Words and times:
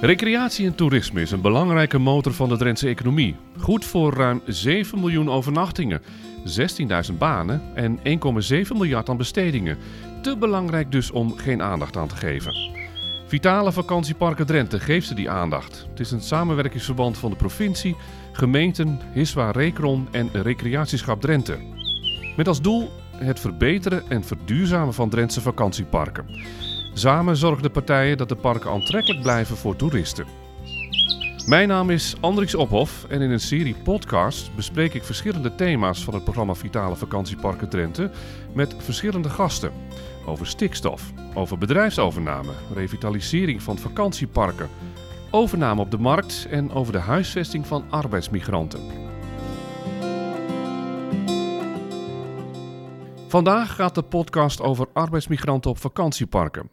Recreatie 0.00 0.66
en 0.66 0.74
toerisme 0.74 1.20
is 1.20 1.30
een 1.30 1.40
belangrijke 1.40 1.98
motor 1.98 2.32
van 2.32 2.48
de 2.48 2.56
Drentse 2.56 2.88
economie. 2.88 3.36
Goed 3.58 3.84
voor 3.84 4.14
ruim 4.14 4.42
7 4.46 5.00
miljoen 5.00 5.30
overnachtingen, 5.30 6.02
16.000 7.10 7.18
banen 7.18 7.62
en 7.74 7.98
1,7 7.98 8.02
miljard 8.72 9.08
aan 9.08 9.16
bestedingen. 9.16 9.78
Te 10.22 10.36
belangrijk 10.36 10.92
dus 10.92 11.10
om 11.10 11.36
geen 11.36 11.62
aandacht 11.62 11.96
aan 11.96 12.08
te 12.08 12.16
geven. 12.16 12.54
Vitale 13.26 13.72
Vakantieparken 13.72 14.46
Drenthe 14.46 14.80
geeft 14.80 15.06
ze 15.06 15.14
die 15.14 15.30
aandacht. 15.30 15.86
Het 15.90 16.00
is 16.00 16.10
een 16.10 16.22
samenwerkingsverband 16.22 17.18
van 17.18 17.30
de 17.30 17.36
provincie, 17.36 17.96
gemeenten, 18.32 19.00
Hiswa 19.12 19.50
Recron 19.50 20.08
en 20.10 20.28
Recreatieschap 20.32 21.20
Drenthe. 21.20 21.58
Met 22.36 22.48
als 22.48 22.60
doel 22.60 22.90
het 23.16 23.40
verbeteren 23.40 24.02
en 24.08 24.24
verduurzamen 24.24 24.94
van 24.94 25.08
Drentse 25.08 25.40
vakantieparken. 25.40 26.26
Samen 26.92 27.36
zorgen 27.36 27.62
de 27.62 27.70
partijen 27.70 28.16
dat 28.16 28.28
de 28.28 28.36
parken 28.36 28.70
aantrekkelijk 28.70 29.22
blijven 29.22 29.56
voor 29.56 29.76
toeristen. 29.76 30.26
Mijn 31.46 31.68
naam 31.68 31.90
is 31.90 32.14
Andrix 32.20 32.54
Ophof 32.54 33.04
en 33.08 33.20
in 33.20 33.30
een 33.30 33.40
serie 33.40 33.74
podcasts 33.84 34.50
bespreek 34.54 34.94
ik 34.94 35.04
verschillende 35.04 35.54
thema's 35.54 36.04
van 36.04 36.14
het 36.14 36.24
programma 36.24 36.54
Vitale 36.54 36.96
Vakantieparken 36.96 37.68
Drenthe 37.68 38.10
met 38.54 38.74
verschillende 38.78 39.28
gasten. 39.28 39.72
Over 40.26 40.46
stikstof, 40.46 41.12
over 41.34 41.58
bedrijfsovername, 41.58 42.52
revitalisering 42.74 43.62
van 43.62 43.78
vakantieparken, 43.78 44.68
overname 45.30 45.80
op 45.80 45.90
de 45.90 45.98
markt 45.98 46.46
en 46.50 46.72
over 46.72 46.92
de 46.92 46.98
huisvesting 46.98 47.66
van 47.66 47.84
arbeidsmigranten. 47.90 49.09
Vandaag 53.30 53.74
gaat 53.74 53.94
de 53.94 54.02
podcast 54.02 54.60
over 54.60 54.88
arbeidsmigranten 54.92 55.70
op 55.70 55.78
vakantieparken. 55.78 56.70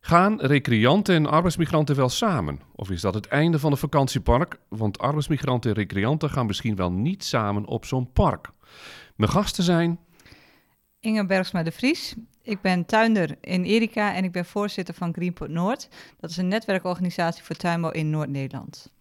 Gaan 0.00 0.40
recreanten 0.40 1.14
en 1.14 1.26
arbeidsmigranten 1.26 1.96
wel 1.96 2.08
samen? 2.08 2.60
Of 2.74 2.90
is 2.90 3.00
dat 3.00 3.14
het 3.14 3.26
einde 3.26 3.58
van 3.58 3.70
een 3.70 3.78
vakantiepark? 3.78 4.58
Want 4.68 4.98
arbeidsmigranten 4.98 5.70
en 5.70 5.76
recreanten 5.76 6.30
gaan 6.30 6.46
misschien 6.46 6.76
wel 6.76 6.92
niet 6.92 7.24
samen 7.24 7.66
op 7.66 7.84
zo'n 7.84 8.12
park. 8.12 8.50
Mijn 9.16 9.30
gasten 9.30 9.64
zijn. 9.64 9.98
Inge 11.00 11.26
Bergsma 11.26 11.62
de 11.62 11.72
Vries. 11.72 12.14
Ik 12.42 12.60
ben 12.60 12.86
tuinder 12.86 13.36
in 13.40 13.64
Erika 13.64 14.14
en 14.14 14.24
ik 14.24 14.32
ben 14.32 14.44
voorzitter 14.44 14.94
van 14.94 15.12
Greenport 15.12 15.50
Noord. 15.50 15.88
Dat 16.20 16.30
is 16.30 16.36
een 16.36 16.48
netwerkorganisatie 16.48 17.42
voor 17.42 17.56
tuinbouw 17.56 17.90
in 17.90 18.10
Noord-Nederland. 18.10 18.92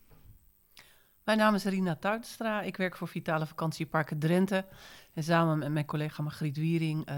Mijn 1.28 1.40
naam 1.40 1.56
is 1.56 1.64
Rina 1.64 1.96
Tuitstra. 1.96 2.62
Ik 2.62 2.78
werk 2.78 2.96
voor 2.96 3.08
Vitale 3.08 3.46
Vakantieparken 3.46 4.20
Drenthe. 4.20 4.66
En 5.14 5.24
samen 5.24 5.58
met 5.58 5.72
mijn 5.72 5.86
collega 5.86 6.24
Margriet 6.24 6.58
Wiering 6.58 7.10
uh, 7.10 7.16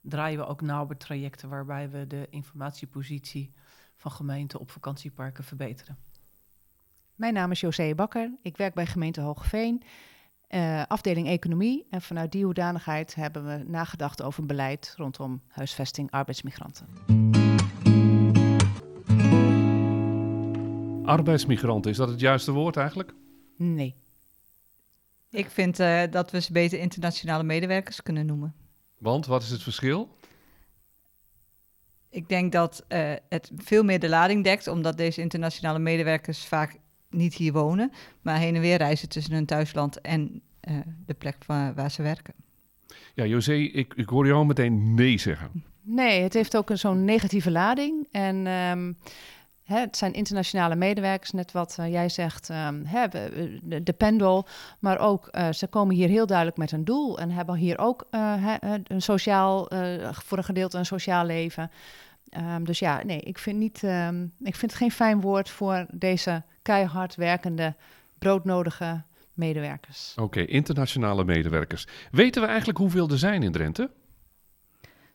draaien 0.00 0.38
we 0.38 0.46
ook 0.46 0.60
nauwe 0.60 0.96
trajecten 0.96 1.48
waarbij 1.48 1.90
we 1.90 2.06
de 2.06 2.26
informatiepositie 2.30 3.52
van 3.96 4.10
gemeenten 4.10 4.60
op 4.60 4.70
vakantieparken 4.70 5.44
verbeteren. 5.44 5.98
Mijn 7.14 7.34
naam 7.34 7.50
is 7.50 7.60
José 7.60 7.94
Bakker. 7.94 8.30
Ik 8.42 8.56
werk 8.56 8.74
bij 8.74 8.86
gemeente 8.86 9.20
Hoogveen, 9.20 9.82
uh, 10.50 10.82
afdeling 10.86 11.28
economie. 11.28 11.86
En 11.90 12.02
vanuit 12.02 12.32
die 12.32 12.44
hoedanigheid 12.44 13.14
hebben 13.14 13.46
we 13.46 13.64
nagedacht 13.66 14.22
over 14.22 14.46
beleid 14.46 14.94
rondom 14.96 15.42
huisvesting 15.48 16.10
arbeidsmigranten. 16.10 16.86
Arbeidsmigranten, 21.04 21.90
is 21.90 21.96
dat 21.96 22.08
het 22.08 22.20
juiste 22.20 22.52
woord 22.52 22.76
eigenlijk? 22.76 23.14
Nee. 23.72 23.94
Ik 25.30 25.50
vind 25.50 25.80
uh, 25.80 26.02
dat 26.10 26.30
we 26.30 26.40
ze 26.40 26.52
beter 26.52 26.78
internationale 26.78 27.42
medewerkers 27.42 28.02
kunnen 28.02 28.26
noemen. 28.26 28.54
Want 28.98 29.26
wat 29.26 29.42
is 29.42 29.50
het 29.50 29.62
verschil? 29.62 30.16
Ik 32.10 32.28
denk 32.28 32.52
dat 32.52 32.84
uh, 32.88 33.12
het 33.28 33.50
veel 33.56 33.82
meer 33.82 34.00
de 34.00 34.08
lading 34.08 34.44
dekt, 34.44 34.66
omdat 34.66 34.96
deze 34.96 35.20
internationale 35.20 35.78
medewerkers 35.78 36.44
vaak 36.44 36.76
niet 37.10 37.34
hier 37.34 37.52
wonen, 37.52 37.92
maar 38.22 38.38
heen 38.38 38.54
en 38.54 38.60
weer 38.60 38.76
reizen 38.76 39.08
tussen 39.08 39.34
hun 39.34 39.46
thuisland 39.46 40.00
en 40.00 40.42
uh, 40.68 40.78
de 41.06 41.14
plek 41.14 41.36
waar, 41.46 41.74
waar, 41.74 41.90
ze 41.90 42.02
werken. 42.02 42.34
Ja, 43.14 43.24
José, 43.24 43.54
ik, 43.54 43.94
ik 43.94 44.08
hoor 44.08 44.26
jou 44.26 44.46
meteen 44.46 44.94
nee 44.94 45.18
zeggen. 45.18 45.64
Nee, 45.82 46.22
het 46.22 46.34
heeft 46.34 46.56
ook 46.56 46.70
zo'n 46.72 47.04
negatieve 47.04 47.50
lading. 47.50 48.08
En 48.10 48.46
um, 48.46 48.96
Hè, 49.64 49.78
het 49.78 49.96
zijn 49.96 50.12
internationale 50.12 50.76
medewerkers, 50.76 51.30
net 51.30 51.52
wat 51.52 51.76
uh, 51.80 51.92
jij 51.92 52.08
zegt, 52.08 52.48
um, 52.48 52.84
hè, 52.86 53.08
de, 53.08 53.82
de, 53.82 53.92
pendel. 53.92 54.46
Maar 54.78 54.98
ook, 54.98 55.28
uh, 55.32 55.52
ze 55.52 55.66
komen 55.66 55.94
hier 55.94 56.08
heel 56.08 56.26
duidelijk 56.26 56.56
met 56.56 56.72
een 56.72 56.84
doel 56.84 57.18
en 57.18 57.30
hebben 57.30 57.54
hier 57.54 57.78
ook 57.78 58.06
uh, 58.10 58.54
een 58.84 59.02
sociaal, 59.02 59.68
voor 60.12 60.38
een 60.38 60.44
gedeelte 60.44 60.78
een 60.78 60.86
sociaal 60.86 61.24
leven. 61.24 61.70
Um, 62.38 62.64
dus 62.64 62.78
ja, 62.78 63.02
nee, 63.04 63.20
ik 63.20 63.38
vind, 63.38 63.58
niet, 63.58 63.82
um, 63.82 64.32
ik 64.42 64.56
vind 64.56 64.70
het 64.70 64.80
geen 64.80 64.90
fijn 64.90 65.20
woord 65.20 65.50
voor 65.50 65.86
deze 65.90 66.42
keihard 66.62 67.14
werkende, 67.14 67.74
broodnodige 68.18 69.02
medewerkers. 69.32 70.12
Oké, 70.16 70.22
okay, 70.22 70.44
internationale 70.44 71.24
medewerkers. 71.24 71.86
Weten 72.10 72.42
we 72.42 72.48
eigenlijk 72.48 72.78
hoeveel 72.78 73.08
er 73.08 73.18
zijn 73.18 73.42
in 73.42 73.52
Drenthe? 73.52 73.90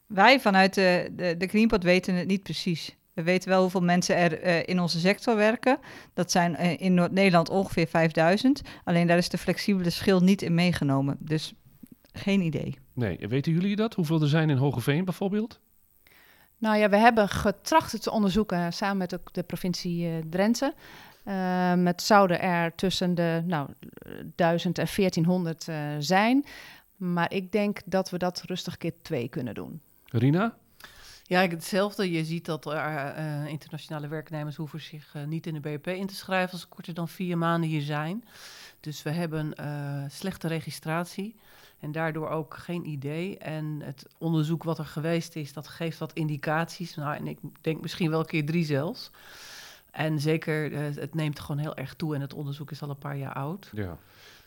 Wij 0.05 0.39
vanuit 0.39 0.73
de, 0.73 1.09
de, 1.15 1.37
de 1.37 1.47
Greenpot 1.47 1.83
weten 1.83 2.15
het 2.15 2.27
niet 2.27 2.43
precies. 2.43 2.95
We 3.19 3.25
weten 3.25 3.49
wel 3.49 3.61
hoeveel 3.61 3.81
mensen 3.81 4.15
er 4.15 4.45
uh, 4.45 4.63
in 4.65 4.79
onze 4.79 4.99
sector 4.99 5.35
werken. 5.35 5.77
Dat 6.13 6.31
zijn 6.31 6.55
uh, 6.59 6.81
in 6.81 6.93
Noord-Nederland 6.93 7.49
ongeveer 7.49 7.87
5000. 7.87 8.61
Alleen 8.83 9.07
daar 9.07 9.17
is 9.17 9.29
de 9.29 9.37
flexibele 9.37 9.89
schil 9.89 10.19
niet 10.19 10.41
in 10.41 10.53
meegenomen. 10.53 11.17
Dus 11.19 11.53
geen 12.11 12.41
idee. 12.41 12.77
Nee, 12.93 13.27
weten 13.27 13.51
jullie 13.51 13.75
dat? 13.75 13.93
Hoeveel 13.93 14.21
er 14.21 14.27
zijn 14.27 14.49
in 14.49 14.57
Hogeveen 14.57 15.05
bijvoorbeeld? 15.05 15.59
Nou 16.57 16.77
ja, 16.77 16.89
we 16.89 16.97
hebben 16.97 17.29
getracht 17.29 17.91
het 17.91 18.01
te 18.01 18.11
onderzoeken 18.11 18.73
samen 18.73 18.97
met 18.97 19.09
de, 19.09 19.19
de 19.31 19.43
provincie 19.43 20.07
uh, 20.07 20.13
Drenthe. 20.29 20.73
Uh, 21.25 21.85
het 21.85 22.01
zouden 22.01 22.41
er 22.41 22.75
tussen 22.75 23.15
de 23.15 23.43
nou, 23.45 23.69
1000 24.35 24.77
en 24.77 24.87
1400 24.95 25.67
zijn. 25.99 26.45
Maar 26.95 27.33
ik 27.33 27.51
denk 27.51 27.79
dat 27.85 28.09
we 28.09 28.17
dat 28.17 28.43
rustig 28.45 28.77
keer 28.77 28.93
twee 29.01 29.27
kunnen 29.27 29.53
doen. 29.53 29.81
Rina? 30.05 30.57
Ja, 31.29 31.47
hetzelfde. 31.47 32.11
Je 32.11 32.25
ziet 32.25 32.45
dat 32.45 32.65
er, 32.65 32.73
uh, 32.73 33.45
internationale 33.45 34.07
werknemers 34.07 34.55
hoeven 34.55 34.81
zich 34.81 35.13
uh, 35.15 35.23
niet 35.23 35.47
in 35.47 35.53
de 35.53 35.59
BEP 35.59 35.87
in 35.87 36.07
te 36.07 36.15
schrijven 36.15 36.51
als 36.51 36.61
ze 36.61 36.67
korter 36.67 36.93
dan 36.93 37.07
vier 37.07 37.37
maanden 37.37 37.69
hier 37.69 37.81
zijn. 37.81 38.23
Dus 38.79 39.03
we 39.03 39.09
hebben 39.09 39.53
slechte 40.11 40.47
registratie 40.47 41.35
en 41.79 41.91
daardoor 41.91 42.29
ook 42.29 42.53
geen 42.53 42.85
idee. 42.85 43.37
En 43.37 43.81
het 43.83 44.05
onderzoek 44.17 44.63
wat 44.63 44.77
er 44.77 44.85
geweest 44.85 45.35
is, 45.35 45.53
dat 45.53 45.67
geeft 45.67 45.97
wat 45.97 46.13
indicaties. 46.13 46.95
Nou, 46.95 47.15
en 47.15 47.27
ik 47.27 47.37
denk 47.61 47.81
misschien 47.81 48.09
wel 48.09 48.19
een 48.19 48.25
keer 48.25 48.45
drie 48.45 48.65
zelfs. 48.65 49.11
En 49.91 50.19
zeker, 50.19 50.71
het 50.73 51.13
neemt 51.13 51.39
gewoon 51.39 51.61
heel 51.61 51.75
erg 51.75 51.93
toe 51.93 52.15
en 52.15 52.21
het 52.21 52.33
onderzoek 52.33 52.71
is 52.71 52.81
al 52.81 52.89
een 52.89 52.97
paar 52.97 53.17
jaar 53.17 53.33
oud. 53.33 53.69
Ja. 53.73 53.97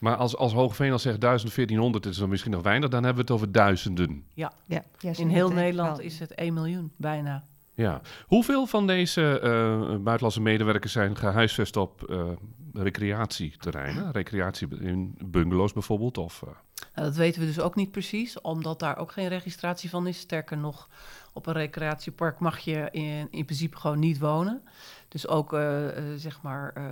Maar 0.03 0.17
als, 0.17 0.37
als 0.37 0.53
Hoogveen 0.53 0.93
al 0.93 0.99
zegt 0.99 1.21
1400, 1.21 2.07
is 2.07 2.17
dan 2.17 2.29
misschien 2.29 2.53
nog 2.53 2.63
weinig, 2.63 2.89
dan 2.89 3.05
hebben 3.05 3.27
we 3.27 3.33
het 3.33 3.41
over 3.41 3.53
duizenden. 3.53 4.25
Ja, 4.35 4.53
ja. 4.67 4.85
in 5.17 5.29
heel 5.29 5.51
Nederland 5.51 6.01
is 6.01 6.19
het 6.19 6.35
1 6.35 6.55
miljoen, 6.55 6.93
bijna. 6.97 7.45
Ja. 7.75 8.01
Hoeveel 8.27 8.67
van 8.67 8.87
deze 8.87 9.41
uh, 9.43 9.97
buitenlandse 9.97 10.41
medewerkers 10.41 10.93
zijn 10.93 11.17
gehuisvest 11.17 11.77
op 11.77 12.07
uh, 12.11 12.23
recreatieterreinen? 12.73 14.13
Recreatie 14.13 14.69
in 14.81 15.15
bungalows 15.25 15.73
bijvoorbeeld? 15.73 16.19
Of, 16.19 16.43
uh... 16.45 16.51
nou, 16.95 17.07
dat 17.07 17.17
weten 17.17 17.41
we 17.41 17.47
dus 17.47 17.61
ook 17.61 17.75
niet 17.75 17.91
precies, 17.91 18.41
omdat 18.41 18.79
daar 18.79 18.97
ook 18.97 19.13
geen 19.13 19.29
registratie 19.29 19.91
van 19.91 20.07
is. 20.07 20.19
Sterker 20.19 20.57
nog, 20.57 20.89
op 21.33 21.47
een 21.47 21.53
recreatiepark 21.53 22.39
mag 22.39 22.59
je 22.59 22.89
in, 22.91 23.29
in 23.31 23.45
principe 23.45 23.77
gewoon 23.77 23.99
niet 23.99 24.19
wonen. 24.19 24.63
Dus 25.09 25.29
ook 25.29 25.53
uh, 25.53 25.85
uh, 25.85 25.91
zeg 26.17 26.43
maar 26.43 26.73
uh, 26.79 26.85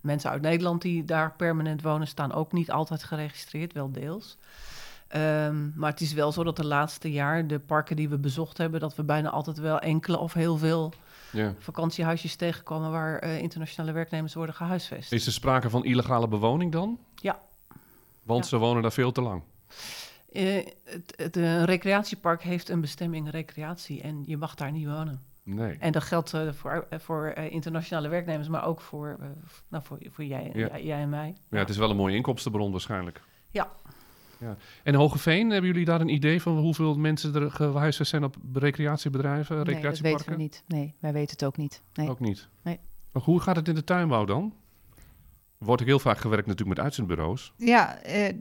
mensen 0.00 0.30
uit 0.30 0.42
Nederland 0.42 0.82
die 0.82 1.04
daar 1.04 1.34
permanent 1.36 1.82
wonen, 1.82 2.06
staan 2.06 2.32
ook 2.32 2.52
niet 2.52 2.70
altijd 2.70 3.02
geregistreerd, 3.02 3.72
wel 3.72 3.92
deels. 3.92 4.38
Um, 5.16 5.72
maar 5.76 5.90
het 5.90 6.00
is 6.00 6.12
wel 6.12 6.32
zo 6.32 6.44
dat 6.44 6.56
de 6.56 6.66
laatste 6.66 7.12
jaar, 7.12 7.46
de 7.46 7.58
parken 7.58 7.96
die 7.96 8.08
we 8.08 8.18
bezocht 8.18 8.58
hebben, 8.58 8.80
dat 8.80 8.96
we 8.96 9.02
bijna 9.02 9.30
altijd 9.30 9.58
wel 9.58 9.78
enkele 9.78 10.18
of 10.18 10.32
heel 10.32 10.56
veel 10.56 10.92
ja. 11.32 11.54
vakantiehuisjes 11.58 12.36
tegenkomen 12.36 12.90
waar 12.90 13.22
internationale 13.22 13.92
werknemers 13.92 14.34
worden 14.34 14.54
gehuisvest. 14.54 15.12
Is 15.12 15.26
er 15.26 15.32
sprake 15.32 15.70
van 15.70 15.84
illegale 15.84 16.28
bewoning 16.28 16.72
dan? 16.72 16.98
Ja. 17.14 17.38
Want 18.30 18.44
ja. 18.44 18.50
ze 18.50 18.56
wonen 18.56 18.82
daar 18.82 18.92
veel 18.92 19.12
te 19.12 19.20
lang. 19.20 19.42
Uh, 20.32 20.64
het, 20.84 21.12
het 21.16 21.36
uh, 21.36 21.62
recreatiepark 21.64 22.42
heeft 22.42 22.68
een 22.68 22.80
bestemming 22.80 23.30
recreatie 23.30 24.02
en 24.02 24.22
je 24.26 24.36
mag 24.36 24.54
daar 24.54 24.72
niet 24.72 24.86
wonen. 24.86 25.22
Nee. 25.42 25.76
En 25.78 25.92
dat 25.92 26.02
geldt 26.02 26.34
uh, 26.34 26.52
voor, 26.52 26.86
voor 26.90 27.28
internationale 27.28 28.08
werknemers, 28.08 28.48
maar 28.48 28.64
ook 28.64 28.80
voor, 28.80 29.18
nou, 29.68 29.84
voor, 29.84 29.98
voor 30.10 30.24
jij, 30.24 30.50
ja. 30.54 30.68
jij, 30.68 30.84
jij, 30.84 31.00
en 31.00 31.08
mij. 31.08 31.36
Ja, 31.50 31.58
het 31.58 31.68
is 31.68 31.76
wel 31.76 31.90
een 31.90 31.96
mooie 31.96 32.16
inkomstenbron 32.16 32.70
waarschijnlijk. 32.70 33.20
Ja. 33.50 33.70
ja. 34.38 34.56
En 34.82 34.94
Hogeveen, 34.94 35.50
hebben 35.50 35.70
jullie 35.70 35.84
daar 35.84 36.00
een 36.00 36.08
idee 36.08 36.42
van 36.42 36.58
hoeveel 36.58 36.94
mensen 36.94 37.34
er 37.34 37.50
gehuisvest 37.50 38.10
zijn 38.10 38.24
op 38.24 38.36
recreatiebedrijven, 38.52 39.56
nee, 39.56 39.64
recreatieparken? 39.64 40.18
dat 40.18 40.26
weten 40.26 40.36
we 40.36 40.42
niet. 40.42 40.64
Nee, 40.66 40.94
wij 41.00 41.12
weten 41.12 41.30
het 41.30 41.44
ook 41.44 41.56
niet. 41.56 41.82
Nee. 41.94 42.08
Ook 42.08 42.20
niet? 42.20 42.48
Nee. 42.62 42.78
Maar 43.12 43.22
hoe 43.22 43.40
gaat 43.40 43.56
het 43.56 43.68
in 43.68 43.74
de 43.74 43.84
tuinbouw 43.84 44.24
dan? 44.24 44.54
Wordt 45.64 45.82
ook 45.82 45.88
heel 45.88 45.98
vaak 45.98 46.18
gewerkt 46.18 46.46
natuurlijk 46.46 46.76
met 46.76 46.84
uitzendbureaus. 46.84 47.52
Ja, 47.56 48.02
eh, 48.02 48.34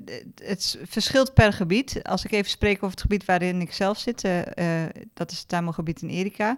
het 0.43 0.79
verschilt 0.83 1.33
per 1.33 1.53
gebied. 1.53 2.03
Als 2.03 2.25
ik 2.25 2.31
even 2.31 2.49
spreek 2.49 2.75
over 2.75 2.89
het 2.89 3.01
gebied 3.01 3.25
waarin 3.25 3.61
ik 3.61 3.73
zelf 3.73 3.97
zit, 3.97 4.23
eh, 4.23 4.83
eh, 4.85 4.89
dat 5.13 5.31
is 5.31 5.39
het 5.39 5.47
tuinbouwgebied 5.47 6.01
in 6.01 6.09
Erika. 6.09 6.57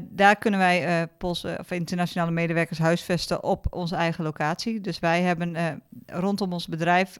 Daar 0.00 0.36
kunnen 0.36 0.60
wij 0.60 1.08
Poolse 1.18 1.56
of 1.60 1.70
internationale 1.70 2.30
medewerkers 2.30 2.78
huisvesten 2.78 3.42
op 3.42 3.66
onze 3.70 3.94
eigen 3.96 4.24
locatie. 4.24 4.80
Dus 4.80 4.98
wij 4.98 5.22
hebben 5.22 5.82
rondom 6.06 6.52
ons 6.52 6.66
bedrijf 6.66 7.18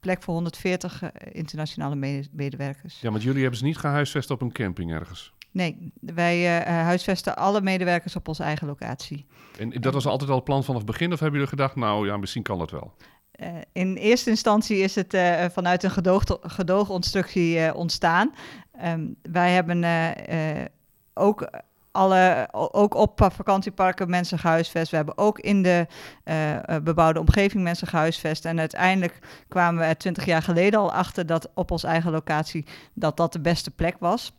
plek 0.00 0.22
voor 0.22 0.34
140 0.34 1.02
eh, 1.02 1.10
internationale 1.32 1.94
mede- 1.94 2.28
medewerkers. 2.32 3.00
Ja, 3.00 3.10
want 3.10 3.22
jullie 3.22 3.40
hebben 3.40 3.58
ze 3.58 3.64
niet 3.64 3.76
gehuisvest 3.76 4.30
op 4.30 4.40
een 4.40 4.52
camping 4.52 4.92
ergens. 4.92 5.32
Nee, 5.58 5.92
wij 6.00 6.34
eh, 6.34 6.60
eh, 6.60 6.66
huisvesten 6.84 7.36
alle 7.36 7.60
medewerkers 7.60 8.16
op 8.16 8.28
onze 8.28 8.42
eigen 8.42 8.66
locatie. 8.66 9.26
En 9.58 9.70
dat 9.70 9.94
was 9.94 10.06
altijd 10.06 10.30
al 10.30 10.36
het 10.36 10.44
plan 10.44 10.64
vanaf 10.64 10.80
het 10.80 10.90
begin? 10.90 11.12
Of 11.12 11.20
hebben 11.20 11.40
jullie 11.40 11.56
gedacht, 11.56 11.76
nou 11.76 12.06
ja, 12.06 12.16
misschien 12.16 12.42
kan 12.42 12.58
dat 12.58 12.70
wel? 12.70 12.92
Eh, 13.30 13.48
in 13.72 13.96
eerste 13.96 14.30
instantie 14.30 14.78
is 14.78 14.94
het 14.94 15.16
vanuit 15.52 15.82
een 15.82 16.22
gedoogconstructie 16.42 17.58
eh, 17.58 17.76
ontstaan. 17.76 18.34
Ehm, 18.72 19.06
wij 19.22 19.52
hebben 19.52 19.84
ook, 21.14 21.50
alle, 21.92 22.48
ook 22.52 22.94
op 22.94 23.30
vakantieparken 23.34 24.10
mensen 24.10 24.38
gehuisvest. 24.38 24.90
We 24.90 24.96
hebben 24.96 25.18
ook 25.18 25.38
in 25.38 25.62
de 25.62 25.86
bebouwde 26.82 27.20
omgeving 27.20 27.62
mensen 27.62 27.86
gehuisvest. 27.86 28.44
En 28.44 28.58
uiteindelijk 28.58 29.18
kwamen 29.48 29.80
we 29.80 29.86
er 29.86 29.96
twintig 29.96 30.24
jaar 30.24 30.42
geleden 30.42 30.80
al 30.80 30.92
achter 30.92 31.26
dat 31.26 31.50
op 31.54 31.70
onze 31.70 31.86
eigen 31.86 32.10
locatie 32.10 32.66
dat 32.94 33.16
dat 33.16 33.32
de 33.32 33.40
beste 33.40 33.70
plek 33.70 33.96
was. 33.98 34.32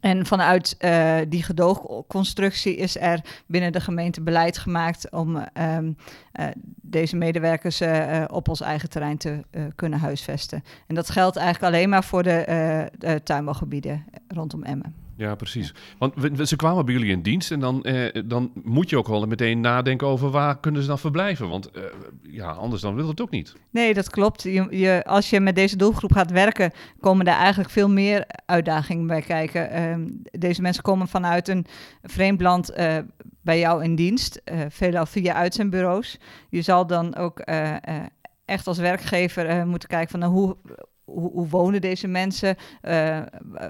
En 0.00 0.26
vanuit 0.26 0.76
eh, 0.78 1.16
die 1.28 1.42
gedoogconstructie 1.42 2.76
is 2.76 2.98
er 2.98 3.20
binnen 3.46 3.72
de 3.72 3.80
gemeente 3.80 4.20
beleid 4.20 4.58
gemaakt 4.58 5.10
om 5.10 5.36
ehm, 5.36 5.92
eh, 6.32 6.46
deze 6.82 7.16
medewerkers 7.16 7.80
eh, 7.80 8.24
op 8.26 8.48
ons 8.48 8.60
eigen 8.60 8.88
terrein 8.88 9.16
te 9.16 9.40
kunnen 9.74 9.98
huisvesten. 9.98 10.64
En 10.86 10.94
dat 10.94 11.10
geldt 11.10 11.36
eigenlijk 11.36 11.74
alleen 11.74 11.88
maar 11.88 12.04
voor 12.04 12.22
de 12.22 13.20
tuinbouwgebieden 13.24 14.04
rondom 14.28 14.62
Emmen. 14.62 15.01
Ja, 15.22 15.34
precies. 15.34 15.74
Want 15.98 16.14
we- 16.14 16.30
we- 16.30 16.46
ze 16.46 16.56
kwamen 16.56 16.84
bij 16.84 16.94
jullie 16.94 17.10
in 17.10 17.22
dienst 17.22 17.50
en 17.50 17.60
dan, 17.60 17.82
eh, 17.84 18.22
dan 18.24 18.52
moet 18.62 18.90
je 18.90 18.96
ook 18.98 19.08
wel 19.08 19.26
meteen 19.26 19.60
nadenken 19.60 20.06
over 20.06 20.30
waar 20.30 20.60
kunnen 20.60 20.82
ze 20.82 20.88
dan 20.88 20.98
verblijven. 20.98 21.48
Want 21.48 21.70
eh, 21.70 21.82
ja, 22.22 22.50
anders 22.50 22.82
dan 22.82 22.94
wil 22.94 23.08
het 23.08 23.20
ook 23.20 23.30
niet. 23.30 23.54
Nee, 23.70 23.94
dat 23.94 24.10
klopt. 24.10 24.42
Je, 24.42 24.66
je, 24.70 25.04
als 25.04 25.30
je 25.30 25.40
met 25.40 25.54
deze 25.54 25.76
doelgroep 25.76 26.12
gaat 26.12 26.30
werken, 26.30 26.72
komen 27.00 27.24
daar 27.24 27.38
eigenlijk 27.38 27.70
veel 27.70 27.88
meer 27.88 28.24
uitdagingen 28.46 29.06
bij 29.06 29.20
kijken. 29.22 29.70
Ehm, 29.70 30.08
deze 30.22 30.62
mensen 30.62 30.82
komen 30.82 31.08
vanuit 31.08 31.48
een 31.48 31.66
vreemd 32.02 32.40
land 32.40 32.70
eh, 32.70 32.96
bij 33.42 33.58
jou 33.58 33.84
in 33.84 33.94
dienst, 33.94 34.40
eh 34.44 34.60
veelal 34.68 35.06
via 35.06 35.34
uitzendbureaus. 35.34 36.18
Je 36.48 36.62
zal 36.62 36.86
dan 36.86 37.16
ook 37.16 37.38
eh, 37.38 37.74
echt 38.44 38.66
als 38.66 38.78
werkgever 38.78 39.66
moeten 39.66 39.88
kijken 39.88 40.10
van 40.10 40.20
nou, 40.20 40.32
hoe, 40.32 40.56
hoe, 41.04 41.30
hoe 41.30 41.48
wonen 41.48 41.80
deze 41.80 42.08
mensen? 42.08 42.56
Eh, 42.80 43.20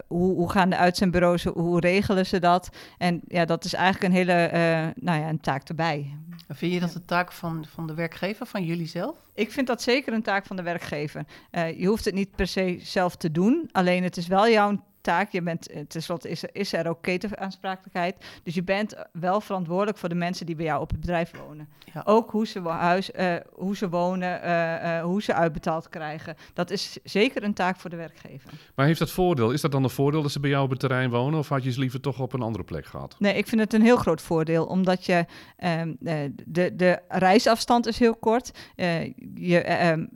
hoe, 0.06 0.34
hoe 0.34 0.50
gaan 0.50 0.70
de 0.70 0.76
uitzendbureaus, 0.76 1.44
hoe 1.44 1.80
regelen 1.80 2.26
ze 2.26 2.38
dat? 2.38 2.68
En 2.98 3.20
ja, 3.26 3.44
dat 3.44 3.64
is 3.64 3.74
eigenlijk 3.74 4.04
een 4.04 4.18
hele 4.18 4.32
eh, 4.32 4.86
nou 4.94 5.20
ja, 5.20 5.28
een 5.28 5.40
taak 5.40 5.68
erbij. 5.68 6.16
Vind 6.48 6.72
je 6.72 6.80
dat 6.80 6.92
de 6.92 7.04
taak 7.04 7.32
van, 7.32 7.64
van 7.68 7.86
de 7.86 7.94
werkgever, 7.94 8.46
van 8.46 8.64
jullie 8.64 8.86
zelf? 8.86 9.16
Ik 9.34 9.52
vind 9.52 9.66
dat 9.66 9.82
zeker 9.82 10.12
een 10.12 10.22
taak 10.22 10.46
van 10.46 10.56
de 10.56 10.62
werkgever. 10.62 11.24
Eh, 11.50 11.80
je 11.80 11.86
hoeft 11.86 12.04
het 12.04 12.14
niet 12.14 12.36
per 12.36 12.46
se 12.46 12.78
zelf 12.82 13.16
te 13.16 13.30
doen, 13.30 13.68
alleen 13.72 14.02
het 14.02 14.16
is 14.16 14.26
wel 14.26 14.48
jouw 14.48 14.82
taak. 15.02 15.32
Je 15.32 15.42
bent, 15.42 15.68
eh, 15.68 15.80
tenslotte 15.88 16.28
is 16.28 16.42
er, 16.42 16.50
is 16.52 16.72
er 16.72 16.88
ook 16.88 17.02
ketenaansprakelijkheid. 17.02 18.24
Dus 18.42 18.54
je 18.54 18.62
bent 18.62 18.94
wel 19.12 19.40
verantwoordelijk 19.40 19.98
voor 19.98 20.08
de 20.08 20.14
mensen 20.14 20.46
die 20.46 20.56
bij 20.56 20.64
jou 20.64 20.80
op 20.80 20.90
het 20.90 21.00
bedrijf 21.00 21.30
wonen. 21.46 21.68
Ja. 21.92 22.02
Ook 22.04 22.30
hoe 22.30 22.46
ze, 22.46 22.60
huis, 22.60 23.10
eh, 23.10 23.34
hoe 23.52 23.76
ze 23.76 23.88
wonen, 23.88 24.42
eh, 24.42 24.98
eh, 24.98 25.04
hoe 25.04 25.22
ze 25.22 25.34
uitbetaald 25.34 25.88
krijgen. 25.88 26.36
Dat 26.54 26.70
is 26.70 26.98
zeker 27.04 27.42
een 27.42 27.54
taak 27.54 27.76
voor 27.76 27.90
de 27.90 27.96
werkgever. 27.96 28.50
Maar 28.74 28.86
heeft 28.86 28.98
dat 28.98 29.10
voordeel? 29.10 29.50
Is 29.50 29.60
dat 29.60 29.72
dan 29.72 29.84
een 29.84 29.90
voordeel 29.90 30.22
dat 30.22 30.30
ze 30.30 30.40
bij 30.40 30.50
jou 30.50 30.64
op 30.64 30.70
het 30.70 30.80
terrein 30.80 31.10
wonen? 31.10 31.38
Of 31.38 31.48
had 31.48 31.64
je 31.64 31.72
ze 31.72 31.80
liever 31.80 32.00
toch 32.00 32.20
op 32.20 32.32
een 32.32 32.42
andere 32.42 32.64
plek 32.64 32.86
gehad? 32.86 33.16
Nee, 33.18 33.34
ik 33.34 33.46
vind 33.46 33.60
het 33.60 33.72
een 33.72 33.82
heel 33.82 33.96
groot 33.96 34.22
voordeel, 34.22 34.64
omdat 34.64 35.06
je 35.06 35.24
ehm, 35.56 35.92
eh, 36.04 36.16
de, 36.46 36.76
de 36.76 36.98
reisafstand 37.08 37.86
is 37.86 37.98
heel 37.98 38.14
kort. 38.14 38.50
Eh, 38.76 39.04
je, 39.34 39.60
eh, 39.60 39.90
ehm, 39.90 40.06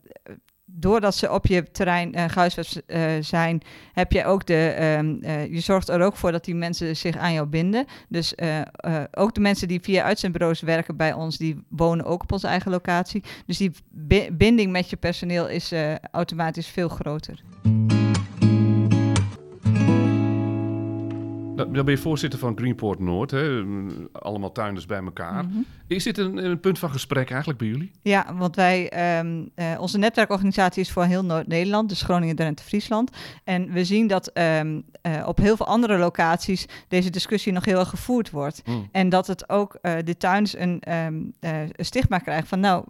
doordat 0.67 1.15
ze 1.15 1.33
op 1.33 1.47
je 1.47 1.71
terrein 1.71 2.15
eh 2.15 2.25
gehuisvest 2.29 2.77
eh, 2.87 3.03
zijn, 3.21 3.63
heb 3.93 4.13
je 4.13 4.25
ook 4.25 4.47
de, 4.47 4.69
ehm, 4.69 5.17
eh, 5.23 5.53
je 5.53 5.61
zorgt 5.61 5.89
er 5.89 6.01
ook 6.01 6.17
voor 6.17 6.33
dat 6.33 6.45
die 6.45 6.55
mensen 6.55 6.97
zich 6.97 7.17
aan 7.17 7.33
jou 7.33 7.47
binden. 7.47 7.87
Dus 8.09 8.35
ook 9.13 9.35
de 9.35 9.41
mensen 9.41 9.69
die 9.69 9.81
via 9.81 10.03
uitzendbureaus 10.03 10.61
werken 10.61 10.97
bij 10.97 11.13
ons, 11.13 11.37
die 11.37 11.65
wonen 11.69 12.05
ook 12.05 12.23
op 12.23 12.33
onze 12.33 12.47
eigen 12.47 12.71
locatie. 12.71 13.23
Dus 13.47 13.57
die 13.57 13.71
bi- 13.91 14.29
binding 14.33 14.73
met 14.73 14.91
je 14.91 14.97
personeel 14.97 15.49
is 15.49 15.73
automatisch 16.11 16.67
veel 16.69 16.89
groter. 16.89 17.43
Dan 21.57 21.73
dan 21.73 21.85
ben 21.85 21.95
je 21.95 22.01
voorzitter 22.01 22.39
van 22.39 22.57
Greenport 22.57 22.99
Noord, 22.99 23.31
hè? 23.31 23.63
allemaal 24.13 24.53
tuinders 24.53 24.87
bij 24.87 25.03
elkaar. 25.03 25.45
Mhm. 25.45 25.59
Is 25.87 26.05
dit 26.05 26.19
een, 26.19 26.45
een 26.45 26.61
punt 26.61 26.79
van 26.79 26.91
gesprek 26.91 27.31
eigenlijk 27.31 27.59
bij 27.59 27.69
jullie? 27.69 27.91
Ja, 28.03 28.35
want 28.35 28.57
wij, 28.57 28.89
ehm, 28.89 29.45
eh, 29.55 29.81
onze 29.81 29.99
netwerkorganisatie 29.99 30.83
is 30.83 30.91
voor 30.91 31.05
heel 31.05 31.25
Noord-Nederland, 31.25 31.89
dus 31.89 32.03
Groningen, 32.03 32.37
Drenthe, 32.37 32.65
Friesland. 32.65 33.11
En 33.45 33.73
we 33.73 33.85
zien 33.85 34.07
dat 34.07 34.29
ehm, 34.29 34.81
eh, 35.03 35.27
op 35.27 35.39
heel 35.39 35.57
veel 35.57 35.67
andere 35.67 35.99
locaties 35.99 36.67
deze 36.89 37.11
discussie 37.11 37.53
nog 37.53 37.65
heel 37.65 37.79
erg 37.79 37.89
gevoerd 37.89 38.31
wordt. 38.31 38.63
Hmm. 38.65 38.89
En 38.93 39.09
dat 39.09 39.27
het 39.27 39.49
ook 39.49 39.75
eh, 39.75 39.95
de 40.05 40.17
tuinders 40.17 40.57
een, 40.57 40.81
ehm, 40.81 41.15
eh, 41.41 41.61
een 41.61 41.85
stigma 41.85 42.19
krijgt 42.19 42.49
van, 42.49 42.61
nou, 42.61 42.85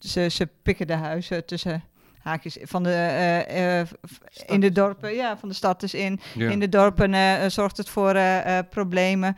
ze, 0.00 0.28
ze 0.28 0.48
pikken 0.62 0.86
de 0.86 0.94
huizen 0.94 1.46
tussen 1.46 1.82
haakjes 2.26 2.58
van 2.62 2.82
de, 2.82 2.90
eh, 2.90 3.80
eh, 3.80 3.86
in 4.46 4.60
de 4.60 4.72
dorpen, 4.72 5.14
ja, 5.14 5.36
van 5.36 5.48
de 5.48 5.54
stad 5.54 5.80
dus 5.80 5.94
in. 5.94 6.20
Ja. 6.34 6.50
In 6.50 6.58
de 6.60 6.68
dorpen 6.68 7.14
eh, 7.14 7.46
zorgt 7.48 7.76
het 7.76 7.88
voor 7.88 8.18
problemen. 8.70 9.36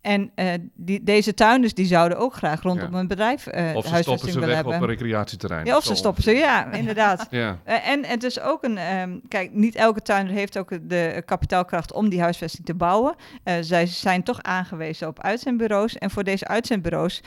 En 0.00 0.32
die, 0.74 1.02
deze 1.02 1.34
tuinders 1.34 1.74
die 1.74 1.86
zouden 1.86 2.18
ook 2.18 2.34
graag 2.34 2.62
rondom 2.62 2.92
Ja. 2.92 2.98
een 2.98 3.08
bedrijf 3.08 3.46
eh 3.46 3.62
of 3.62 3.66
ze 3.66 3.70
stoppen 3.72 3.90
huisvesting 3.90 4.32
ze 4.32 4.38
willen 4.38 4.54
weg 4.54 4.64
op 4.64 4.70
hebben. 4.70 4.88
een 4.88 4.96
recreatieterrein. 4.96 5.66
Ja, 5.66 5.76
of 5.76 5.84
ze 5.84 5.94
stoppen 5.94 6.22
ze, 6.22 6.30
ja, 6.30 6.72
inderdaad. 6.72 7.26
Ja, 7.30 7.58
en 7.64 8.04
het 8.04 8.22
is 8.22 8.40
ook 8.40 8.64
een, 8.64 8.78
ehm, 8.78 9.18
kijk, 9.28 9.52
niet 9.52 9.74
elke 9.74 10.02
tuinder 10.02 10.34
heeft 10.34 10.58
ook 10.58 10.88
de 10.88 11.22
kapitaalkracht 11.24 11.92
om 11.92 12.08
die 12.08 12.20
huisvesting 12.20 12.66
te 12.66 12.74
bouwen. 12.74 13.14
Zij 13.60 13.86
zijn 13.86 14.22
toch 14.22 14.42
aangewezen 14.42 15.08
op 15.08 15.20
uitzendbureaus. 15.20 15.98
En 15.98 16.10
voor 16.10 16.24
deze 16.24 16.46
uitzendbureaus 16.48 17.22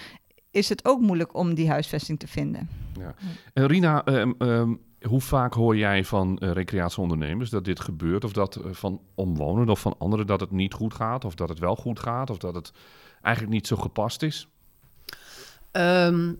is 0.51 0.69
het 0.69 0.85
ook 0.85 0.99
moeilijk 1.01 1.35
om 1.35 1.53
die 1.53 1.69
huisvesting 1.69 2.19
te 2.19 2.27
vinden. 2.27 2.69
En 3.53 3.67
Rina, 3.67 4.03
ehm, 4.05 4.73
hoe 5.01 5.21
vaak 5.21 5.53
hoor 5.53 5.77
jij 5.77 6.03
van 6.03 6.37
eh, 6.37 6.51
recreatieondernemers 6.51 7.49
dat 7.49 7.65
dit 7.65 7.79
gebeurt? 7.79 8.23
Of 8.23 8.31
dat 8.31 8.55
eh, 8.55 8.71
van 8.71 9.01
omwonenden 9.15 9.69
of 9.69 9.79
van 9.79 9.95
anderen 9.97 10.27
dat 10.27 10.39
het 10.39 10.51
niet 10.51 10.73
goed 10.73 10.93
gaat? 10.93 11.25
Of 11.25 11.35
dat 11.35 11.49
het 11.49 11.59
wel 11.59 11.75
goed 11.75 11.99
gaat? 11.99 12.29
Of 12.29 12.37
dat 12.37 12.55
het 12.55 12.71
eigenlijk 13.21 13.55
niet 13.55 13.67
zo 13.67 13.75
gepast 13.75 14.21
is? 14.21 14.47
Ehm, 15.71 16.33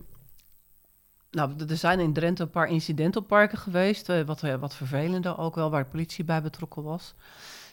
nou, 1.30 1.52
er 1.68 1.76
zijn 1.76 2.00
in 2.00 2.12
Drenthe 2.12 2.42
een 2.42 2.50
paar 2.50 2.68
incidentenparken 2.68 3.58
geweest, 3.58 4.08
eh, 4.08 4.22
wat, 4.22 4.40
wat 4.40 4.74
vervelender 4.74 5.38
ook 5.38 5.54
wel, 5.54 5.70
waar 5.70 5.82
de 5.82 5.90
politie 5.90 6.24
bij 6.24 6.42
betrokken 6.42 6.82
was. 6.82 7.14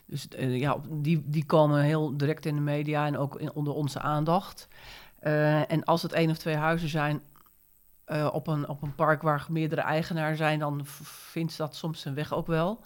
Dus 0.06 0.27
ja, 0.38 0.77
die, 0.89 1.24
die 1.25 1.46
komen 1.46 1.82
heel 1.82 2.18
direct 2.18 2.46
in 2.46 2.56
de 2.56 2.62
media 2.62 3.06
en 3.06 3.18
ook 3.18 3.51
onder 3.54 3.74
onze 3.74 4.00
aandacht. 4.00 4.68
En 5.68 5.84
als 5.84 6.01
het 6.01 6.13
één 6.13 6.30
of 6.30 6.38
twee 6.38 6.56
huizen 6.56 6.89
zijn 6.89 7.22
eh, 8.06 8.30
op, 8.34 8.48
een, 8.48 8.68
op 8.70 8.82
een 8.82 8.96
park 8.96 9.22
waar 9.22 9.46
meerdere 9.50 9.82
eigenaren 9.82 10.38
zijn, 10.38 10.60
dan 10.60 10.82
vindt 10.86 11.58
dat 11.58 11.76
soms 11.76 12.02
zijn 12.02 12.16
weg 12.16 12.34
ook 12.34 12.48
wel. 12.48 12.82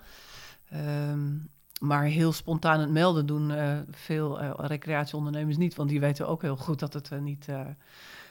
Ehm, 0.70 1.36
maar 1.80 2.04
heel 2.04 2.32
spontaan 2.32 2.80
het 2.80 2.90
melden 2.90 3.26
doen 3.26 3.52
eh, 3.52 3.78
veel 3.92 4.40
eh, 4.40 4.52
recreatieondernemers 4.56 5.58
niet, 5.58 5.76
want 5.76 5.90
die 5.90 6.00
weten 6.00 6.28
ook 6.28 6.42
heel 6.42 6.58
goed 6.58 6.80
dat 6.80 6.94
het, 6.94 7.22
niet, 7.22 7.48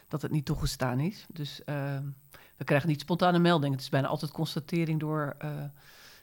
dat 0.08 0.22
het 0.22 0.30
niet 0.30 0.44
toegestaan 0.44 1.00
is. 1.00 1.26
Dus 1.32 1.64
ehm, 1.64 2.02
we 2.56 2.64
krijgen 2.64 2.88
niet 2.88 3.00
spontane 3.00 3.38
meldingen. 3.38 3.72
Het 3.72 3.80
is 3.84 3.88
bijna 3.88 4.08
altijd 4.08 4.30
constatering 4.32 5.00
door 5.00 5.36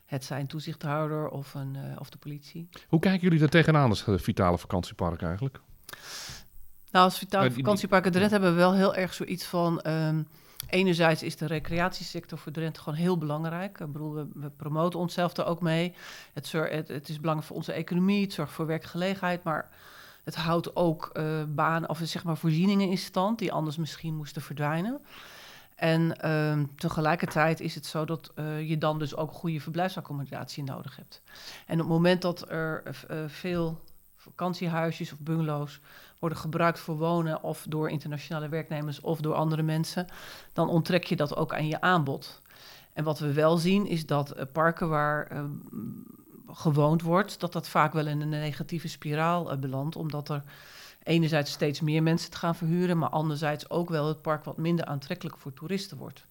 het 0.06 0.24
zijn 0.26 0.48
toezichthouder 0.48 1.28
of, 1.30 1.54
een, 1.54 1.78
of 2.00 2.10
de 2.10 2.18
politie. 2.18 2.70
Hoe 2.88 3.00
kijken 3.00 3.22
jullie 3.22 3.44
er 3.44 3.50
tegenaan 3.50 3.90
als 3.90 4.06
vitale 4.08 4.58
vakantiepark 4.58 5.22
eigenlijk? 5.22 5.60
Nou, 6.92 7.06
als 7.06 7.20
die- 7.20 7.52
Vakantieparken 7.52 8.12
Drenthe 8.12 8.32
hebben 8.34 8.52
we 8.52 8.58
wel 8.58 8.74
heel 8.74 8.96
erg 8.96 9.14
zoiets 9.14 9.46
van... 9.46 9.82
ehm, 9.82 10.22
enerzijds 10.70 11.24
is 11.24 11.38
de 11.38 11.46
recreatiesector 11.46 12.38
voor 12.38 12.52
Drenthe 12.52 12.82
gewoon 12.82 13.00
heel 13.00 13.18
belangrijk. 13.18 13.80
Ik 13.80 13.92
bedoel, 13.92 14.14
we, 14.34 14.50
promoten 14.50 15.00
onszelf 15.00 15.38
er 15.38 15.46
ook 15.46 15.62
mee. 15.62 15.94
Het, 16.34 16.52
het 16.88 17.10
is 17.10 17.20
belangrijk 17.20 17.48
voor 17.48 17.58
onze 17.58 17.74
economie, 17.74 18.22
het 18.22 18.34
zorgt 18.34 18.54
voor 18.54 18.66
werkgelegenheid... 18.66 19.44
maar 19.44 19.70
het 20.24 20.36
houdt 20.36 20.76
ook 20.76 21.10
eh 21.14 21.44
banen 21.48 21.90
of 21.90 22.00
zeg 22.04 22.24
maar 22.24 22.38
voorzieningen 22.38 22.90
in 22.90 22.98
stand... 22.98 23.40
die 23.40 23.52
anders 23.52 23.78
misschien 23.78 24.16
moesten 24.16 24.42
verdwijnen. 24.42 25.02
En 25.76 26.22
ehm, 26.22 26.66
tegelijkertijd 26.76 27.60
is 27.60 27.76
het 27.76 27.86
zo 27.86 28.06
dat 28.06 28.32
eh, 28.36 28.70
je 28.70 28.78
dan 28.78 29.00
dus 29.00 29.16
ook 29.16 29.32
goede 29.32 29.60
verblijfsaccommodatie 29.60 30.64
nodig 30.64 30.96
hebt. 30.96 31.22
En 31.66 31.74
op 31.74 31.80
het 31.80 31.88
moment 31.88 32.22
dat 32.22 32.50
er 32.50 32.84
eh, 32.84 33.18
veel 33.28 33.82
vakantiehuisjes 34.26 35.12
of 35.12 35.20
bungalows 35.20 35.80
worden 36.20 36.38
gebruikt 36.38 36.80
voor 36.80 36.98
wonen 36.98 37.44
of 37.44 37.66
door 37.70 37.90
internationale 37.90 38.50
werknemers 38.50 39.02
of 39.02 39.20
door 39.20 39.34
andere 39.34 39.62
mensen, 39.62 40.08
dan 40.54 40.70
onttrek 40.70 41.04
je 41.04 41.16
dat 41.16 41.36
ook 41.36 41.54
aan 41.54 41.68
je 41.68 41.82
aanbod. 41.82 42.42
En 42.94 43.04
wat 43.04 43.20
we 43.20 43.34
wel 43.34 43.58
zien 43.58 43.88
is 43.88 44.06
dat 44.06 44.32
eh, 44.32 44.46
parken 44.52 44.90
waar 44.90 45.32
uh, 45.32 45.44
gewoond 46.48 47.02
wordt, 47.02 47.40
dat 47.40 47.54
dat 47.54 47.68
vaak 47.68 47.94
wel 47.94 48.08
in 48.08 48.22
een 48.22 48.30
negatieve 48.30 48.88
spiraal 48.88 49.52
uh, 49.52 49.58
belandt, 49.58 49.96
omdat 49.96 50.30
er 50.30 50.44
enerzijds 51.04 51.52
steeds 51.52 51.82
meer 51.82 52.04
mensen 52.04 52.32
te 52.32 52.38
gaan 52.38 52.56
verhuren, 52.56 52.98
maar 52.98 53.10
anderzijds 53.10 53.70
ook 53.70 53.90
wel 53.90 54.08
het 54.08 54.22
park 54.22 54.44
wat 54.44 54.58
minder 54.58 54.86
aantrekkelijk 54.86 55.38
voor 55.38 55.54
toeristen 55.54 55.98
wordt. 55.98 56.26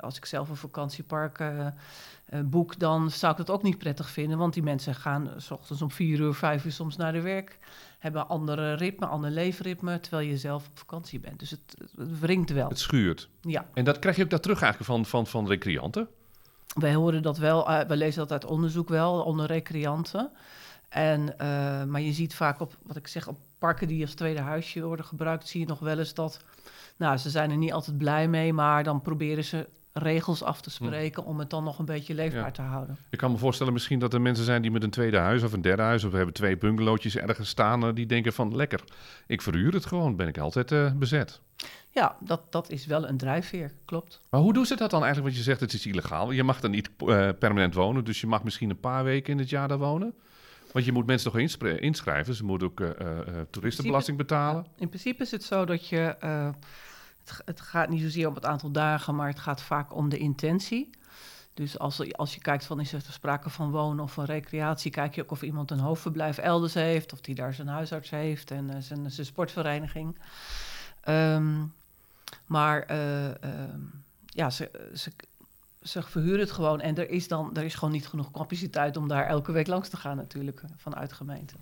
Als 0.00 0.16
ik 0.16 0.24
zelf 0.24 0.48
een 0.48 0.56
vakantiepark 0.56 1.44
boek, 2.44 2.78
dan 2.78 3.10
zou 3.10 3.32
ik 3.32 3.38
dat 3.38 3.50
ook 3.50 3.62
niet 3.62 3.78
prettig 3.78 4.10
vinden, 4.10 4.38
want 4.38 4.54
die 4.54 4.62
mensen 4.62 4.94
gaan 4.94 5.30
s 5.36 5.50
ochtends 5.50 5.82
om 5.82 5.90
vier 5.90 6.18
uur, 6.18 6.34
vijf 6.34 6.64
uur 6.64 6.72
soms 6.72 6.96
naar 6.96 7.12
de 7.12 7.20
werk 7.20 7.58
hebben 7.98 8.28
andere 8.28 8.72
ritme, 8.72 9.06
ander 9.06 9.30
leefritme, 9.30 10.00
terwijl 10.00 10.28
je 10.28 10.38
zelf 10.38 10.66
op 10.66 10.78
vakantie 10.78 11.20
bent. 11.20 11.38
Dus 11.38 11.50
het, 11.50 11.76
het 11.78 12.20
wringt 12.20 12.50
wel. 12.50 12.68
Het 12.68 12.78
schuurt. 12.78 13.28
Ja. 13.40 13.66
En 13.74 13.84
dat 13.84 13.98
krijg 13.98 14.16
je 14.16 14.22
ook 14.22 14.30
daar 14.30 14.40
terug 14.40 14.62
eigenlijk 14.62 14.92
van, 14.92 15.06
van, 15.06 15.26
van 15.26 15.46
recreanten? 15.46 16.08
Wij 16.74 16.94
horen 16.94 17.22
dat 17.22 17.38
wel, 17.38 17.70
uh, 17.70 17.80
we 17.80 17.96
lezen 17.96 18.18
dat 18.18 18.32
uit 18.32 18.44
onderzoek 18.44 18.88
wel, 18.88 19.22
onder 19.22 19.46
recreanten. 19.46 20.30
En, 20.88 21.20
uh, 21.20 21.84
maar 21.84 22.00
je 22.00 22.12
ziet 22.12 22.34
vaak 22.34 22.60
op, 22.60 22.76
wat 22.82 22.96
ik 22.96 23.06
zeg, 23.06 23.28
op 23.28 23.38
parken 23.58 23.88
die 23.88 24.02
als 24.02 24.14
tweede 24.14 24.40
huisje 24.40 24.82
worden 24.82 25.04
gebruikt, 25.04 25.48
zie 25.48 25.60
je 25.60 25.66
nog 25.66 25.78
wel 25.78 25.98
eens 25.98 26.14
dat, 26.14 26.40
nou, 26.96 27.16
ze 27.16 27.30
zijn 27.30 27.50
er 27.50 27.56
niet 27.56 27.72
altijd 27.72 27.98
blij 27.98 28.28
mee, 28.28 28.52
maar 28.52 28.84
dan 28.84 29.02
proberen 29.02 29.44
ze 29.44 29.68
regels 29.98 30.42
af 30.42 30.60
te 30.60 30.70
hm. 30.78 30.84
spreken 30.84 31.24
om 31.24 31.38
het 31.38 31.50
dan 31.50 31.64
nog 31.64 31.78
een 31.78 31.84
beetje 31.84 32.14
leefbaar 32.14 32.52
te 32.52 32.62
houden. 32.62 32.96
Ik 33.10 33.18
kan 33.18 33.30
me 33.30 33.38
voorstellen 33.38 33.72
misschien 33.72 33.98
dat 33.98 34.14
er 34.14 34.20
mensen 34.20 34.44
zijn 34.44 34.62
die 34.62 34.70
met 34.70 34.82
een 34.82 34.90
tweede 34.90 35.16
huis 35.16 35.42
of 35.42 35.52
een 35.52 35.62
derde 35.62 35.82
huis 35.82 36.04
of 36.04 36.10
we 36.10 36.16
hebben 36.16 36.34
twee 36.34 36.56
bungalowtjes 36.56 37.16
ergens 37.16 37.48
staan, 37.48 37.94
die 37.94 38.06
denken 38.06 38.32
van 38.32 38.56
lekker, 38.56 38.80
ik 39.26 39.42
verhuur 39.42 39.72
het 39.72 39.86
gewoon, 39.86 40.16
ben 40.16 40.28
ik 40.28 40.38
altijd 40.38 40.72
uh, 40.72 40.92
bezet. 40.92 41.40
Ja, 41.90 42.16
dat, 42.20 42.52
dat 42.52 42.70
is 42.70 42.86
wel 42.86 43.08
een 43.08 43.16
drijfveer, 43.16 43.72
klopt. 43.84 44.20
Maar 44.30 44.40
hoe 44.40 44.52
doen 44.52 44.66
ze 44.66 44.76
dat 44.76 44.90
dan 44.90 45.04
eigenlijk? 45.04 45.34
Want 45.34 45.44
je 45.44 45.50
zegt 45.50 45.60
het 45.60 45.72
is 45.72 45.86
illegaal. 45.86 46.30
Je 46.30 46.42
mag 46.42 46.62
er 46.62 46.68
niet 46.68 46.90
uh, 46.98 47.28
permanent 47.38 47.74
wonen, 47.74 48.04
dus 48.04 48.20
je 48.20 48.26
mag 48.26 48.44
misschien 48.44 48.70
een 48.70 48.80
paar 48.80 49.04
weken 49.04 49.32
in 49.32 49.38
het 49.38 49.50
jaar 49.50 49.68
daar 49.68 49.78
wonen. 49.78 50.14
Want 50.72 50.84
je 50.84 50.92
moet 50.92 51.06
mensen 51.06 51.32
toch 51.32 51.40
inschrijven. 51.80 52.34
Ze 52.34 52.44
moeten 52.44 52.66
ook 52.66 52.80
uh, 52.80 52.88
toeristenbelasting 53.50 54.16
betalen. 54.16 54.66
in 54.78 54.88
principe 54.88 55.22
is 55.22 55.30
het 55.30 55.44
zo 55.44 55.64
dat 55.64 55.88
je 55.88 56.16
het, 57.44 57.60
gaat 57.60 57.88
niet 57.88 58.02
zozeer 58.02 58.28
om 58.28 58.34
het 58.34 58.44
aantal 58.44 58.70
dagen, 58.70 59.14
maar 59.14 59.28
het 59.28 59.38
gaat 59.38 59.62
vaak 59.62 59.94
om 59.94 60.08
de 60.08 60.18
intentie. 60.18 60.90
Dus 61.54 61.78
als, 61.78 62.12
als 62.12 62.34
je 62.34 62.40
kijkt 62.40 62.64
van 62.64 62.80
is 62.80 62.92
er 62.92 63.02
sprake 63.10 63.50
van 63.50 63.70
wonen 63.70 64.04
of 64.04 64.12
van 64.12 64.24
recreatie, 64.24 64.90
kijk 64.90 65.14
je 65.14 65.22
ook 65.22 65.30
of 65.30 65.42
iemand 65.42 65.70
een 65.70 65.78
hoofdverblijf 65.78 66.38
elders 66.38 66.74
heeft, 66.74 67.12
of 67.12 67.20
die 67.20 67.34
daar 67.34 67.54
zijn 67.54 67.68
huisarts 67.68 68.10
heeft 68.10 68.50
en 68.50 68.70
uh, 68.70 68.76
zijn, 69.08 69.26
sportvereniging. 69.26 70.18
Um, 71.08 71.72
maar 72.46 72.90
uh, 72.90 73.24
uh, 73.24 73.32
ja, 74.26 74.50
ze, 74.50 74.90
ze, 74.94 75.12
ze 75.82 76.02
verhuren 76.02 76.40
het 76.40 76.50
gewoon 76.50 76.80
en 76.80 76.96
er 76.96 77.10
is 77.10 77.28
dan 77.28 77.56
er 77.56 77.64
is 77.64 77.74
gewoon 77.74 77.94
niet 77.94 78.08
genoeg 78.08 78.30
capaciteit 78.30 78.96
om 78.96 79.08
daar 79.08 79.26
elke 79.26 79.52
week 79.52 79.66
langs 79.66 79.88
te 79.88 79.96
gaan 79.96 80.16
natuurlijk 80.16 80.62
vanuit 80.76 81.12
gemeente. 81.12 81.54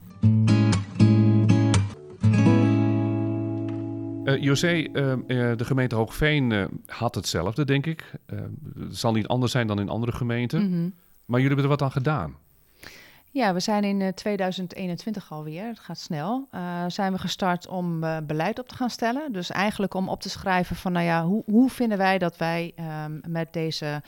Uh, 4.24 4.42
José, 4.42 4.72
uh, 4.72 5.12
uh, 5.12 5.16
de 5.56 5.64
gemeente 5.64 5.94
Hoogveen 5.94 6.68
had 6.86 7.14
hetzelfde, 7.14 7.64
denk 7.64 7.86
ik. 7.86 8.12
het 8.78 8.96
zal 8.96 9.12
niet 9.12 9.26
anders 9.26 9.52
zijn 9.52 9.66
dan 9.66 9.80
in 9.80 9.88
andere 9.88 10.12
gemeenten. 10.12 10.62
Mm 10.62 10.72
-hmm. 10.72 10.94
Maar 11.24 11.40
jullie 11.40 11.56
hebben 11.56 11.64
er 11.64 11.78
wat 11.78 11.82
aan 11.82 12.02
gedaan. 12.02 12.36
Ja, 13.30 13.54
we 13.54 13.60
zijn 13.60 13.84
in 13.84 14.14
2021 14.14 15.32
alweer, 15.32 15.66
het 15.66 15.78
gaat 15.78 15.98
snel, 15.98 16.48
zijn 16.88 17.12
we 17.12 17.18
gestart 17.18 17.68
om 17.68 18.00
beleid 18.26 18.58
op 18.58 18.68
te 18.68 18.74
gaan 18.74 18.90
stellen. 18.90 19.32
Dus 19.32 19.50
eigenlijk 19.50 19.94
om 19.94 20.08
op 20.08 20.20
te 20.20 20.28
schrijven 20.28 20.76
van, 20.76 20.92
nou 20.92 21.04
ja, 21.04 21.24
hoe, 21.24 21.42
hoe 21.46 21.70
vinden 21.70 21.98
wij 21.98 22.18
dat 22.18 22.36
wij 22.36 22.72
um, 23.04 23.20
met 23.26 23.52
deze 23.52 24.02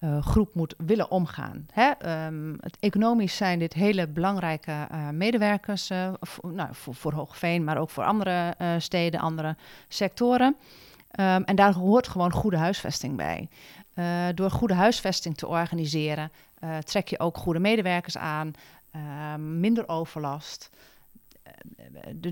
uh, 0.00 0.22
groep 0.22 0.54
moet 0.54 0.74
willen 0.78 1.10
omgaan. 1.10 1.66
Hè? 1.72 2.24
Um, 2.26 2.56
het, 2.60 2.76
economisch 2.80 3.36
zijn 3.36 3.58
dit 3.58 3.72
hele 3.72 4.08
belangrijke 4.08 4.88
uh, 4.92 5.08
medewerkers 5.08 5.90
uh, 5.90 6.12
voor, 6.20 6.52
nou, 6.52 6.68
voor, 6.72 6.94
voor, 6.94 7.12
Hoogveen, 7.12 7.64
maar 7.64 7.78
ook 7.78 7.90
voor 7.90 8.04
andere 8.04 8.54
steden, 8.78 9.20
andere 9.20 9.56
sectoren. 9.88 10.56
Um, 11.20 11.44
en 11.44 11.56
daar 11.56 11.72
hoort 11.72 12.08
gewoon 12.08 12.32
goede 12.32 12.56
huisvesting 12.56 13.16
bij. 13.16 13.48
door 14.34 14.50
goede 14.50 14.74
huisvesting 14.74 15.36
te 15.36 15.46
organiseren, 15.46 16.32
trek 16.84 17.08
je 17.08 17.18
ook 17.18 17.36
goede 17.36 17.58
medewerkers 17.58 18.16
aan, 18.16 18.52
ehm, 18.90 19.60
minder 19.60 19.88
overlast. 19.88 20.70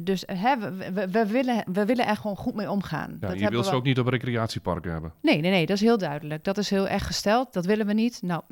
Dus 0.02 0.22
hè, 0.26 0.58
we, 0.58 0.92
we, 0.92 1.10
we, 1.10 1.26
willen, 1.26 1.64
we 1.72 1.84
willen 1.84 2.06
er 2.06 2.16
gewoon 2.16 2.36
goed 2.36 2.54
mee 2.54 2.70
omgaan. 2.70 3.16
Ja, 3.20 3.28
dat 3.28 3.38
je 3.38 3.48
wilt 3.48 3.66
ze 3.66 3.74
ook 3.74 3.84
niet 3.84 3.98
op 3.98 4.06
recreatieparken 4.06 4.92
hebben. 4.92 5.12
Nee, 5.20 5.40
nee, 5.40 5.50
nee, 5.50 5.66
dat 5.66 5.76
is 5.76 5.82
heel 5.82 5.98
duidelijk. 5.98 6.44
Dat 6.44 6.58
is 6.58 6.70
heel 6.70 6.88
erg 6.88 7.06
gesteld. 7.06 7.52
Dat 7.52 7.66
willen 7.66 7.86
we 7.86 7.92
niet. 7.92 8.22
Nou, 8.22 8.42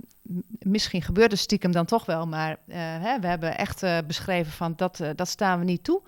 misschien 0.58 1.02
gebeurt 1.02 1.30
het 1.30 1.40
stiekem 1.40 1.72
dan 1.72 1.84
toch 1.84 2.06
wel, 2.06 2.26
maar 2.26 2.50
uh, 2.50 2.76
hè, 2.76 3.20
we 3.20 3.26
hebben 3.26 3.58
echt 3.58 3.82
uh, 3.82 3.98
beschreven 4.06 4.52
van 4.52 4.72
dat, 4.76 5.00
uh, 5.00 5.10
dat 5.14 5.28
staan 5.28 5.58
we 5.58 5.64
niet 5.64 5.84
toe. 5.84 6.02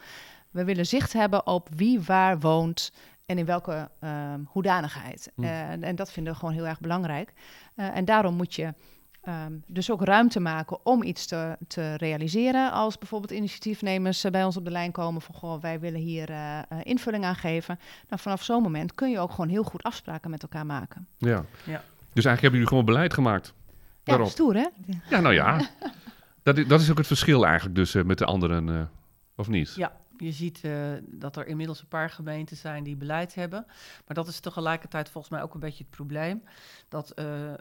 We 0.51 0.65
willen 0.65 0.87
zicht 0.87 1.13
hebben 1.13 1.47
op 1.47 1.69
wie 1.77 2.01
waar 2.01 2.41
woont 2.41 2.93
en 3.27 3.39
in 3.39 3.45
welke 3.45 3.91
hoedanigheid. 4.47 5.33
Hm. 5.35 5.45
en 5.45 5.97
dat 5.97 6.13
vinden 6.13 6.33
we 6.33 6.39
gewoon 6.39 6.55
heel 6.55 6.67
erg 6.67 6.81
belangrijk. 6.81 7.33
en 7.75 8.05
daarom 8.05 8.35
moet 8.35 8.55
je 8.55 8.75
Um, 9.29 9.63
dus 9.67 9.91
ook 9.91 10.05
ruimte 10.05 10.41
maken 10.41 10.79
om 10.83 11.03
iets 11.03 11.27
te, 11.27 11.57
te, 11.67 11.95
realiseren. 11.95 12.73
Als 12.73 12.99
bijvoorbeeld 12.99 13.33
initiatiefnemers 13.33 14.25
uh, 14.25 14.31
bij 14.31 14.45
ons 14.45 14.57
op 14.57 14.65
de 14.65 14.71
lijn 14.71 14.93
komen 14.93 15.23
van 15.23 15.35
goh, 15.35 15.63
wij 15.63 15.81
willen 15.81 16.01
hier 16.01 16.31
uh, 16.31 16.59
invulling 16.83 17.25
aan 17.25 17.35
geven. 17.35 17.79
Nou, 18.09 18.21
vanaf 18.23 18.43
zo'n 18.43 18.63
moment 18.63 18.95
kun 18.95 19.11
je 19.11 19.19
ook 19.19 19.31
gewoon 19.31 19.49
heel 19.49 19.63
goed 19.63 19.83
afspraken 19.83 20.31
met 20.31 20.43
elkaar 20.43 20.67
maken. 20.67 21.07
Ja. 21.19 21.45
ja. 21.65 21.83
Dus 22.13 22.25
eigenlijk 22.25 22.41
hebben 22.41 22.51
jullie 22.51 22.69
gewoon 22.69 22.85
beleid 22.85 23.15
gemaakt. 23.15 23.55
Daarop. 24.03 24.27
Ja, 24.27 24.33
stoer 24.33 24.55
hè? 24.55 24.67
Ja, 25.09 25.21
nou 25.21 25.35
ja. 25.35 25.61
dat, 26.43 26.59
is, 26.59 26.67
dat 26.67 26.81
is 26.81 26.91
ook 26.91 26.99
het 26.99 27.07
verschil 27.07 27.47
eigenlijk 27.47 27.77
dus 27.77 27.93
met 27.93 28.19
de 28.19 28.25
anderen, 28.25 28.91
of 29.37 29.49
niet? 29.49 29.75
Ja, 29.75 29.93
je 30.17 30.33
ziet 30.33 30.63
uh, 30.65 30.93
dat 31.03 31.37
er 31.37 31.47
inmiddels 31.47 31.81
een 31.81 31.89
paar 31.89 32.11
gemeenten 32.11 32.57
zijn 32.57 32.85
die 32.85 32.97
beleid 32.97 33.35
hebben. 33.35 33.65
Maar 34.07 34.15
dat 34.15 34.29
is 34.29 34.41
tegelijkertijd 34.41 35.09
volgens 35.09 35.33
mij 35.33 35.43
ook 35.43 35.55
een 35.55 35.61
beetje 35.61 35.85
het 35.85 35.97
probleem. 35.97 36.43
Dat 36.89 37.13
uh, 37.19 37.49
uh, 37.49 37.57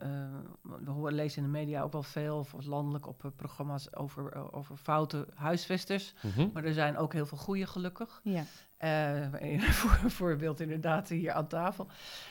we 0.62 0.92
horen, 0.92 1.14
lezen 1.14 1.38
in 1.38 1.52
de 1.52 1.58
media 1.58 1.82
ook 1.82 1.92
wel 1.92 2.04
veel, 2.04 2.38
of 2.38 2.66
landelijk 2.66 3.08
op 3.08 3.32
programma's 3.36 3.96
over, 3.96 4.54
over 4.54 4.78
foute 4.78 5.28
huisvesters. 5.34 6.14
Mm 6.22 6.32
-hmm. 6.32 6.50
Maar 6.54 6.64
er 6.64 6.74
zijn 6.74 6.98
ook 6.98 7.14
heel 7.14 7.26
veel 7.26 7.38
goede, 7.38 7.68
gelukkig. 7.68 8.22
Ja. 8.24 8.44
voor, 9.60 10.12
voorbeeld 10.12 10.60
inderdaad 10.60 11.10
hier 11.10 11.32
aan 11.32 11.48
tafel. 11.48 11.88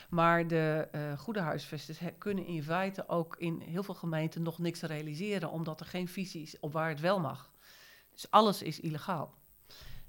Maar 0.09 0.47
de 0.47 0.87
goede 1.17 1.39
huisvesters 1.39 1.99
kunnen 2.17 2.45
in 2.45 2.63
feite 2.63 3.07
ook 3.07 3.35
in 3.37 3.59
heel 3.59 3.83
veel 3.83 3.93
gemeenten 3.93 4.41
nog 4.41 4.59
niks 4.59 4.81
realiseren, 4.81 5.51
omdat 5.51 5.79
er 5.79 5.85
geen 5.85 6.07
visie 6.07 6.41
is 6.41 6.59
op 6.59 6.73
waar 6.73 6.89
het 6.89 6.99
wel 6.99 7.19
mag. 7.19 7.51
Dus 8.11 8.31
alles 8.31 8.61
is 8.61 8.79
illegaal. 8.79 9.33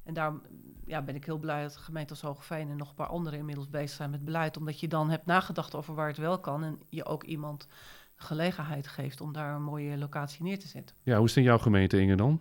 En 0.05 0.15
daarom 0.15 0.43
ja, 0.87 1.03
ben 1.03 1.15
ik 1.15 1.25
heel 1.25 1.39
blij 1.39 1.63
dat 1.63 1.73
de 1.73 1.79
gemeente 1.79 2.11
als 2.11 2.21
Hoogveen 2.21 2.71
en 2.71 2.77
nog 2.77 2.89
een 2.89 2.95
paar 2.95 3.07
anderen 3.07 3.39
inmiddels 3.39 3.69
bezig 3.69 3.97
zijn 3.97 4.11
met 4.11 4.25
beleid. 4.25 4.57
Omdat 4.57 4.81
je 4.81 4.89
dan 4.89 5.11
hebt 5.11 5.27
nagedacht 5.27 5.75
over 5.75 5.95
waar 5.95 6.09
het 6.09 6.17
wel 6.17 6.39
kan 6.39 6.65
en 6.65 6.79
je 6.89 7.05
ook 7.05 7.25
iemand 7.25 7.69
gelegenheid 8.17 8.87
geeft 8.87 9.21
om 9.21 9.33
daar 9.33 9.55
een 9.55 9.63
mooie 9.63 9.99
locatie 9.99 10.43
neer 10.43 10.59
te 10.59 10.69
zetten. 10.69 10.97
Ja, 11.03 11.17
hoe 11.17 11.25
is 11.25 11.31
het 11.31 11.39
in 11.39 11.51
jouw 11.51 11.59
gemeente 11.59 12.01
Inge 12.01 12.17
dan? 12.17 12.41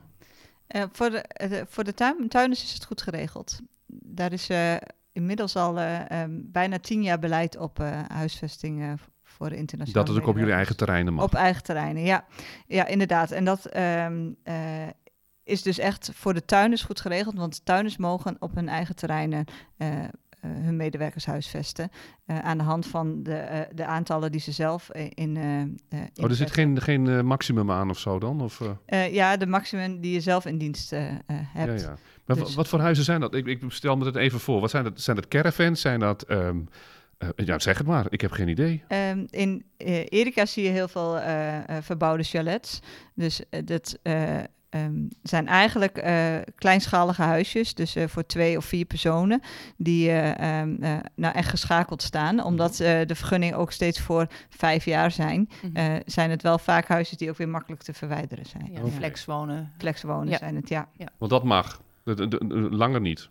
Uh, 0.76 0.84
voor 0.92 1.10
de, 1.10 1.26
uh, 1.52 1.62
voor 1.68 1.84
de 1.84 1.94
tuin, 1.94 2.30
tuinders 2.30 2.64
is 2.64 2.74
het 2.74 2.86
goed 2.86 3.02
geregeld. 3.02 3.60
Daar 3.88 4.34
is 4.34 4.50
uh, 4.50 4.76
inmiddels 5.12 5.56
al 5.56 5.82
um, 5.82 6.50
bijna 6.52 6.80
tien 6.80 7.04
jaar 7.04 7.20
beleid 7.20 7.58
op 7.58 7.78
huisvesting 8.08 9.00
voor 9.24 9.50
de 9.50 9.56
internationale. 9.56 10.06
Dat 10.06 10.16
is 10.16 10.22
ook 10.22 10.28
op 10.28 10.38
jullie 10.38 10.54
eigen 10.54 10.78
terreinen 10.78 11.14
mag? 11.14 11.24
Op 11.26 11.34
eigen 11.34 11.64
terreinen, 11.64 12.04
ja. 12.04 12.26
Ja, 12.68 12.86
inderdaad. 12.86 13.32
En 13.32 13.46
dat 13.46 13.78
um, 13.78 14.38
is 15.44 15.62
dus 15.62 15.80
echt 15.80 16.12
voor 16.14 16.34
de 16.34 16.46
tuinders 16.46 16.84
goed 16.84 17.02
geregeld. 17.02 17.38
Want 17.38 17.66
tuinders 17.66 17.98
mogen 17.98 18.36
op 18.40 18.56
hun 18.56 18.70
eigen 18.70 18.96
terreinen 18.96 19.46
uh, 19.78 19.88
uh, 19.98 20.06
hun 20.42 20.76
medewerkers 20.76 21.26
huisvesten. 21.26 21.90
Uh, 22.26 22.40
aan 22.40 22.58
de 22.58 22.64
hand 22.64 22.88
van 22.88 23.24
de, 23.24 23.68
de 23.74 23.86
aantallen 23.86 24.32
die 24.32 24.42
ze 24.42 24.52
zelf 24.52 24.92
in. 24.92 25.38
oh, 26.16 26.30
er 26.30 26.36
zit 26.36 26.52
geen, 26.52 26.82
geen 26.82 27.26
maximum 27.26 27.72
aan 27.72 27.90
of 27.90 28.00
zo 28.00 28.20
dan? 28.20 28.42
Of, 28.42 28.62
ja, 29.12 29.38
de 29.38 29.48
maximum 29.48 30.00
die 30.00 30.14
je 30.14 30.22
zelf 30.22 30.46
in 30.46 30.58
dienst 30.58 30.90
hebt. 30.90 31.82
Ja, 31.82 31.88
ja. 31.88 31.98
Maar 32.26 32.38
dus. 32.38 32.56
wat 32.56 32.68
voor 32.68 32.80
huizen 32.80 33.04
zijn 33.04 33.20
dat? 33.20 33.36
Ik, 33.36 33.46
ik, 33.46 33.62
stel 33.68 33.98
me 33.98 34.06
het 34.06 34.16
even 34.16 34.40
voor. 34.40 34.62
Wat 34.62 34.70
zijn 34.70 34.84
dat? 34.84 35.02
Zijn 35.02 35.16
dat 35.16 35.28
caravans? 35.28 35.82
Zijn 35.82 36.00
dat. 36.00 36.32
Um, 36.32 36.68
ja, 37.36 37.60
zeg 37.60 37.78
het 37.78 37.88
maar. 37.88 38.06
Ik 38.10 38.22
heb 38.22 38.32
geen 38.32 38.48
idee. 38.48 38.84
Um, 38.88 39.26
in 39.30 39.66
Erika 39.78 40.46
zie 40.46 40.64
je 40.64 40.70
heel 40.70 40.88
veel 40.88 41.20
verbouwde 41.82 42.24
chalets. 42.24 42.80
Dus 43.14 43.42
dat 43.64 44.00
ehm, 44.74 44.94
zijn 45.24 45.48
eigenlijk 45.48 45.98
eh, 45.98 46.36
kleinschalige 46.56 47.22
huisjes, 47.22 47.74
dus 47.74 47.96
eh, 47.96 48.08
voor 48.08 48.26
twee 48.26 48.58
of 48.58 48.66
vier 48.66 48.86
personen, 48.86 49.42
die 49.78 50.10
eh, 50.10 50.60
ehm, 50.62 50.76
eh, 50.84 50.98
nou 51.16 51.36
echt 51.36 51.50
geschakeld 51.50 52.02
staan. 52.02 52.44
Omdat 52.44 52.80
eh, 52.80 53.06
de 53.06 53.16
vergunningen 53.16 53.58
ook 53.58 53.72
steeds 53.72 54.00
voor 54.00 54.28
vijf 54.50 54.86
jaar 54.86 55.12
zijn, 55.12 55.50
Mhm. 55.62 55.76
eh, 55.76 56.00
zijn 56.06 56.30
het 56.30 56.42
wel 56.42 56.58
vaak 56.58 56.88
huizen 56.88 57.18
die 57.18 57.30
ook 57.30 57.38
weer 57.38 57.50
makkelijk 57.50 57.82
te 57.82 57.94
verwijderen 57.94 58.46
zijn. 58.46 58.70
ja, 58.72 58.82
wonen. 59.26 59.72
Flexwonen 59.78 60.30
Ja. 60.30 60.38
zijn 60.38 60.56
het, 60.56 60.70
ja. 60.70 60.88
Want 61.18 61.32
dat 61.32 61.44
mag. 61.44 61.82
De- 62.04 62.16
de- 62.16 62.28
de- 62.28 62.46
langer 62.72 63.02
niet. 63.02 63.30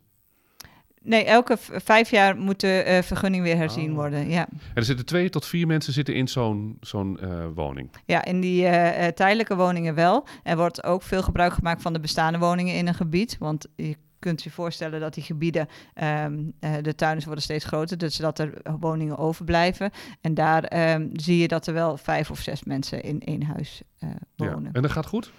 Nee, 1.05 1.25
elke 1.25 1.57
vijf 1.59 2.11
jaar 2.11 2.37
moet 2.37 2.61
de 2.61 2.83
eh, 2.83 3.03
vergunning 3.03 3.43
weer 3.43 3.57
herzien 3.57 3.91
Oh. 3.91 3.95
worden. 3.97 4.29
Ja. 4.29 4.47
En 4.51 4.59
er 4.75 4.85
zitten 4.85 5.07
twee 5.07 5.29
tot 5.31 5.47
vier 5.47 5.67
mensen 5.67 5.93
zitten 5.93 6.15
in 6.15 6.29
zo'n 6.29 6.77
zo'n 6.81 7.21
eh, 7.21 7.47
woning. 7.55 7.91
ja, 8.07 8.25
in 8.25 8.41
die 8.41 8.67
eh, 8.67 9.09
tijdelijke 9.09 9.57
woningen 9.57 9.95
wel. 9.95 10.27
Er 10.43 10.57
wordt 10.57 10.85
ook 10.85 11.03
veel 11.03 11.23
gebruik 11.23 11.53
gemaakt 11.53 11.83
van 11.83 11.93
de 11.93 12.01
bestaande 12.01 12.39
woningen 12.39 12.75
in 12.75 12.87
een 12.87 12.95
gebied. 12.95 13.37
Want 13.39 13.67
je 13.77 13.97
kunt 14.19 14.43
je 14.43 14.51
voorstellen 14.51 15.01
dat 15.01 15.15
die 15.15 15.23
gebieden, 15.23 15.67
ehm, 15.95 16.39
eh, 16.61 16.73
de 16.83 16.95
tuinen 16.95 17.25
worden 17.25 17.43
steeds 17.43 17.65
groter, 17.65 17.99
dus 17.99 18.17
dat 18.17 18.39
er 18.39 18.53
woningen 18.81 19.19
overblijven. 19.19 19.91
En 20.21 20.35
daar 20.35 20.65
ehm, 20.65 21.09
zie 21.13 21.39
je 21.39 21.49
dat 21.49 21.67
er 21.67 21.75
wel 21.75 21.97
vijf 21.97 22.31
of 22.31 22.39
zes 22.41 22.65
mensen 22.65 23.03
in 23.03 23.21
één 23.21 23.43
huis 23.43 23.83
eh, 23.99 24.09
Ja. 24.35 24.53
wonen. 24.53 24.73
En 24.73 24.83
dat 24.83 24.91
gaat 24.91 25.07
goed? 25.07 25.33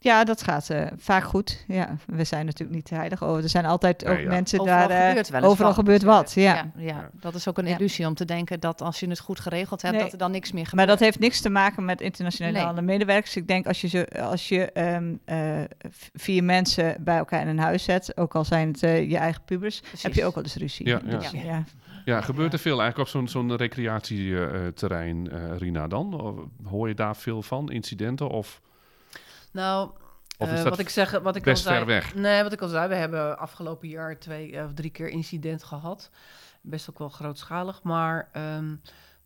Ja, 0.00 0.24
dat 0.24 0.42
gaat 0.42 0.70
eh, 0.70 0.86
vaak 0.96 1.24
goed. 1.24 1.64
Ja, 1.66 1.96
we 2.06 2.24
zijn 2.24 2.46
natuurlijk 2.46 2.76
niet 2.76 2.90
heilig. 2.90 3.22
Oh, 3.22 3.36
er 3.36 3.48
zijn 3.48 3.64
altijd 3.66 4.04
Nee, 4.04 4.12
ook 4.16 4.20
ja. 4.22 4.28
mensen 4.28 4.60
Overal 4.60 4.88
daar. 4.88 4.98
eh, 5.00 5.08
gebeurt 5.08 5.28
wel 5.28 5.40
eens 5.40 5.50
overal 5.50 5.66
wat, 5.70 5.78
gebeurt 5.78 6.02
wat. 6.02 6.32
Ja. 6.34 6.70
Ja, 6.76 7.10
dat 7.12 7.34
is 7.34 7.48
ook 7.48 7.58
een 7.58 7.66
Ja. 7.66 7.76
illusie 7.76 8.06
om 8.06 8.14
te 8.14 8.24
denken 8.24 8.60
dat 8.60 8.82
als 8.82 9.00
je 9.00 9.08
het 9.08 9.18
goed 9.20 9.40
geregeld 9.40 9.82
hebt, 9.82 9.94
Nee. 9.94 10.02
dat 10.02 10.12
er 10.12 10.18
dan 10.18 10.30
niks 10.30 10.52
meer 10.52 10.60
Maar 10.60 10.68
gebeurt. 10.70 10.88
dat 10.88 10.98
heeft 10.98 11.18
niks 11.18 11.40
te 11.40 11.48
maken 11.50 11.84
met 11.84 12.00
internationale 12.00 12.72
Nee. 12.72 12.82
medewerkers. 12.84 13.36
Ik 13.36 13.48
denk 13.48 13.66
als 13.66 13.80
je, 13.80 13.88
ze, 13.88 14.08
als 14.22 14.48
je 14.48 14.72
ehm, 14.72 15.14
eh, 15.24 15.40
vier 16.14 16.44
mensen 16.44 16.96
bij 17.00 17.16
elkaar 17.16 17.40
in 17.40 17.48
een 17.48 17.58
huis 17.58 17.84
zet, 17.84 18.16
ook 18.16 18.34
al 18.34 18.44
zijn 18.44 18.68
het 18.68 18.80
je 18.80 19.16
eigen 19.16 19.42
pubers, 19.44 19.80
Precies. 19.80 20.02
heb 20.02 20.14
je 20.14 20.24
ook 20.24 20.34
wel 20.34 20.44
eens 20.44 20.54
ruzie. 20.56 20.86
Ja, 20.86 21.00
ja. 21.04 21.18
Dus, 21.18 21.30
Ja. 21.30 21.40
ja. 21.42 21.64
Ja, 22.04 22.20
gebeurt 22.20 22.52
er 22.52 22.58
veel 22.58 22.80
eigenlijk 22.80 22.98
op 22.98 23.08
zo'n 23.08 23.28
zo'n 23.28 23.56
recreatieterrein, 23.56 25.30
eh 25.30 25.56
Rina 25.58 25.86
dan? 25.88 26.20
Of 26.20 26.34
hoor 26.70 26.88
je 26.88 26.94
daar 26.94 27.16
veel 27.16 27.42
van, 27.42 27.70
incidenten? 27.70 28.28
Of, 28.28 28.60
Nou, 29.58 29.90
eh, 30.38 30.62
wat 30.62 30.78
ik 30.78 30.88
zeg, 30.88 31.10
wat 31.10 31.36
ik 31.36 31.42
best 31.42 31.66
al 31.66 31.72
zei, 31.72 31.84
ver 31.84 31.86
weg? 31.86 32.14
Nee, 32.14 32.42
wat 32.42 32.52
ik 32.52 32.62
al 32.62 32.68
zei, 32.68 32.88
we 32.88 32.94
hebben 32.94 33.38
afgelopen 33.38 33.88
jaar 33.88 34.18
twee 34.18 34.56
eh, 34.56 34.64
of 34.64 34.72
drie 34.74 34.90
keer 34.90 35.08
incident 35.08 35.62
gehad. 35.62 36.10
Best 36.60 36.90
ook 36.90 36.98
wel 36.98 37.08
grootschalig, 37.08 37.82
maar 37.82 38.28
ehm, 38.32 38.74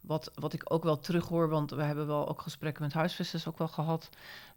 wat, 0.01 0.31
wat 0.35 0.53
ik 0.53 0.73
ook 0.73 0.83
wel 0.83 0.99
terughoor, 0.99 1.49
want 1.49 1.71
we 1.71 1.83
hebben 1.83 2.07
wel 2.07 2.29
ook 2.29 2.43
gesprekken 2.43 2.83
met 2.83 2.93
huisvesters 2.93 3.49
ook 3.49 3.59
wel 3.59 3.69
gehad, 3.69 4.09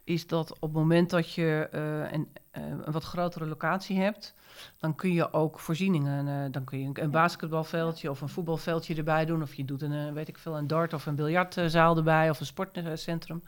is 0.03 0.27
dat 0.27 0.53
op 0.53 0.61
het 0.61 0.71
moment 0.71 1.09
dat 1.09 1.33
je 1.33 1.67
eh, 1.71 2.11
een, 2.11 2.27
een 2.51 2.91
wat 2.91 3.03
grotere 3.03 3.45
locatie 3.45 3.99
hebt, 3.99 4.33
dan 4.79 4.95
kun 4.95 5.13
je 5.13 5.33
ook 5.33 5.59
voorzieningen, 5.59 6.51
dan 6.51 6.63
kun 6.63 6.79
je 6.79 6.85
een, 6.85 7.03
een 7.03 7.11
basketbalveldje 7.11 8.09
of 8.09 8.21
een 8.21 8.29
voetbalveldje 8.29 8.95
erbij 8.95 9.25
doen, 9.25 9.41
of 9.41 9.53
je 9.53 9.65
doet 9.65 9.81
een, 9.81 10.13
weet 10.13 10.27
ik 10.27 10.37
veel, 10.37 10.57
een 10.57 10.67
dart 10.67 10.93
of 10.93 11.05
een 11.05 11.15
biljartzaal 11.15 11.97
erbij 11.97 12.29
of 12.29 12.39
een 12.39 12.45
sportcentrum. 12.45 13.43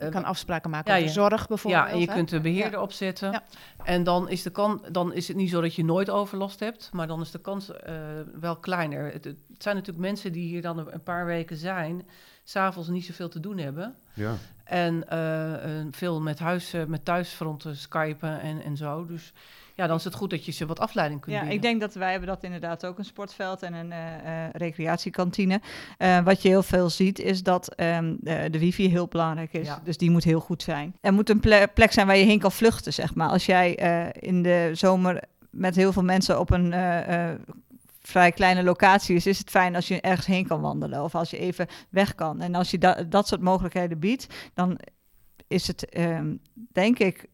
Je 0.00 0.08
kan 0.08 0.24
afspraken 0.24 0.70
maken 0.70 0.90
ja, 0.90 0.96
over 0.96 1.08
je- 1.08 1.14
zorg 1.14 1.48
bijvoorbeeld. 1.48 1.84
Ja, 1.84 1.90
en 1.92 2.00
je 2.00 2.06
hè? 2.06 2.14
kunt 2.14 2.28
de 2.28 2.40
beheerder 2.40 2.80
opzetten. 2.80 3.32
Ja. 3.32 3.42
En 3.84 4.04
dan 4.04 4.28
is, 4.28 4.42
de 4.42 4.50
kan, 4.50 4.84
dan 4.92 5.12
is 5.12 5.28
het 5.28 5.36
niet 5.36 5.50
zo 5.50 5.60
dat 5.60 5.74
je 5.74 5.84
nooit 5.84 6.10
overlast 6.10 6.60
hebt, 6.60 6.90
maar 6.92 7.06
dan 7.06 7.20
is 7.20 7.30
de 7.30 7.40
kans 7.40 7.72
eh, 7.72 7.94
wel 8.40 8.56
kleiner. 8.56 9.12
Het, 9.12 9.24
het 9.24 9.36
zijn 9.58 9.76
natuurlijk 9.76 10.06
mensen 10.06 10.32
die 10.32 10.48
hier 10.48 10.62
dan 10.62 10.78
een 10.78 11.02
paar 11.02 11.26
weken 11.26 11.56
zijn, 11.56 12.06
s'avonds 12.44 12.88
niet 12.88 13.04
zoveel 13.04 13.28
te 13.28 13.40
doen 13.40 13.58
hebben. 13.58 13.94
Ja. 14.14 14.34
En 14.64 15.08
eh, 15.08 15.54
eh, 15.80 15.86
veel 15.90 16.20
met, 16.20 16.38
huis, 16.38 16.72
eh, 16.72 16.84
met 16.84 17.04
thuisfronten 17.04 17.76
skypen 17.76 18.40
en, 18.40 18.62
en 18.62 18.76
zo. 18.76 19.06
Dus 19.06 19.32
ja, 19.80 19.86
dan 19.86 19.96
is 19.96 20.04
het 20.04 20.14
goed 20.14 20.30
dat 20.30 20.44
je 20.44 20.52
ze 20.52 20.66
wat 20.66 20.78
afleiding 20.78 21.20
kunt 21.20 21.32
Ja, 21.34 21.40
bieden. 21.40 21.56
ik 21.58 21.62
denk 21.62 21.80
dat 21.80 21.94
wij 21.94 22.10
hebben 22.10 22.28
dat 22.28 22.42
inderdaad 22.44 22.86
ook 22.86 22.98
een 22.98 23.04
sportveld 23.04 23.62
en 23.62 23.74
een 23.74 23.92
eh, 23.92 24.44
eh, 24.44 24.50
recreatiekantine. 24.52 25.60
Eh, 25.98 26.18
wat 26.24 26.42
je 26.42 26.48
heel 26.48 26.62
veel 26.62 26.90
ziet 26.90 27.18
is 27.18 27.42
dat 27.42 27.74
ehm, 27.74 28.14
de, 28.20 28.48
de 28.50 28.58
wifi 28.58 28.88
heel 28.88 29.06
belangrijk 29.06 29.52
is. 29.52 29.66
Ja. 29.66 29.80
Dus 29.84 29.96
die 29.96 30.10
moet 30.10 30.24
heel 30.24 30.40
goed 30.40 30.62
zijn. 30.62 30.96
Er 31.00 31.12
moet 31.12 31.30
een 31.30 31.40
ple- 31.40 31.68
plek 31.74 31.92
zijn 31.92 32.06
waar 32.06 32.16
je 32.16 32.24
heen 32.24 32.38
kan 32.38 32.52
vluchten, 32.52 32.92
zeg 32.92 33.14
maar. 33.14 33.28
Als 33.28 33.46
jij 33.46 33.74
in 34.20 34.42
de 34.42 34.70
zomer 34.72 35.22
met 35.50 35.76
heel 35.76 35.92
veel 35.92 36.02
mensen 36.04 36.40
op 36.40 36.50
een 36.50 36.72
vrij 38.02 38.32
kleine 38.32 38.62
locatie 38.62 39.16
is, 39.16 39.26
is 39.26 39.38
het 39.38 39.50
fijn 39.50 39.74
als 39.74 39.88
je 39.88 40.00
ergens 40.00 40.26
heen 40.26 40.46
kan 40.46 40.60
wandelen 40.60 41.02
of 41.02 41.14
als 41.14 41.30
je 41.30 41.38
even 41.38 41.66
weg 41.90 42.14
kan. 42.14 42.40
En 42.40 42.54
als 42.54 42.70
je 42.70 42.78
da- 42.78 43.02
dat 43.02 43.28
soort 43.28 43.40
mogelijkheden 43.40 43.98
biedt, 43.98 44.26
dan 44.54 44.78
is 45.46 45.66
het, 45.66 45.88
ehm, 45.88 46.34
denk 46.72 46.98
ik, 46.98 47.26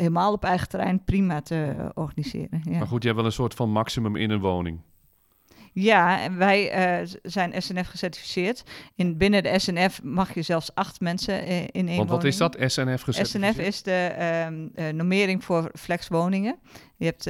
helemaal 0.00 0.32
op 0.32 0.44
eigen 0.44 0.68
terrein 0.68 1.04
prima 1.04 1.40
te 1.40 1.74
eh, 1.78 1.86
organiseren. 1.94 2.60
Ja. 2.64 2.78
Maar 2.78 2.86
goed, 2.86 3.02
je 3.02 3.08
hebt 3.08 3.20
wel 3.20 3.28
een 3.28 3.36
soort 3.36 3.54
van 3.54 3.70
maximum 3.70 4.16
in 4.16 4.30
een 4.30 4.40
woning. 4.40 4.80
Ja, 5.80 6.20
en 6.20 6.36
wij 6.36 6.70
eh, 6.70 7.08
zijn 7.22 7.62
SNF 7.62 7.86
gecertificeerd. 7.86 8.62
In, 8.94 9.16
binnen 9.16 9.42
de 9.42 9.58
SNF 9.58 10.02
mag 10.02 10.34
je 10.34 10.42
zelfs 10.42 10.74
acht 10.74 11.00
mensen 11.00 11.42
eh, 11.42 11.60
in 11.60 11.88
één 11.88 11.96
Want 11.96 12.10
wat 12.10 12.24
is 12.24 12.38
woning. 12.38 12.58
dat, 12.58 12.72
SNF 12.72 13.02
gezet? 13.02 13.28
SNF 13.28 13.58
is 13.58 13.82
de 13.82 14.14
ehm, 14.18 14.68
eh, 14.74 14.88
normering 14.88 15.44
voor 15.44 15.70
flexwoningen. 15.74 16.58
Je 16.96 17.04
hebt 17.04 17.26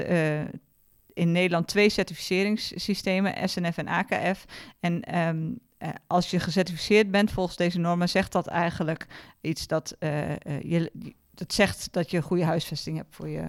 in 1.12 1.32
Nederland 1.32 1.66
twee 1.66 1.88
certificeringssystemen, 1.88 3.48
SNF 3.48 3.76
en 3.76 3.88
AKF. 3.88 4.44
En 4.80 5.02
ehm, 5.02 5.50
eh, 5.78 5.88
als 6.06 6.30
je 6.30 6.40
gecertificeerd 6.40 7.10
bent 7.10 7.30
volgens 7.30 7.56
deze 7.56 7.78
normen, 7.78 8.08
zegt 8.08 8.32
dat 8.32 8.46
eigenlijk 8.46 9.06
iets 9.40 9.66
dat 9.66 9.96
je, 9.98 10.90
dat 11.38 11.52
zegt 11.52 11.92
dat 11.92 12.10
je 12.10 12.16
een 12.16 12.22
goede 12.22 12.44
huisvesting 12.44 12.96
hebt 12.96 13.14
voor 13.14 13.28
je 13.28 13.46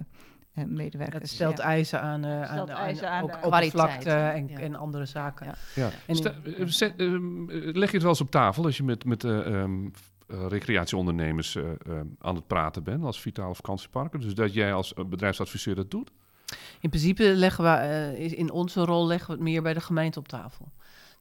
eh, 0.54 0.64
medewerkers. 0.64 1.22
Het 1.22 1.30
stelt 1.30 1.58
ja. 1.58 1.64
eisen 1.64 2.00
aan, 2.00 2.24
eh, 2.24 2.40
aan, 2.42 2.46
Stelt 2.46 2.70
aan, 2.70 2.76
eisen 2.76 3.10
aan 3.10 3.22
ook 3.22 3.32
de 3.40 3.46
oppervlakte 3.46 4.10
en, 4.10 4.48
ja. 4.48 4.58
en 4.58 4.74
andere 4.74 5.06
zaken. 5.06 5.46
Ja. 5.46 5.54
Ja. 5.74 5.90
En- 6.06 6.16
Stel- 6.16 6.32
eh, 6.58 6.66
zet- 6.66 6.94
leg 7.76 7.88
je 7.88 7.92
het 7.94 8.00
wel 8.02 8.08
eens 8.10 8.20
op 8.20 8.30
tafel 8.30 8.64
als 8.64 8.76
je 8.76 8.82
met, 8.82 9.04
met 9.04 9.24
eh, 9.24 9.46
ehm, 9.62 9.86
eh, 10.26 10.46
recreatieondernemers 10.48 11.56
eh, 11.56 11.64
ehm, 11.86 12.06
aan 12.18 12.34
het 12.34 12.46
praten 12.46 12.82
bent 12.82 13.04
als 13.04 13.20
Vitaal 13.20 13.54
vakantieparken? 13.54 14.20
Dus 14.20 14.34
dat 14.34 14.54
jij 14.54 14.72
als 14.72 14.94
bedrijfsadviseur 15.08 15.74
dat 15.74 15.90
doet? 15.90 16.10
In 16.80 16.88
principe 16.88 17.22
leggen 17.24 17.64
we 17.64 17.70
eh, 17.70 18.12
is- 18.18 18.34
in 18.34 18.50
onze 18.50 18.84
rol 18.84 19.06
leggen 19.06 19.26
we 19.26 19.32
het 19.32 19.42
meer 19.42 19.62
bij 19.62 19.74
de 19.74 19.80
gemeente 19.80 20.18
op 20.18 20.28
tafel. 20.28 20.72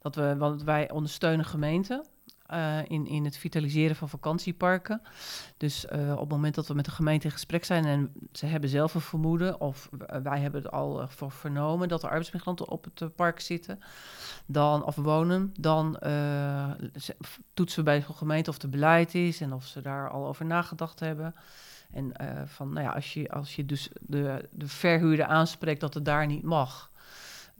Dat 0.02 0.16
we, 0.16 0.36
want 0.38 0.64
wij 0.64 0.92
ondersteunen 0.92 1.46
gemeenten 1.46 2.06
eh, 2.50 2.78
in, 2.88 3.08
in 3.08 3.26
het 3.26 3.38
vitaliseren 3.38 3.96
van 3.96 4.10
vakantieparken. 4.10 5.02
Dus 5.58 5.86
eh, 5.86 6.12
op 6.12 6.20
het 6.20 6.30
moment 6.30 6.56
dat 6.56 6.68
we 6.68 6.74
met 6.74 6.86
de 6.86 6.92
gemeente 6.92 7.26
in 7.26 7.32
gesprek 7.32 7.66
zijn 7.66 7.86
en 7.86 8.14
ze 8.32 8.46
hebben 8.46 8.70
zelf 8.70 8.94
een 8.94 9.02
vermoeden, 9.02 9.62
of 9.62 9.90
w- 9.92 10.18
wij 10.24 10.40
hebben 10.40 10.62
het 10.62 10.72
al 10.72 11.02
eh, 11.02 11.08
voor 11.10 11.32
vernomen 11.32 11.88
dat 11.88 12.04
er 12.04 12.10
arbeidsmigranten 12.10 12.70
op 12.70 12.84
het 12.84 13.02
eh, 13.02 13.08
park 13.16 13.40
zitten, 13.40 13.80
dan, 14.46 14.84
of 14.84 14.96
wonen, 14.96 15.54
dan 15.60 15.98
eh, 15.98 16.70
toetsen 17.54 17.80
we 17.80 17.86
bij 17.86 18.00
de 18.00 18.14
gemeente 18.14 18.50
of 18.50 18.62
het 18.62 18.72
beleid 18.72 19.16
is 19.16 19.42
en 19.42 19.54
of 19.54 19.66
ze 19.66 19.82
daar 19.82 20.10
al 20.10 20.28
over 20.28 20.46
nagedacht 20.46 21.00
hebben. 21.00 21.36
En 21.92 22.14
eh, 22.14 22.42
van, 22.46 22.74
nou 22.74 22.86
ja, 22.86 22.92
als 22.92 23.14
je, 23.14 23.32
als 23.32 23.56
je 23.56 23.66
dus 23.66 23.90
de, 24.00 24.50
de 24.52 24.68
verhuurder 24.68 25.26
aanspreekt 25.26 25.82
dat 25.82 25.94
het 25.94 26.06
daar 26.06 26.26
niet 26.26 26.44
mag, 26.44 26.92
eh, 26.94 26.99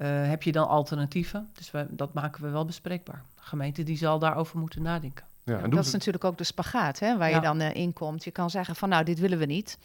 heb 0.08 0.44
je 0.44 0.52
dan 0.52 0.68
alternatieven? 0.68 1.50
Dus 1.54 1.72
we, 1.72 1.88
dat 1.90 2.14
maken 2.14 2.44
we 2.44 2.50
wel 2.50 2.66
bespreekbaar. 2.66 3.24
De 3.36 3.42
gemeente 3.44 3.84
die 3.84 3.98
zal 3.98 4.20
daarover 4.20 4.58
moeten 4.60 4.82
nadenken. 4.82 5.26
Ja, 5.44 5.56
en 5.56 5.62
doen 5.62 5.70
dat 5.70 5.86
is 5.86 5.92
natuurlijk 5.92 6.24
ook 6.24 6.38
de 6.38 6.44
spagaat 6.44 7.00
hè, 7.00 7.18
waar 7.18 7.30
Ja. 7.30 7.36
je 7.36 7.42
dan 7.42 7.60
eh, 7.60 7.74
in 7.76 7.94
komt. 7.94 8.24
Je 8.24 8.32
kan 8.32 8.50
zeggen 8.50 8.76
van 8.76 8.90
nou, 8.90 9.04
dit 9.04 9.20
willen 9.20 9.38
we 9.38 9.46
niet. 9.46 9.78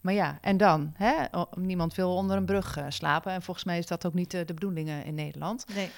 Maar 0.00 0.14
ja, 0.14 0.38
en 0.40 0.56
dan? 0.56 0.92
Hè? 0.96 1.14
Niemand 1.56 1.94
wil 1.94 2.14
onder 2.16 2.36
een 2.36 2.44
brug 2.44 2.76
eh, 2.76 2.84
slapen. 2.88 3.32
En 3.32 3.42
volgens 3.42 3.66
mij 3.66 3.78
is 3.78 3.86
dat 3.86 4.06
ook 4.06 4.14
niet 4.14 4.34
eh, 4.34 4.46
de 4.46 4.54
bedoeling 4.54 4.88
eh, 4.88 5.06
in 5.06 5.14
Nederland. 5.14 5.64
Nee. 5.74 5.90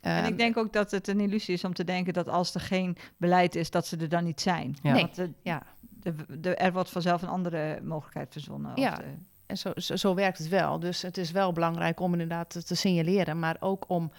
En 0.00 0.16
Ehm, 0.22 0.26
ik 0.32 0.38
denk 0.38 0.56
ook 0.56 0.72
dat 0.72 0.90
het 0.90 1.08
een 1.08 1.20
illusie 1.20 1.54
is 1.54 1.64
om 1.64 1.74
te 1.74 1.84
denken 1.84 2.12
dat 2.12 2.28
als 2.28 2.54
er 2.54 2.60
geen 2.60 2.96
beleid 3.16 3.54
is, 3.54 3.70
dat 3.70 3.86
ze 3.86 3.96
er 3.96 4.08
dan 4.08 4.24
niet 4.24 4.40
zijn. 4.40 4.76
Ja. 4.82 4.92
Nee. 4.92 5.02
Want 5.02 5.14
de, 5.14 5.30
Ja, 5.42 5.62
de, 5.80 6.14
de- 6.40 6.54
er 6.54 6.72
wordt 6.72 6.90
vanzelf 6.90 7.22
een 7.22 7.28
andere 7.28 7.80
mogelijkheid 7.82 8.32
verzonnen. 8.32 8.72
Ja. 8.74 8.90
Of 8.92 8.98
de- 8.98 9.04
en 9.50 9.58
zo, 9.58 9.72
zo, 9.76 9.96
zo 9.96 10.14
werkt 10.14 10.38
het 10.38 10.48
wel. 10.48 10.78
Dus 10.78 11.02
het 11.02 11.16
is 11.16 11.30
wel 11.30 11.52
belangrijk 11.52 12.00
om 12.00 12.12
inderdaad 12.12 12.50
te, 12.50 12.62
te 12.62 12.74
signaleren, 12.74 13.38
maar 13.38 13.56
ook 13.60 13.84
om 13.88 14.10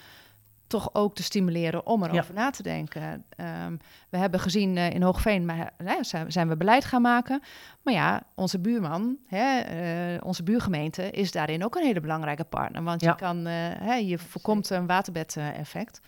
toch 0.72 0.90
ook 0.94 1.16
te 1.16 1.24
stimuleren 1.24 1.86
om 1.86 2.04
erover 2.04 2.34
na 2.34 2.50
te 2.50 2.64
denken. 2.64 3.24
Ehm, 3.36 3.76
we 4.10 4.18
hebben 4.18 4.40
gezien 4.40 4.78
eh, 4.78 4.90
in 4.90 5.02
Hoogveen, 5.02 5.46
maar, 5.46 5.74
hè, 5.84 5.96
zijn, 6.28 6.48
we 6.48 6.58
beleid 6.58 6.86
gaan 6.86 7.02
maken. 7.02 7.42
Maar 7.82 7.94
ja, 7.94 8.24
onze 8.36 8.60
buurman, 8.60 9.18
hè, 9.28 9.60
eh, 9.60 10.26
onze 10.26 10.44
buurgemeente, 10.44 11.12
is 11.12 11.32
daarin 11.32 11.64
ook 11.66 11.76
een 11.76 11.86
hele 11.86 12.00
belangrijke 12.00 12.44
partner. 12.44 12.84
Want 12.84 13.02
Ja. 13.02 13.10
je, 13.10 13.16
kan, 13.16 13.48
eh, 13.48 13.54
hè, 13.80 13.94
je 13.94 14.18
voorkomt 14.18 14.70
een 14.70 14.88
waterbed-effect. 14.88 16.02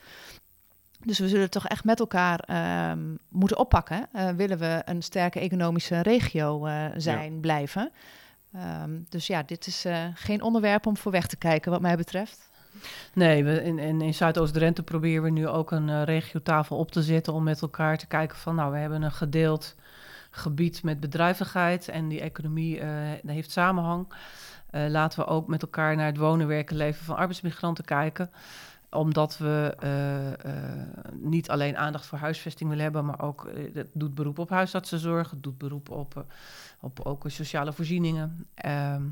Dus 0.99 1.19
we 1.19 1.27
zullen 1.27 1.49
toch 1.49 1.67
echt 1.67 1.83
met 1.83 1.99
elkaar 1.99 2.39
ehm, 2.39 3.15
moeten 3.29 3.57
oppakken. 3.57 4.09
Willen 4.35 4.57
we 4.57 4.81
een 4.85 5.01
sterke 5.01 5.39
economische 5.39 6.01
regio 6.01 6.67
zijn, 6.95 7.39
blijven? 7.39 7.91
Ehm, 8.53 8.91
dus 9.09 9.27
ja, 9.27 9.43
dit 9.43 9.67
is 9.67 9.85
eh, 9.85 10.05
geen 10.13 10.41
onderwerp 10.41 10.85
om 10.85 10.97
voor 10.97 11.11
weg 11.11 11.27
te 11.27 11.35
kijken, 11.35 11.71
wat 11.71 11.81
mij 11.81 11.97
betreft. 11.97 12.49
Nee, 13.13 13.43
in, 13.43 13.79
in, 13.79 14.01
in 14.01 14.13
Zuidoost-Drenthe 14.13 14.83
proberen 14.83 15.23
we 15.23 15.29
nu 15.29 15.47
ook 15.47 15.71
een 15.71 15.89
eh 15.89 16.03
regiotafel 16.03 16.77
op 16.77 16.91
te 16.91 17.03
zetten 17.03 17.33
om 17.33 17.43
met 17.43 17.61
elkaar 17.61 17.97
te 17.97 18.07
kijken 18.07 18.37
van, 18.37 18.55
nou, 18.55 18.71
we 18.71 18.77
hebben 18.77 19.01
een 19.01 19.11
gedeeld 19.11 19.75
gebied 20.31 20.83
met 20.83 20.99
bedrijvigheid 20.99 21.87
en 21.87 22.07
die 22.07 22.21
economie 22.21 22.79
uh, 22.79 22.87
heeft 23.25 23.51
samenhang. 23.51 24.13
Laten 24.71 25.19
we 25.19 25.25
ook 25.25 25.47
met 25.47 25.61
elkaar 25.61 25.95
naar 25.95 26.05
het 26.05 26.17
wonen, 26.17 26.47
werken, 26.47 26.75
leven 26.75 27.05
van 27.05 27.15
arbeidsmigranten 27.15 27.85
kijken 27.85 28.31
omdat 28.89 29.37
we 29.37 29.75
niet 31.11 31.49
alleen 31.49 31.77
aandacht 31.77 32.05
voor 32.05 32.17
huisvesting 32.17 32.69
willen 32.69 32.83
hebben, 32.83 33.05
maar 33.05 33.21
ook 33.21 33.49
het 33.73 33.87
doet 33.93 34.15
beroep 34.15 34.39
op 34.39 34.49
huisartsenzorg, 34.49 35.29
het 35.29 35.43
doet 35.43 35.57
beroep 35.57 35.89
op, 35.89 36.25
op 36.83 36.99
ook 36.99 37.23
sociale 37.27 37.73
voorzieningen. 37.73 38.47
Ehm, 38.55 39.03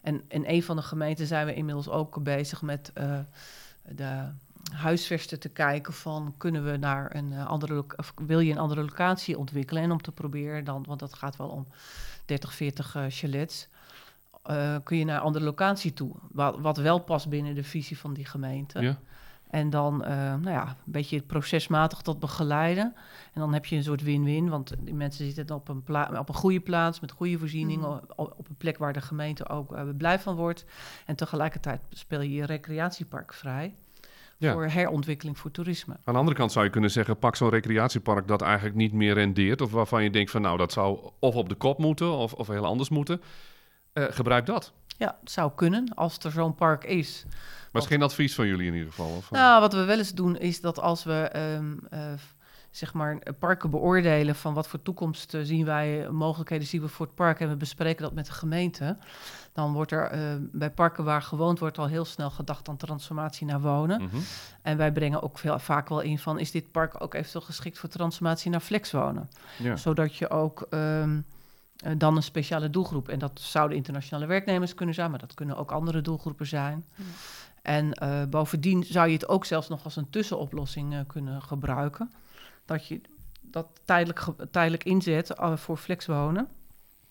en 0.00 0.22
in 0.28 0.44
een 0.46 0.62
van 0.62 0.76
de 0.76 0.82
gemeenten 0.82 1.26
zijn 1.26 1.46
we 1.46 1.54
inmiddels 1.54 1.88
ook 1.88 2.22
bezig 2.22 2.62
met 2.62 2.92
de 3.88 4.28
huisvesten 4.72 5.40
te 5.40 5.48
kijken 5.48 5.92
van 5.92 6.34
kunnen 6.36 6.64
we 6.64 6.76
naar 6.76 7.14
een 7.16 7.32
uh, 7.32 7.46
andere 7.46 7.84
of 7.96 8.12
wil 8.26 8.40
je 8.40 8.52
een 8.52 8.58
andere 8.58 8.80
locatie 8.80 9.38
ontwikkelen 9.38 9.82
en 9.82 9.90
om 9.90 10.02
te 10.02 10.12
proberen 10.12 10.64
dan, 10.64 10.84
want 10.86 11.00
dat 11.00 11.14
gaat 11.14 11.36
wel 11.36 11.48
om 11.48 11.66
30, 12.24 12.54
40 12.54 12.96
uh, 12.96 13.04
chalets, 13.08 13.68
kun 14.82 14.96
je 14.96 15.04
naar 15.04 15.16
een 15.16 15.22
andere 15.22 15.44
locatie 15.44 15.92
toe, 15.92 16.14
wat, 16.30 16.58
wat 16.58 16.76
wel 16.76 16.98
past 16.98 17.28
binnen 17.28 17.54
de 17.54 17.64
visie 17.64 17.98
van 17.98 18.12
die 18.12 18.24
gemeente. 18.24 18.80
Ja. 18.80 18.98
En 19.52 19.70
dan, 19.70 20.02
uh, 20.02 20.08
nou 20.08 20.50
ja, 20.50 20.66
een 20.68 20.92
beetje 20.92 21.20
procesmatig 21.20 22.00
tot 22.00 22.18
begeleiden. 22.18 22.94
En 23.32 23.40
dan 23.40 23.52
heb 23.52 23.66
je 23.66 23.76
een 23.76 23.82
soort 23.82 24.02
win-win, 24.02 24.48
want 24.48 24.74
die 24.78 24.94
mensen 24.94 25.32
zitten 25.32 25.56
op 25.56 25.68
een, 25.68 26.18
op 26.18 26.28
een 26.28 26.34
goede 26.34 26.60
plaats 26.60 27.00
met 27.00 27.10
goede 27.10 27.38
voorzieningen, 27.38 27.88
mm. 27.88 28.00
op, 28.16 28.34
op, 28.38 28.48
een 28.48 28.56
plek 28.56 28.78
waar 28.78 28.92
de 28.92 29.00
gemeente 29.00 29.48
ook 29.48 29.72
uh, 29.72 29.82
blij 29.96 30.18
van 30.18 30.36
wordt. 30.36 30.64
En 31.06 31.16
tegelijkertijd 31.16 31.80
speel 31.90 32.20
je 32.20 32.32
je 32.32 32.46
recreatiepark 32.46 33.34
vrij 33.34 33.74
ja. 34.36 34.52
voor 34.52 34.66
herontwikkeling 34.66 35.38
voor 35.38 35.50
toerisme. 35.50 35.94
Aan 36.04 36.12
de 36.12 36.18
andere 36.18 36.36
kant 36.36 36.52
zou 36.52 36.64
je 36.64 36.70
kunnen 36.70 36.90
zeggen, 36.90 37.18
pak 37.18 37.36
zo'n 37.36 37.48
recreatiepark 37.48 38.28
dat 38.28 38.42
eigenlijk 38.42 38.76
niet 38.76 38.92
meer 38.92 39.14
rendeert, 39.14 39.60
of 39.60 39.70
waarvan 39.70 40.02
je 40.02 40.10
denkt 40.10 40.30
van 40.30 40.42
nou, 40.42 40.56
dat 40.56 40.72
zou 40.72 41.10
of 41.18 41.34
op 41.34 41.48
de 41.48 41.54
kop 41.54 41.78
moeten 41.78 42.10
of, 42.10 42.32
of 42.32 42.46
heel 42.46 42.64
anders 42.64 42.88
moeten. 42.88 43.22
Uh, 43.94 44.04
gebruik 44.10 44.46
dat. 44.46 44.72
Ja, 45.02 45.16
het 45.20 45.30
zou 45.30 45.52
kunnen 45.54 45.94
als 45.94 46.18
er 46.18 46.30
zo'n 46.30 46.54
park 46.54 46.84
is. 46.84 47.24
Maar 47.72 47.82
is 47.82 47.88
geen 47.88 48.02
advies 48.02 48.34
van 48.34 48.46
jullie 48.46 48.66
in 48.66 48.74
ieder 48.74 48.88
geval? 48.88 49.16
Of? 49.16 49.30
Nou, 49.30 49.60
wat 49.60 49.72
we 49.72 49.84
wel 49.84 49.98
eens 49.98 50.14
doen 50.14 50.36
is 50.36 50.60
dat 50.60 50.78
als 50.80 51.04
we 51.04 51.32
um, 51.56 51.80
uh, 51.92 52.00
zeg 52.70 52.92
maar 52.92 53.18
parken 53.38 53.70
beoordelen 53.70 54.34
van 54.34 54.54
wat 54.54 54.68
voor 54.68 54.82
toekomst 54.82 55.34
uh, 55.34 55.40
zien 55.44 55.64
wij, 55.64 56.08
mogelijkheden 56.10 56.66
zien 56.66 56.80
we 56.80 56.88
voor 56.88 57.06
het 57.06 57.14
park 57.14 57.40
en 57.40 57.48
we 57.48 57.56
bespreken 57.56 58.02
dat 58.02 58.12
met 58.12 58.26
de 58.26 58.32
gemeente, 58.32 58.96
dan 59.52 59.72
wordt 59.72 59.92
er 59.92 60.14
uh, 60.14 60.20
bij 60.40 60.70
parken 60.70 61.04
waar 61.04 61.22
gewoond 61.22 61.58
wordt 61.58 61.78
al 61.78 61.86
heel 61.86 62.04
snel 62.04 62.30
gedacht 62.30 62.68
aan 62.68 62.76
transformatie 62.76 63.46
naar 63.46 63.60
wonen. 63.60 64.00
Mm 64.00 64.08
-hmm. 64.08 64.22
En 64.62 64.76
wij 64.76 64.92
brengen 64.92 65.22
ook 65.22 65.38
veel, 65.38 65.58
vaak 65.58 65.88
wel 65.88 66.00
in 66.00 66.18
van, 66.18 66.38
is 66.38 66.50
dit 66.50 66.70
park 66.70 67.02
ook 67.02 67.14
eventueel 67.14 67.44
geschikt 67.44 67.78
voor 67.78 67.88
transformatie 67.88 68.50
naar 68.50 68.60
flexwonen? 68.60 69.30
Ja. 69.58 69.76
Zodat 69.76 70.16
je 70.16 70.30
ook... 70.30 70.66
Um, 70.70 71.24
uh, 71.84 71.92
dan 71.98 72.16
een 72.16 72.22
speciale 72.22 72.70
doelgroep. 72.70 73.08
En 73.08 73.18
dat 73.18 73.40
zouden 73.40 73.76
internationale 73.76 74.26
werknemers 74.26 74.74
kunnen 74.74 74.94
zijn, 74.94 75.10
maar 75.10 75.18
dat 75.18 75.34
kunnen 75.34 75.56
ook 75.56 75.72
andere 75.72 76.00
doelgroepen 76.00 76.46
zijn. 76.46 76.84
En 77.62 77.98
uh, 78.02 78.22
bovendien 78.24 78.84
zou 78.84 79.06
je 79.06 79.12
het 79.12 79.28
ook 79.28 79.44
zelfs 79.44 79.68
nog 79.68 79.84
als 79.84 79.96
een 79.96 80.10
tussenoplossing 80.10 80.92
uh, 80.92 81.00
kunnen 81.06 81.42
gebruiken. 81.42 82.12
Dat 82.64 82.86
je 82.86 83.00
dat 83.40 83.66
tijdelijk, 83.84 84.24
tijdelijk 84.50 84.84
inzet 84.84 85.34
voor 85.54 85.76
flexwonen. 85.76 86.48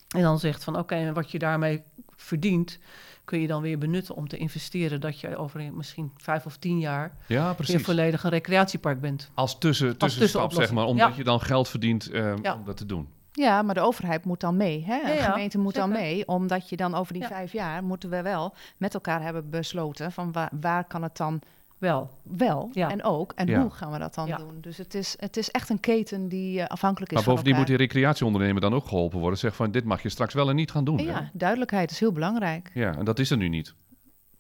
En 0.08 0.22
dan 0.22 0.40
zegt 0.40 0.64
van 0.64 0.74
oké, 0.74 0.94
okay, 0.94 1.14
wat 1.14 1.32
je 1.32 1.40
daarmee 1.40 1.84
verdient, 2.16 2.80
kun 3.26 3.40
je 3.40 3.48
dan 3.48 3.62
weer 3.62 3.78
benutten 3.78 4.16
om 4.16 4.28
te 4.28 4.38
investeren. 4.38 5.02
Dat 5.02 5.20
je 5.20 5.38
over 5.38 5.74
misschien 5.74 6.12
vijf 6.18 6.46
of 6.46 6.58
tien 6.58 6.80
jaar 6.80 7.18
ja, 7.28 7.56
weer 7.58 7.82
volledig 7.82 8.24
een 8.24 8.30
recreatiepark 8.30 9.02
bent. 9.02 9.30
Als, 9.34 9.58
tussen, 9.58 9.98
tussenstap, 9.98 10.54
zeg 10.54 10.72
maar, 10.72 10.86
omdat 10.86 11.10
ja. 11.10 11.18
je 11.18 11.24
dan 11.24 11.42
geld 11.42 11.70
verdient 11.70 12.12
uh, 12.14 12.34
ja. 12.42 12.56
om 12.56 12.66
dat 12.66 12.78
te 12.78 12.86
doen. 12.86 13.08
Ja, 13.32 13.62
maar 13.62 13.76
de 13.76 13.82
overheid 13.82 14.26
moet 14.26 14.40
dan 14.40 14.58
mee. 14.58 14.84
Hè? 14.86 15.16
De 15.16 15.22
gemeente 15.22 15.58
moet 15.58 15.76
dan 15.76 15.90
mee, 15.90 16.28
omdat 16.28 16.70
je 16.70 16.76
dan 16.76 16.96
over 16.96 17.14
die 17.14 17.26
vijf 17.26 17.52
jaar 17.52 17.84
moeten 17.84 18.10
we 18.10 18.22
wel 18.22 18.54
met 18.78 18.94
elkaar 18.94 19.22
hebben 19.22 19.50
besloten 19.50 20.12
van 20.12 20.32
waar, 20.32 20.50
waar 20.62 20.84
kan 20.84 21.04
het 21.04 21.18
dan 21.18 21.42
wel. 21.82 22.10
Wel, 22.24 22.70
ja. 22.74 22.90
en 22.90 23.04
ook. 23.04 23.32
En 23.36 23.48
ja. 23.48 23.62
hoe 23.62 23.70
gaan 23.70 23.92
we 23.92 23.98
dat 23.98 24.14
dan 24.14 24.28
ja. 24.28 24.38
doen? 24.38 24.58
Dus 24.62 24.78
het 24.78 24.94
is, 24.94 25.16
het 25.20 25.38
is 25.38 25.52
echt 25.52 25.70
een 25.70 25.80
keten 25.80 26.28
die 26.28 26.60
uh, 26.60 26.66
afhankelijk 26.68 27.12
is 27.12 27.18
maar 27.18 27.26
van 27.26 27.34
bovendien 27.34 27.58
moet 27.58 27.68
die 27.68 27.78
recreatieondernemer 27.78 28.62
dan 28.62 28.74
ook 28.74 28.88
geholpen 28.88 29.20
worden. 29.20 29.40
Zeg 29.40 29.56
van, 29.56 29.72
dit 29.72 29.84
mag 29.86 30.04
je 30.04 30.10
straks 30.10 30.34
wel 30.34 30.50
en 30.50 30.56
niet 30.56 30.72
gaan 30.72 30.84
doen. 30.84 30.98
Ja, 30.98 31.14
hè? 31.14 31.30
duidelijkheid 31.34 31.92
is 31.92 32.00
heel 32.00 32.12
belangrijk. 32.12 32.72
Ja, 32.74 32.98
en 32.98 33.06
dat 33.06 33.20
is 33.20 33.30
er 33.30 33.38
nu 33.38 33.50
niet. 33.50 33.74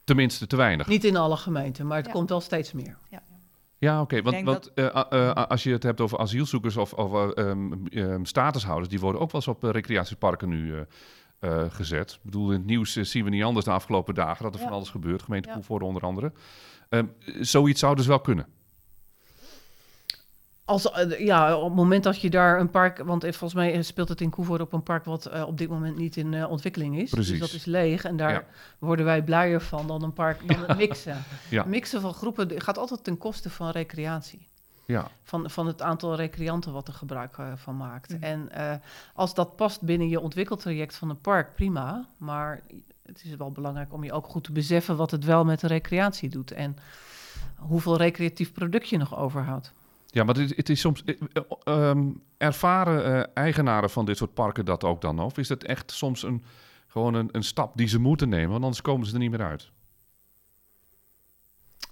Tenminste, 0.03 0.47
te 0.47 0.55
weinig. 0.55 0.87
Niet 0.87 1.03
in 1.03 1.17
alle 1.17 1.37
gemeenten, 1.37 1.87
maar 1.87 1.97
het 1.97 2.11
komt 2.11 2.29
wel 2.29 2.41
steeds 2.41 2.71
meer. 2.71 2.97
Ja. 3.09 3.21
Ja, 3.81 4.01
oké. 4.01 4.17
Okay. 4.17 4.31
Want, 4.31 4.45
want 4.45 4.71
dat... 4.75 4.93
uh, 5.11 5.19
uh, 5.19 5.33
als 5.33 5.63
je 5.63 5.71
het 5.71 5.83
hebt 5.83 6.01
over 6.01 6.17
asielzoekers 6.17 6.77
of, 6.77 6.93
of 6.93 7.37
um, 7.37 7.85
um, 7.91 8.25
statushouders, 8.25 8.89
die 8.89 8.99
worden 8.99 9.21
ook 9.21 9.31
wel 9.31 9.41
eens 9.41 9.49
op 9.49 9.63
recreatieparken 9.63 10.49
nu 10.49 10.85
gezet. 11.69 12.11
Ik 12.11 12.19
bedoel, 12.23 12.51
in 12.51 12.57
het 12.57 12.65
nieuws 12.65 12.93
zien 12.93 13.23
we 13.23 13.29
niet 13.29 13.43
anders 13.43 13.65
de 13.65 13.71
afgelopen 13.71 14.13
dagen 14.13 14.43
dat 14.43 14.53
er 14.53 14.59
van 14.59 14.71
alles 14.71 14.89
gebeurt. 14.89 15.21
Gemeente 15.21 15.49
ja. 15.49 15.53
Koevoorde 15.53 15.85
onder 15.85 16.01
andere. 16.01 16.31
Um, 16.89 17.13
zoiets 17.39 17.79
zou 17.79 17.95
dus 17.95 18.07
wel 18.07 18.19
kunnen. 18.19 18.47
Als, 20.71 20.85
uh, 20.85 21.19
ja, 21.19 21.57
op 21.57 21.63
het 21.63 21.75
moment 21.75 22.03
dat 22.03 22.21
je 22.21 22.29
daar 22.29 22.59
een 22.59 22.69
park... 22.69 22.97
Want 22.97 23.23
volgens 23.23 23.53
mij 23.53 23.81
speelt 23.81 24.09
het 24.09 24.21
in 24.21 24.29
Koevoorde 24.29 24.63
op 24.63 24.73
een 24.73 24.83
park... 24.83 25.05
wat 25.05 25.29
uh, 25.33 25.47
op 25.47 25.57
dit 25.57 25.69
moment 25.69 25.97
niet 25.97 26.17
in 26.17 26.33
uh, 26.33 26.51
ontwikkeling 26.51 26.97
is. 26.99 27.09
Precies. 27.09 27.31
Dus 27.31 27.39
dat 27.39 27.53
is 27.53 27.65
leeg. 27.65 28.03
En 28.03 28.17
daar 28.17 28.31
ja. 28.31 28.43
worden 28.79 29.05
wij 29.05 29.23
blijer 29.23 29.61
van 29.61 29.87
dan 29.87 30.03
een 30.03 30.13
park... 30.13 30.47
dan 30.47 30.65
het 30.67 30.77
mixen. 30.77 31.23
ja. 31.49 31.63
Mixen 31.63 32.01
van 32.01 32.13
groepen 32.13 32.61
gaat 32.61 32.77
altijd 32.77 33.03
ten 33.03 33.17
koste 33.17 33.49
van 33.49 33.69
recreatie. 33.69 34.47
Ja. 34.85 35.07
Van, 35.23 35.49
van 35.49 35.67
het 35.67 35.81
aantal 35.81 36.15
recreanten 36.15 36.71
wat 36.71 36.87
er 36.87 36.93
gebruik 36.93 37.37
van 37.55 37.77
maakt. 37.77 38.09
Mm. 38.09 38.23
En 38.23 38.49
als 39.13 39.33
dat 39.33 39.55
past 39.55 39.81
binnen 39.81 40.09
je 40.09 40.19
ontwikkeltraject 40.19 40.95
van 40.95 41.09
een 41.09 41.21
park, 41.21 41.55
prima. 41.55 42.05
Maar 42.17 42.61
het 43.05 43.23
is 43.23 43.35
wel 43.35 43.51
belangrijk 43.51 43.93
om 43.93 44.03
je 44.03 44.13
ook 44.13 44.27
goed 44.27 44.43
te 44.43 44.51
beseffen 44.51 44.97
wat 44.97 45.11
het 45.11 45.25
wel 45.25 45.45
met 45.45 45.59
de 45.59 45.67
recreatie 45.67 46.29
doet 46.29 46.51
en 46.51 46.77
hoeveel 47.55 47.97
recreatief 47.97 48.51
product 48.51 48.89
je 48.89 48.97
nog 48.97 49.17
overhoudt. 49.17 49.71
Ja, 50.11 50.23
maar 50.23 50.35
het, 50.35 50.69
is 50.69 50.79
soms. 50.79 51.03
Um, 51.63 52.23
ervaren 52.37 53.15
uh, 53.15 53.23
eigenaren 53.33 53.89
van 53.89 54.05
dit 54.05 54.17
soort 54.17 54.33
parken 54.33 54.65
dat 54.65 54.83
ook 54.83 55.01
dan? 55.01 55.19
Of 55.19 55.37
is 55.37 55.49
het 55.49 55.63
echt 55.63 55.91
soms 55.91 56.23
een, 56.23 56.43
gewoon 56.87 57.13
een, 57.13 57.29
een 57.31 57.43
stap 57.43 57.77
die 57.77 57.87
ze 57.87 57.99
moeten 57.99 58.29
nemen, 58.29 58.49
want 58.49 58.63
anders 58.63 58.81
komen 58.81 59.07
ze 59.07 59.13
er 59.13 59.19
niet 59.19 59.31
meer 59.31 59.43
uit? 59.43 59.71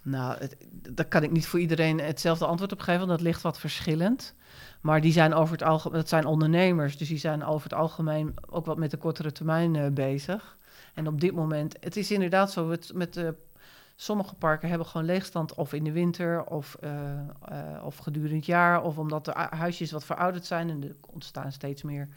Nou, 0.01 0.37
het, 0.37 0.57
daar 0.71 1.05
kan 1.05 1.23
ik 1.23 1.31
niet 1.31 1.47
voor 1.47 1.59
iedereen 1.59 1.99
hetzelfde 1.99 2.45
antwoord 2.45 2.71
op 2.71 2.79
geven, 2.79 2.99
want 2.99 3.11
dat 3.11 3.21
ligt 3.21 3.41
wat 3.41 3.59
verschillend. 3.59 4.35
Maar 4.81 5.01
die 5.01 5.11
zijn 5.11 5.33
over 5.33 5.53
het 5.53 5.63
algemeen, 5.63 5.97
dat 5.97 6.09
zijn 6.09 6.25
ondernemers, 6.25 6.97
dus 6.97 7.07
die 7.07 7.17
zijn 7.17 7.43
over 7.43 7.63
het 7.63 7.79
algemeen 7.79 8.33
ook 8.49 8.65
wat 8.65 8.77
met 8.77 8.91
de 8.91 8.97
kortere 8.97 9.31
termijn 9.31 9.93
bezig. 9.93 10.57
En 10.93 11.07
op 11.07 11.21
dit 11.21 11.33
moment, 11.33 11.75
het 11.79 11.97
is 11.97 12.11
inderdaad 12.11 12.51
zo, 12.51 12.69
het, 12.69 12.91
met 12.93 13.13
de, 13.13 13.35
sommige 14.01 14.35
parken 14.35 14.69
hebben 14.69 14.87
gewoon 14.87 15.05
leegstand 15.05 15.53
of 15.53 15.73
in 15.73 15.83
de 15.83 15.91
winter 15.91 16.43
of, 16.43 16.77
uh, 16.83 16.91
uh, 17.51 17.83
of 17.85 17.97
gedurende 17.97 18.35
het 18.35 18.45
jaar. 18.45 18.83
Of 18.83 18.97
omdat 18.97 19.25
de 19.25 19.31
huisjes 19.49 19.91
wat 19.91 20.03
verouderd 20.03 20.45
zijn 20.45 20.69
en 20.69 20.83
er 20.83 20.95
ontstaan 21.13 21.51
steeds 21.51 21.83
meer 21.83 22.07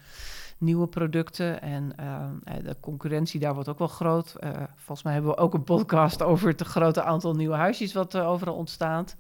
nieuwe 0.59 0.87
producten. 0.87 1.61
En 1.62 1.92
uh, 2.01 2.27
de 2.64 2.77
concurrentie 2.81 3.40
daar 3.40 3.55
wordt 3.55 3.68
ook 3.68 3.79
wel 3.79 3.88
groot. 3.88 4.37
volgens 4.75 5.03
mij 5.03 5.12
hebben 5.12 5.31
we 5.31 5.37
ook 5.37 5.55
een 5.55 5.64
podcast 5.64 6.23
over 6.23 6.49
het 6.49 6.62
grote 6.62 7.03
aantal 7.03 7.35
nieuwe 7.35 7.57
huisjes 7.57 7.92
wat 7.92 8.16
overal 8.16 8.55
ontstaat. 8.55 9.16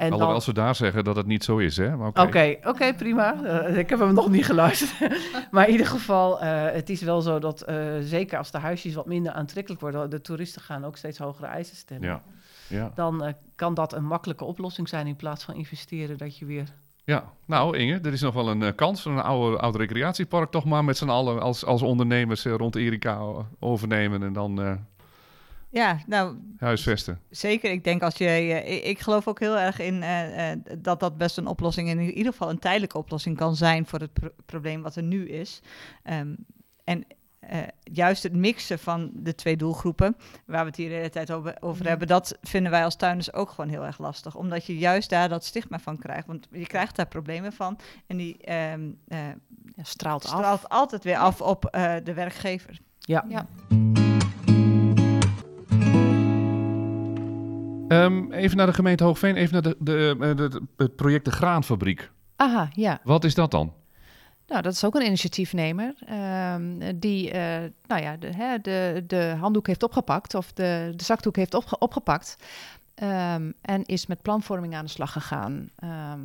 En 0.00 0.12
Alhoewel 0.12 0.32
dan... 0.32 0.42
ze 0.42 0.52
daar 0.52 0.74
zeggen 0.74 1.04
dat 1.04 1.16
het 1.16 1.26
niet 1.26 1.44
zo 1.44 1.58
is, 1.58 1.76
hè? 1.76 1.94
Oké, 1.94 2.20
okay. 2.20 2.52
oké, 2.52 2.68
okay, 2.68 2.94
prima. 2.94 3.34
Uh, 3.42 3.76
ik 3.78 3.88
heb 3.90 3.98
hem 3.98 4.14
nog 4.14 4.30
niet 4.30 4.44
geluisterd. 4.44 5.20
maar 5.50 5.66
in 5.66 5.72
ieder 5.72 5.86
geval, 5.86 6.42
uh, 6.42 6.70
het 6.70 6.90
is 6.90 7.02
wel 7.02 7.20
zo 7.20 7.38
dat 7.38 7.64
uh, 7.68 7.76
zeker 8.00 8.38
als 8.38 8.50
de 8.50 8.58
huisjes 8.58 8.94
wat 8.94 9.06
minder 9.06 9.32
aantrekkelijk 9.32 9.80
worden, 9.80 10.10
de 10.10 10.20
toeristen 10.20 10.62
gaan 10.62 10.84
ook 10.84 10.96
steeds 10.96 11.18
hogere 11.18 11.46
eisen 11.46 11.76
stellen. 11.76 12.02
Ja. 12.02 12.22
Ja. 12.68 12.92
Dan 12.94 13.34
kan 13.54 13.74
dat 13.74 13.92
een 13.92 14.04
makkelijke 14.04 14.44
oplossing 14.44 14.88
zijn 14.88 15.06
in 15.06 15.16
plaats 15.16 15.44
van 15.44 15.54
investeren 15.54 16.18
dat 16.18 16.38
je 16.38 16.44
weer... 16.44 16.68
Ja, 17.04 17.32
nou 17.46 17.76
Inge, 17.76 18.00
er 18.00 18.12
is 18.12 18.20
nog 18.20 18.34
wel 18.34 18.48
een 18.48 18.74
kans 18.74 19.02
van 19.02 19.12
een 19.12 19.22
oude, 19.22 19.58
oude 19.58 19.78
recreatiepark 19.78 20.50
toch 20.50 20.64
maar 20.64 20.84
met 20.84 20.96
z'n 20.96 21.08
allen 21.08 21.40
als, 21.40 21.64
als 21.64 21.82
ondernemers 21.82 22.44
rond 22.44 22.76
Erika 22.76 23.20
overnemen 23.58 24.22
en 24.22 24.32
dan 24.32 24.78
ja, 25.70 25.98
nou. 26.06 26.36
Huisvesten. 26.58 27.20
Zeker. 27.30 27.70
Ik 27.70 27.84
denk 27.84 28.02
als 28.02 28.16
je. 28.16 28.24
Uh, 28.24 28.88
ik 28.88 28.98
geloof 28.98 29.28
ook 29.28 29.40
heel 29.40 29.58
erg 29.58 29.78
in 29.78 29.94
uh, 29.94 30.50
uh, 30.50 30.56
dat 30.78 31.00
dat 31.00 31.16
best 31.16 31.36
een 31.36 31.46
oplossing, 31.46 31.88
in 31.88 32.00
ieder 32.00 32.32
geval 32.32 32.50
een 32.50 32.58
tijdelijke 32.58 32.98
oplossing 32.98 33.36
kan 33.36 33.56
zijn 33.56 33.86
voor 33.86 34.00
het 34.00 34.12
pro 34.12 34.28
probleem 34.46 34.82
wat 34.82 34.96
er 34.96 35.02
nu 35.02 35.28
is. 35.28 35.62
Um, 36.04 36.36
en 36.84 37.04
juist 37.82 38.22
het 38.22 38.34
mixen 38.34 38.78
van 38.78 39.10
de 39.14 39.34
twee 39.34 39.56
doelgroepen, 39.56 40.16
waar 40.46 40.60
we 40.60 40.66
het 40.66 40.76
hier 40.76 40.88
de 40.88 40.94
hele 40.94 41.10
tijd 41.10 41.30
over, 41.30 41.56
over 41.60 41.88
hebben, 41.88 42.06
dat 42.06 42.38
vinden 42.42 42.70
wij 42.70 42.84
als 42.84 42.96
tuinders 42.96 43.32
ook 43.32 43.50
gewoon 43.50 43.70
heel 43.70 43.84
erg 43.84 43.98
lastig. 43.98 44.34
Omdat 44.34 44.64
je 44.64 44.78
juist 44.78 45.10
daar 45.10 45.28
dat 45.28 45.44
stigma 45.44 45.78
van 45.78 45.98
krijgt. 45.98 46.26
Want 46.26 46.48
je 46.50 46.66
krijgt 46.66 46.96
daar 46.96 47.08
problemen 47.08 47.52
van. 47.52 47.78
En 48.06 48.16
die 48.16 48.52
um, 48.72 48.98
ja, 49.06 49.34
straalt, 49.82 50.24
straalt 50.24 50.44
af. 50.44 50.66
altijd 50.66 51.04
weer 51.04 51.16
af 51.16 51.40
op 51.40 51.68
de 52.04 52.14
werkgever. 52.14 52.78
Ja. 52.98 53.24
ja. 53.28 53.46
Um, 57.92 58.32
even 58.32 58.56
naar 58.56 58.66
de 58.66 58.72
gemeente 58.72 59.04
Hoogveen, 59.04 59.36
even 59.36 59.52
naar 59.52 59.62
de, 59.62 59.76
de, 59.78 60.34
de, 60.36 60.62
het 60.76 60.96
project 60.96 61.24
De 61.24 61.30
Graanfabriek. 61.30 62.10
Aha, 62.36 62.68
ja. 62.72 63.00
Wat 63.04 63.24
is 63.24 63.34
dat 63.34 63.50
dan? 63.50 63.72
Nou, 64.46 64.62
dat 64.62 64.72
is 64.72 64.84
ook 64.84 64.94
een 64.94 65.06
initiatiefnemer 65.06 65.94
ehm, 66.06 66.92
die 66.96 67.30
eh, 67.30 67.70
nou 67.86 68.02
ja, 68.02 68.16
de, 68.16 68.26
hè, 68.26 68.58
de, 68.58 69.04
de 69.06 69.36
handdoek 69.40 69.66
heeft 69.66 69.82
opgepakt 69.82 70.34
of 70.34 70.52
de, 70.52 70.92
de 70.96 71.04
zakdoek 71.04 71.36
heeft 71.36 71.54
opge 71.54 71.78
opgepakt. 71.78 72.36
Ehm, 72.94 73.50
en 73.60 73.84
is 73.84 74.06
met 74.06 74.22
planvorming 74.22 74.74
aan 74.74 74.84
de 74.84 74.90
slag 74.90 75.12
gegaan 75.12 75.70
ehm, 75.76 76.20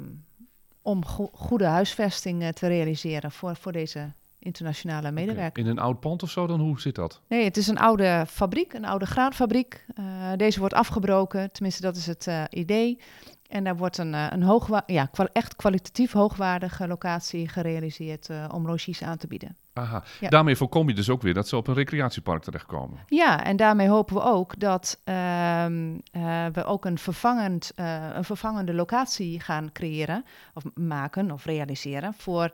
om 0.81 1.05
go 1.05 1.29
goede 1.33 1.65
huisvesting 1.65 2.41
eh, 2.41 2.49
te 2.49 2.67
realiseren 2.67 3.31
voor, 3.31 3.55
voor 3.55 3.71
deze 3.71 4.11
internationale 4.45 5.11
medewerker. 5.11 5.63
In 5.63 5.69
een 5.69 5.79
oud 5.79 5.99
pand 5.99 6.23
of 6.23 6.29
zo 6.29 6.47
dan? 6.47 6.59
Hoe 6.59 6.79
zit 6.79 6.95
dat? 6.95 7.21
Nee, 7.27 7.43
het 7.43 7.57
is 7.57 7.67
een 7.67 7.77
oude 7.77 8.25
fabriek, 8.27 8.73
een 8.73 8.85
oude 8.85 9.05
graanfabriek. 9.05 9.85
Uh, 9.99 10.05
deze 10.35 10.59
wordt 10.59 10.73
afgebroken, 10.73 11.51
tenminste 11.51 11.81
dat 11.81 11.95
is 11.95 12.05
het 12.05 12.25
uh, 12.27 12.43
idee. 12.49 12.99
En 13.47 13.63
daar 13.63 13.77
wordt 13.77 13.97
een, 13.97 14.13
een 14.13 14.43
hoogwa 14.43 14.83
ja, 14.85 15.05
kwa 15.05 15.29
echt 15.33 15.55
kwalitatief 15.55 16.11
hoogwaardige 16.11 16.87
locatie 16.87 17.47
gerealiseerd 17.47 18.29
om 18.51 18.65
logies 18.65 19.01
aan 19.01 19.17
te 19.17 19.27
bieden. 19.27 19.57
Aha. 19.77 20.03
Ja. 20.19 20.29
Daarmee 20.29 20.55
voorkom 20.55 20.87
je 20.87 20.93
dus 20.93 21.09
ook 21.09 21.21
weer 21.21 21.33
dat 21.33 21.47
ze 21.47 21.57
op 21.57 21.67
een 21.67 21.73
recreatiepark 21.73 22.43
terechtkomen. 22.43 22.99
Ja, 23.07 23.43
en 23.43 23.57
daarmee 23.57 23.87
hopen 23.87 24.15
we 24.15 24.21
ook 24.21 24.59
dat 24.59 24.99
uh, 25.05 25.65
uh, 25.65 26.45
we 26.53 26.63
ook 26.65 26.85
een, 26.85 26.97
vervangend, 26.97 27.71
uh, 27.75 28.15
een 28.15 28.23
vervangende 28.23 28.73
locatie 28.73 29.39
gaan 29.39 29.71
creëren, 29.71 30.25
of 30.53 30.63
maken 30.73 31.31
of 31.31 31.45
realiseren 31.45 32.13
voor 32.13 32.51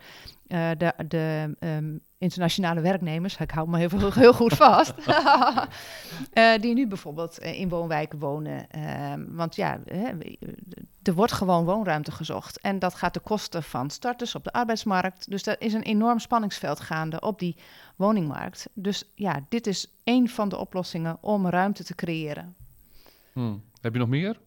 de, 0.47 0.93
de 1.07 1.55
um, 1.60 2.01
internationale 2.21 2.81
werknemers. 2.81 3.38
Ik 3.38 3.51
hou 3.51 3.69
me 3.69 3.77
heel, 3.77 4.12
heel 4.12 4.34
goed 4.34 4.53
vast. 4.53 4.93
die 6.62 6.73
nu 6.73 6.88
bijvoorbeeld 6.88 7.39
in 7.39 7.69
woonwijken 7.69 8.19
wonen. 8.19 8.67
want 9.29 9.55
ja, 9.55 9.79
er 11.03 11.13
wordt 11.13 11.31
gewoon 11.31 11.65
woonruimte 11.65 12.12
gezocht. 12.12 12.60
En 12.60 12.79
dat 12.79 12.95
gaat 12.95 13.13
de 13.13 13.19
kosten 13.19 13.63
van 13.63 13.89
starters 13.89 14.36
op 14.36 14.43
de 14.43 14.51
arbeidsmarkt. 14.51 15.29
Dus 15.29 15.45
er 15.45 15.62
is 15.62 15.73
een 15.73 15.84
enorm 15.84 16.19
spanningsveld 16.19 16.79
gaande 16.79 17.19
op 17.19 17.39
die 17.39 17.55
woningmarkt. 17.95 18.69
Dus 18.73 19.03
ja, 19.15 19.45
dit 19.49 19.67
is 19.67 19.88
één 20.03 20.27
van 20.27 20.49
de 20.49 20.57
oplossingen 20.57 21.17
om 21.21 21.47
ruimte 21.47 21.84
te 21.84 21.95
creëren. 21.95 22.55
Hmm. 23.34 23.63
Heb 23.81 23.93
je 23.93 23.99
nog 23.99 24.10
meer? 24.10 24.39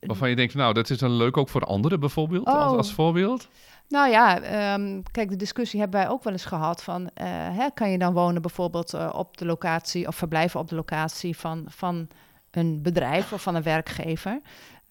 Waarvan 0.00 0.28
je 0.28 0.36
denkt, 0.36 0.54
nou, 0.54 0.74
dat 0.74 0.90
is 0.90 0.98
dan 0.98 1.12
leuk 1.12 1.36
ook 1.36 1.48
voor 1.48 1.64
anderen 1.64 2.00
bijvoorbeeld, 2.00 2.46
oh. 2.46 2.54
als, 2.54 2.76
als, 2.76 2.92
voorbeeld? 2.92 3.48
Nou 3.92 4.10
ja, 4.10 4.36
um, 4.74 5.02
kijk, 5.10 5.30
de 5.30 5.36
discussie 5.36 5.80
hebben 5.80 6.00
wij 6.00 6.08
ook 6.08 6.24
wel 6.24 6.32
eens 6.32 6.44
gehad 6.44 6.82
van, 6.82 7.02
uh, 7.02 7.08
hè, 7.56 7.68
kan 7.74 7.90
je 7.90 7.98
dan 7.98 8.12
wonen 8.12 8.42
bijvoorbeeld 8.42 8.94
uh, 8.94 9.10
op 9.14 9.36
de 9.36 9.44
locatie 9.44 10.06
of 10.06 10.16
verblijven 10.16 10.60
op 10.60 10.68
de 10.68 10.74
locatie 10.74 11.36
van, 11.36 11.64
van 11.68 12.08
een 12.50 12.82
bedrijf 12.82 13.32
of 13.32 13.42
van 13.42 13.54
een 13.54 13.62
werkgever. 13.62 14.40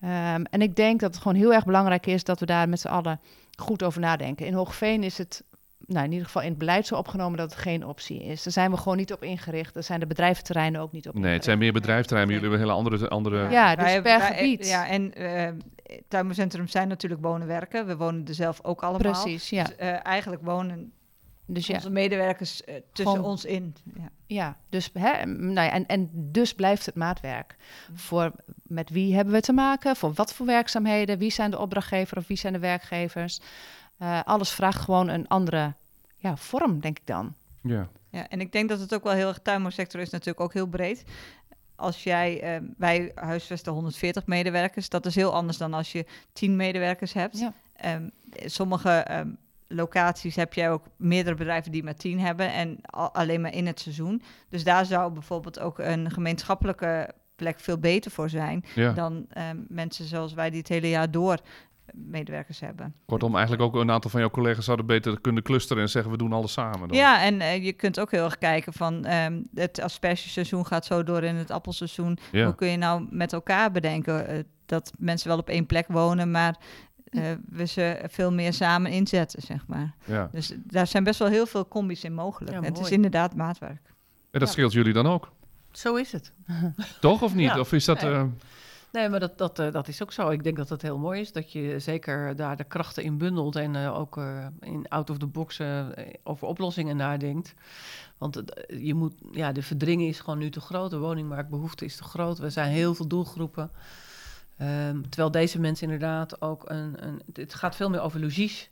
Um, 0.04 0.46
en 0.46 0.62
ik 0.62 0.76
denk 0.76 1.00
dat 1.00 1.14
het 1.14 1.22
gewoon 1.22 1.38
heel 1.38 1.54
erg 1.54 1.66
belangrijk 1.66 2.06
is 2.06 2.24
dat 2.24 2.40
we 2.40 2.46
daar 2.46 2.70
met 2.70 2.80
z'n 2.80 2.88
allen 2.88 3.20
goed 3.58 3.84
over 3.84 4.02
nadenken. 4.02 4.46
In 4.46 4.54
Hoogveen 4.54 5.04
is 5.04 5.18
het, 5.18 5.44
nou 5.86 6.06
in 6.06 6.12
ieder 6.12 6.26
geval 6.26 6.42
in 6.42 6.50
het 6.50 6.58
beleid 6.58 6.88
zo 6.88 6.96
opgenomen 6.96 7.38
dat 7.38 7.52
het 7.52 7.60
geen 7.60 7.86
optie 7.86 8.24
is. 8.24 8.44
Daar 8.44 8.54
zijn 8.54 8.72
we 8.72 8.78
gewoon 8.78 8.98
niet 8.98 9.14
op 9.14 9.24
ingericht. 9.24 9.74
Daar 9.74 9.84
zijn 9.84 10.00
de 10.00 10.08
bedrijventerreinen 10.08 10.82
ook 10.82 10.92
niet 10.92 11.08
op 11.08 11.14
Nee, 11.14 11.34
het 11.34 11.44
zijn 11.44 11.58
meer 11.58 11.74
bedrijventerreinen, 11.74 12.36
maar 12.36 12.44
jullie 12.44 12.60
hebben 12.60 12.80
hele 12.80 12.90
andere... 12.90 13.10
andere... 13.10 13.50
Ja, 13.50 13.76
dus 13.76 14.02
per 14.02 14.22
gebied. 14.22 14.68
Ja, 14.68 14.88
en 14.88 15.22
uh, 15.22 15.48
tuinbouwcentrum 16.08 16.68
zijn 16.68 16.88
natuurlijk 16.88 17.22
wonen 17.22 17.48
werken. 17.48 17.86
We 17.86 17.98
wonen 17.98 18.28
er 18.28 18.34
zelf 18.34 18.64
ook 18.64 18.84
allemaal. 18.84 19.12
Precies, 19.12 19.50
ja. 19.50 19.64
Dus, 19.64 19.76
uh, 19.80 20.06
eigenlijk 20.06 20.44
wonen 20.44 20.92
dus 21.46 21.68
ja. 21.68 21.76
onze 21.76 21.90
medewerkers 21.90 22.62
uh, 22.62 22.76
tussen 22.94 23.16
Gewoon, 23.16 23.32
ons 23.32 23.46
in. 23.46 23.76
Ja, 23.96 24.10
ja 24.26 24.58
dus, 24.70 24.90
hè, 24.94 25.26
nou 25.26 25.68
ja, 25.68 25.72
en, 25.72 25.86
en 25.86 26.10
dus 26.14 26.54
blijft 26.54 26.86
het 26.86 26.96
maatwerk. 26.96 27.56
Mm. 27.90 27.98
Voor 27.98 28.32
met 28.64 28.90
wie 28.90 29.16
hebben 29.16 29.34
we 29.34 29.42
te 29.42 29.54
maken? 29.54 29.96
Voor 29.96 30.14
wat 30.14 30.34
voor 30.34 30.46
werkzaamheden? 30.46 31.18
Wie 31.18 31.32
zijn 31.32 31.52
de 31.52 31.60
opdrachtgever 31.60 32.18
of 32.18 32.28
wie 32.28 32.38
zijn 32.38 32.54
de 32.54 32.60
werkgevers? 32.60 33.40
Uh, 34.00 34.20
alles 34.24 34.52
vraagt 34.52 34.80
gewoon 34.80 35.08
een 35.08 35.28
andere 35.28 35.74
ja, 36.18 36.38
vorm, 36.38 36.80
denk 36.80 37.00
ik 37.00 37.08
dan. 37.08 37.36
Ja. 37.62 37.90
ja, 38.10 38.28
en 38.28 38.42
ik 38.42 38.52
denk 38.52 38.70
dat 38.70 38.80
het 38.80 38.94
ook 38.94 39.04
wel 39.04 39.14
heel 39.14 39.28
erg 39.28 39.40
tuinbouwsector 39.40 40.02
is 40.02 40.10
natuurlijk 40.10 40.40
ook 40.40 40.54
heel 40.54 40.68
breed. 40.68 41.04
Als 41.82 42.04
jij, 42.04 42.60
uh, 42.62 42.68
wij 42.78 43.12
huisvesten 43.16 43.74
140 43.74 44.26
medewerkers, 44.26 44.90
dat 44.90 45.06
is 45.06 45.16
heel 45.16 45.34
anders 45.34 45.58
dan 45.58 45.74
als 45.74 45.92
je 45.92 46.06
10 46.34 46.56
medewerkers 46.56 47.14
hebt. 47.14 47.40
Ja. 47.40 47.54
Um, 47.96 48.12
sommige 48.46 49.08
um, 49.12 49.38
locaties 49.68 50.36
heb 50.36 50.54
jij 50.54 50.72
ook 50.72 50.84
meerdere 50.96 51.36
bedrijven 51.36 51.72
die 51.72 51.84
maar 51.84 51.96
tien 51.96 52.20
hebben 52.20 52.54
en 52.54 52.78
al, 52.82 53.14
alleen 53.14 53.42
maar 53.42 53.54
in 53.54 53.68
het 53.68 53.80
seizoen. 53.80 54.22
Dus 54.50 54.64
daar 54.64 54.86
zou 54.86 55.12
bijvoorbeeld 55.12 55.60
ook 55.60 55.80
een 55.80 56.12
gemeenschappelijke 56.12 57.14
plek 57.36 57.60
veel 57.60 57.78
beter 57.78 58.12
voor 58.12 58.30
zijn 58.30 58.66
ja. 58.76 58.92
dan 58.94 59.26
um, 59.38 59.66
mensen 59.70 60.06
zoals 60.06 60.34
wij 60.34 60.50
die 60.50 60.60
het 60.60 60.68
hele 60.68 60.90
jaar 60.90 61.12
door 61.12 61.38
medewerkers 61.94 62.60
hebben. 62.60 62.94
Kortom, 63.06 63.36
eigenlijk 63.36 63.64
ook 63.64 63.76
een 63.76 63.92
aantal 63.92 64.10
van 64.10 64.20
jouw 64.20 64.30
collega's 64.30 64.66
zouden 64.66 64.86
beter 64.86 65.22
kunnen 65.22 65.44
clusteren 65.44 65.84
en 65.84 65.90
zeggen 65.90 66.12
we 66.12 66.18
doen 66.18 66.34
alles 66.34 66.52
samen. 66.52 66.88
Dan. 66.88 66.98
Ja, 66.98 67.22
en 67.22 67.36
uh, 67.36 67.66
je 67.66 67.74
kunt 67.74 68.00
ook 68.00 68.12
heel 68.12 68.24
erg 68.24 68.38
kijken 68.38 68.74
van 68.74 69.12
um, 69.12 69.48
het 69.54 69.82
aspergeseizoen 69.82 70.66
gaat 70.66 70.86
zo 70.86 71.04
door 71.04 71.24
in 71.24 71.36
het 71.36 71.52
appelseizoen. 71.52 72.18
Ja. 72.32 72.46
Hoe 72.46 72.56
kun 72.56 72.68
je 72.68 72.78
nou 72.78 73.08
met 73.10 73.34
elkaar 73.34 73.72
bedenken 73.72 74.34
uh, 74.34 74.44
dat 74.66 74.94
mensen 74.98 75.28
wel 75.28 75.38
op 75.38 75.50
één 75.50 75.66
plek 75.66 75.88
wonen, 75.88 76.32
maar 76.32 76.58
uh, 77.10 77.24
we 77.50 77.66
ze 77.66 78.00
veel 78.08 78.32
meer 78.32 78.54
samen 78.54 78.92
inzetten, 78.92 79.42
zeg 79.42 79.68
maar. 79.68 79.96
Ja. 80.06 80.30
Dus 80.32 80.54
daar 80.58 80.88
zijn 80.88 81.04
best 81.04 81.20
wel 81.20 81.28
heel 81.28 81.46
veel 81.46 81.68
combis 81.68 82.04
in 82.04 82.14
mogelijk. 82.14 82.56
Ja, 82.56 82.62
het 82.62 82.80
is 82.80 82.92
inderdaad 82.92 83.36
maatwerk. 83.36 83.82
En 84.32 84.40
dat 84.40 84.48
ja. 84.48 84.54
scheelt 84.54 84.72
jullie 84.72 84.94
dan 84.94 85.08
ook? 85.08 85.32
Zo 85.72 85.96
is 85.96 86.12
het. 86.12 86.34
Toch 87.00 87.22
of 87.22 87.36
niet? 87.36 87.50
Ja. 87.50 87.60
Of 87.60 87.74
is 87.74 87.86
dat... 87.86 88.04
Uh... 88.04 88.24
Nee, 88.92 89.10
maar 89.10 89.20
dat, 89.20 89.38
dat, 89.38 89.60
uh, 89.60 89.72
dat 89.72 89.88
is 89.88 90.02
ook 90.02 90.12
zo. 90.12 90.30
Ik 90.30 90.44
denk 90.44 90.58
dat 90.58 90.70
het 90.70 90.82
heel 90.82 90.98
mooi 90.98 91.22
is 91.22 91.32
dat 91.32 91.52
je 91.52 91.80
zeker 91.80 92.36
daar 92.36 92.58
de 92.58 92.64
krachten 92.64 93.04
in 93.04 93.18
bundelt 93.18 93.56
en 93.56 93.74
uh, 93.74 94.00
ook 94.00 94.18
uh, 94.18 94.46
in 94.60 94.88
out 94.88 95.10
of 95.10 95.18
the 95.18 95.28
box 95.28 95.62
over 96.24 96.48
oplossingen 96.48 96.96
nadenkt. 96.96 97.54
Want 98.18 98.44
je 98.68 98.94
moet, 98.94 99.14
ja, 99.32 99.52
de 99.52 99.62
verdringing 99.64 100.10
is 100.10 100.20
gewoon 100.20 100.40
nu 100.40 100.50
te 100.50 100.62
groot, 100.62 100.90
de 100.90 100.98
woningmarktbehoefte 100.98 101.86
is 101.86 101.96
te 101.96 102.04
groot. 102.04 102.38
We 102.38 102.50
zijn 102.50 102.72
heel 102.72 102.96
veel 102.96 103.08
doelgroepen. 103.08 103.72
Um, 104.62 105.10
terwijl 105.10 105.32
deze 105.32 105.60
mensen 105.60 105.92
inderdaad 105.92 106.42
ook 106.42 106.70
een, 106.70 107.08
een. 107.08 107.22
Het 107.34 107.54
gaat 107.54 107.76
veel 107.76 107.90
meer 107.90 108.02
over 108.02 108.20
logies. 108.20 108.70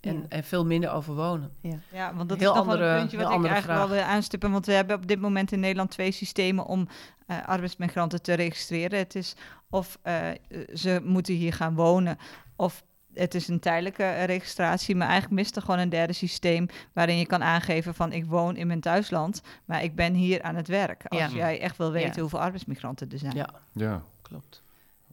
En, 0.00 0.14
ja. 0.14 0.26
en 0.28 0.44
veel 0.44 0.66
minder 0.66 0.90
over 0.90 1.14
wonen. 1.14 1.52
Ja, 1.60 1.78
ja 1.92 2.14
want 2.14 2.28
dat 2.28 2.38
heel 2.38 2.48
is 2.48 2.56
toch 2.56 2.66
andere, 2.66 2.84
wel 2.84 2.92
een 2.92 2.98
puntje 2.98 3.16
wat 3.16 3.26
ik 3.26 3.32
eigenlijk 3.32 3.64
vraag. 3.64 3.78
wel 3.78 3.88
wil 3.88 4.02
aanstippen. 4.02 4.50
Want 4.50 4.66
we 4.66 4.72
hebben 4.72 4.96
op 4.96 5.06
dit 5.06 5.20
moment 5.20 5.52
in 5.52 5.60
Nederland 5.60 5.90
twee 5.90 6.10
systemen 6.10 6.66
om 6.66 6.88
uh, 7.26 7.36
arbeidsmigranten 7.46 8.22
te 8.22 8.34
registreren. 8.34 8.98
Het 8.98 9.14
is 9.14 9.36
of 9.70 9.98
uh, 10.04 10.28
ze 10.74 11.00
moeten 11.04 11.34
hier 11.34 11.52
gaan 11.52 11.74
wonen, 11.74 12.18
of 12.56 12.84
het 13.14 13.34
is 13.34 13.48
een 13.48 13.60
tijdelijke 13.60 14.24
registratie, 14.24 14.96
maar 14.96 15.08
eigenlijk 15.08 15.40
mist 15.40 15.56
er 15.56 15.62
gewoon 15.62 15.78
een 15.80 15.88
derde 15.88 16.12
systeem 16.12 16.66
waarin 16.92 17.18
je 17.18 17.26
kan 17.26 17.42
aangeven 17.42 17.94
van 17.94 18.12
ik 18.12 18.24
woon 18.24 18.56
in 18.56 18.66
mijn 18.66 18.80
thuisland, 18.80 19.42
maar 19.64 19.82
ik 19.82 19.94
ben 19.94 20.14
hier 20.14 20.42
aan 20.42 20.54
het 20.54 20.68
werk. 20.68 21.04
Als 21.06 21.20
ja. 21.20 21.28
jij 21.28 21.60
echt 21.60 21.76
wil 21.76 21.92
weten 21.92 22.14
ja. 22.14 22.20
hoeveel 22.20 22.40
arbeidsmigranten 22.40 23.10
er 23.10 23.18
zijn. 23.18 23.36
Ja, 23.36 23.48
ja. 23.72 24.02
klopt. 24.22 24.62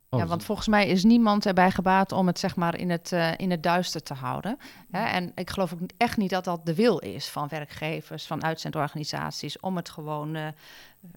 Oh, 0.10 0.20
ja, 0.20 0.26
want 0.26 0.44
volgens 0.44 0.68
mij 0.68 0.88
is 0.88 1.04
niemand 1.04 1.46
erbij 1.46 1.72
gebaat 1.72 2.12
om 2.12 2.28
het 2.28 2.40
zeg 2.40 2.56
maar 2.56 2.78
in 2.78 2.90
het, 2.90 3.12
uh, 3.12 3.32
in 3.38 3.52
het 3.52 3.64
duister 3.64 4.04
te 4.04 4.14
houden. 4.14 4.58
Hè? 4.92 5.06
En 5.06 5.32
ik 5.36 5.50
geloof 5.50 5.74
ook 5.74 5.80
echt 5.98 6.18
niet 6.18 6.30
dat 6.30 6.44
dat 6.44 6.66
de 6.66 6.76
wil 6.76 6.98
is 6.98 7.30
van 7.30 7.48
werkgevers, 7.48 8.26
van 8.26 8.44
uitzendorganisaties, 8.44 9.60
om 9.60 9.76
het 9.76 9.90
gewoon 9.90 10.36
uh, 10.36 10.48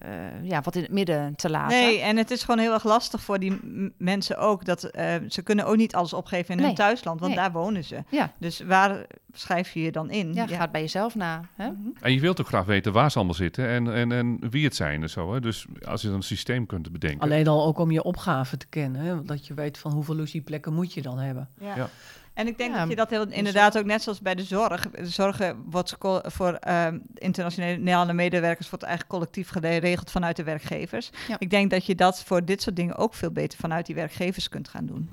uh, 0.05 0.49
ja, 0.49 0.61
wat 0.61 0.75
in 0.75 0.81
het 0.81 0.91
midden 0.91 1.35
te 1.35 1.49
laten. 1.49 1.77
Nee, 1.77 1.99
en 1.99 2.17
het 2.17 2.31
is 2.31 2.43
gewoon 2.43 2.59
heel 2.59 2.73
erg 2.73 2.83
lastig 2.83 3.21
voor 3.21 3.39
die 3.39 3.59
mensen 3.97 4.37
ook. 4.37 4.65
Dat 4.65 4.81
ze 5.27 5.41
kunnen 5.43 5.65
ook 5.65 5.75
niet 5.75 5.95
alles 5.95 6.13
opgeven 6.13 6.49
in 6.49 6.57
nee. 6.57 6.65
hun 6.65 6.75
thuisland, 6.75 7.19
want 7.19 7.33
nee. 7.33 7.41
daar 7.41 7.51
wonen 7.51 7.83
ze. 7.83 8.03
Ja. 8.09 8.31
Dus 8.37 8.59
waar 8.59 9.05
schrijf 9.33 9.71
je 9.71 9.81
je 9.81 9.91
dan 9.91 10.09
in? 10.09 10.33
Ja, 10.33 10.45
ja. 10.47 10.57
gaat 10.57 10.71
bij 10.71 10.81
jezelf 10.81 11.15
na. 11.15 11.41
Hè? 11.55 11.69
Mm 11.69 11.75
-hmm. 11.75 11.93
En 12.01 12.13
je 12.13 12.19
wilt 12.19 12.41
ook 12.41 12.47
graag 12.47 12.65
weten 12.65 12.93
waar 12.93 13.11
ze 13.11 13.17
allemaal 13.17 13.35
zitten 13.35 13.67
en, 13.67 13.93
en, 13.93 14.11
en 14.11 14.49
wie 14.49 14.63
het 14.63 14.75
zijn 14.75 15.01
en 15.01 15.09
zo. 15.09 15.33
Hè? 15.33 15.39
Dus 15.39 15.65
als 15.87 16.01
je 16.01 16.07
dan 16.07 16.15
een 16.15 16.23
systeem 16.23 16.65
kunt 16.65 16.91
bedenken. 16.91 17.19
Alleen 17.19 17.47
al 17.47 17.65
ook 17.65 17.77
om 17.77 17.91
je 17.91 18.03
opgave 18.03 18.57
te 18.57 18.67
kennen. 18.67 19.01
Hè? 19.01 19.23
Dat 19.23 19.47
je 19.47 19.53
weet 19.53 19.77
van 19.77 19.91
hoeveel 19.91 20.15
logieplekken 20.15 20.73
moet 20.73 20.93
je 20.93 21.01
dan 21.01 21.17
hebben. 21.17 21.49
Ja. 21.59 21.75
ja. 21.75 21.89
En 22.33 22.47
ik 22.47 22.57
denk 22.57 22.73
ja, 22.73 22.79
dat 22.79 22.89
je 22.89 22.95
dat 22.95 23.09
heel, 23.09 23.27
inderdaad 23.27 23.77
ook 23.77 23.85
net 23.85 24.01
zoals 24.01 24.21
bij 24.21 24.35
de 24.35 24.43
zorg. 24.43 24.89
De 24.89 25.05
zorg 25.05 25.53
wordt 25.65 25.95
voor 26.23 26.59
um, 26.69 27.01
internationale 27.13 28.13
medewerkers 28.13 28.69
wordt 28.69 28.85
eigenlijk 28.85 29.13
collectief 29.13 29.49
geregeld 29.49 30.11
vanuit 30.11 30.35
de 30.35 30.43
werkgevers. 30.43 31.09
Ja. 31.27 31.35
Ik 31.39 31.49
denk 31.49 31.71
dat 31.71 31.85
je 31.85 31.95
dat 31.95 32.23
voor 32.23 32.45
dit 32.45 32.61
soort 32.61 32.75
dingen 32.75 32.95
ook 32.95 33.13
veel 33.13 33.31
beter 33.31 33.59
vanuit 33.59 33.85
die 33.85 33.95
werkgevers 33.95 34.49
kunt 34.49 34.67
gaan 34.67 34.85
doen. 34.85 35.09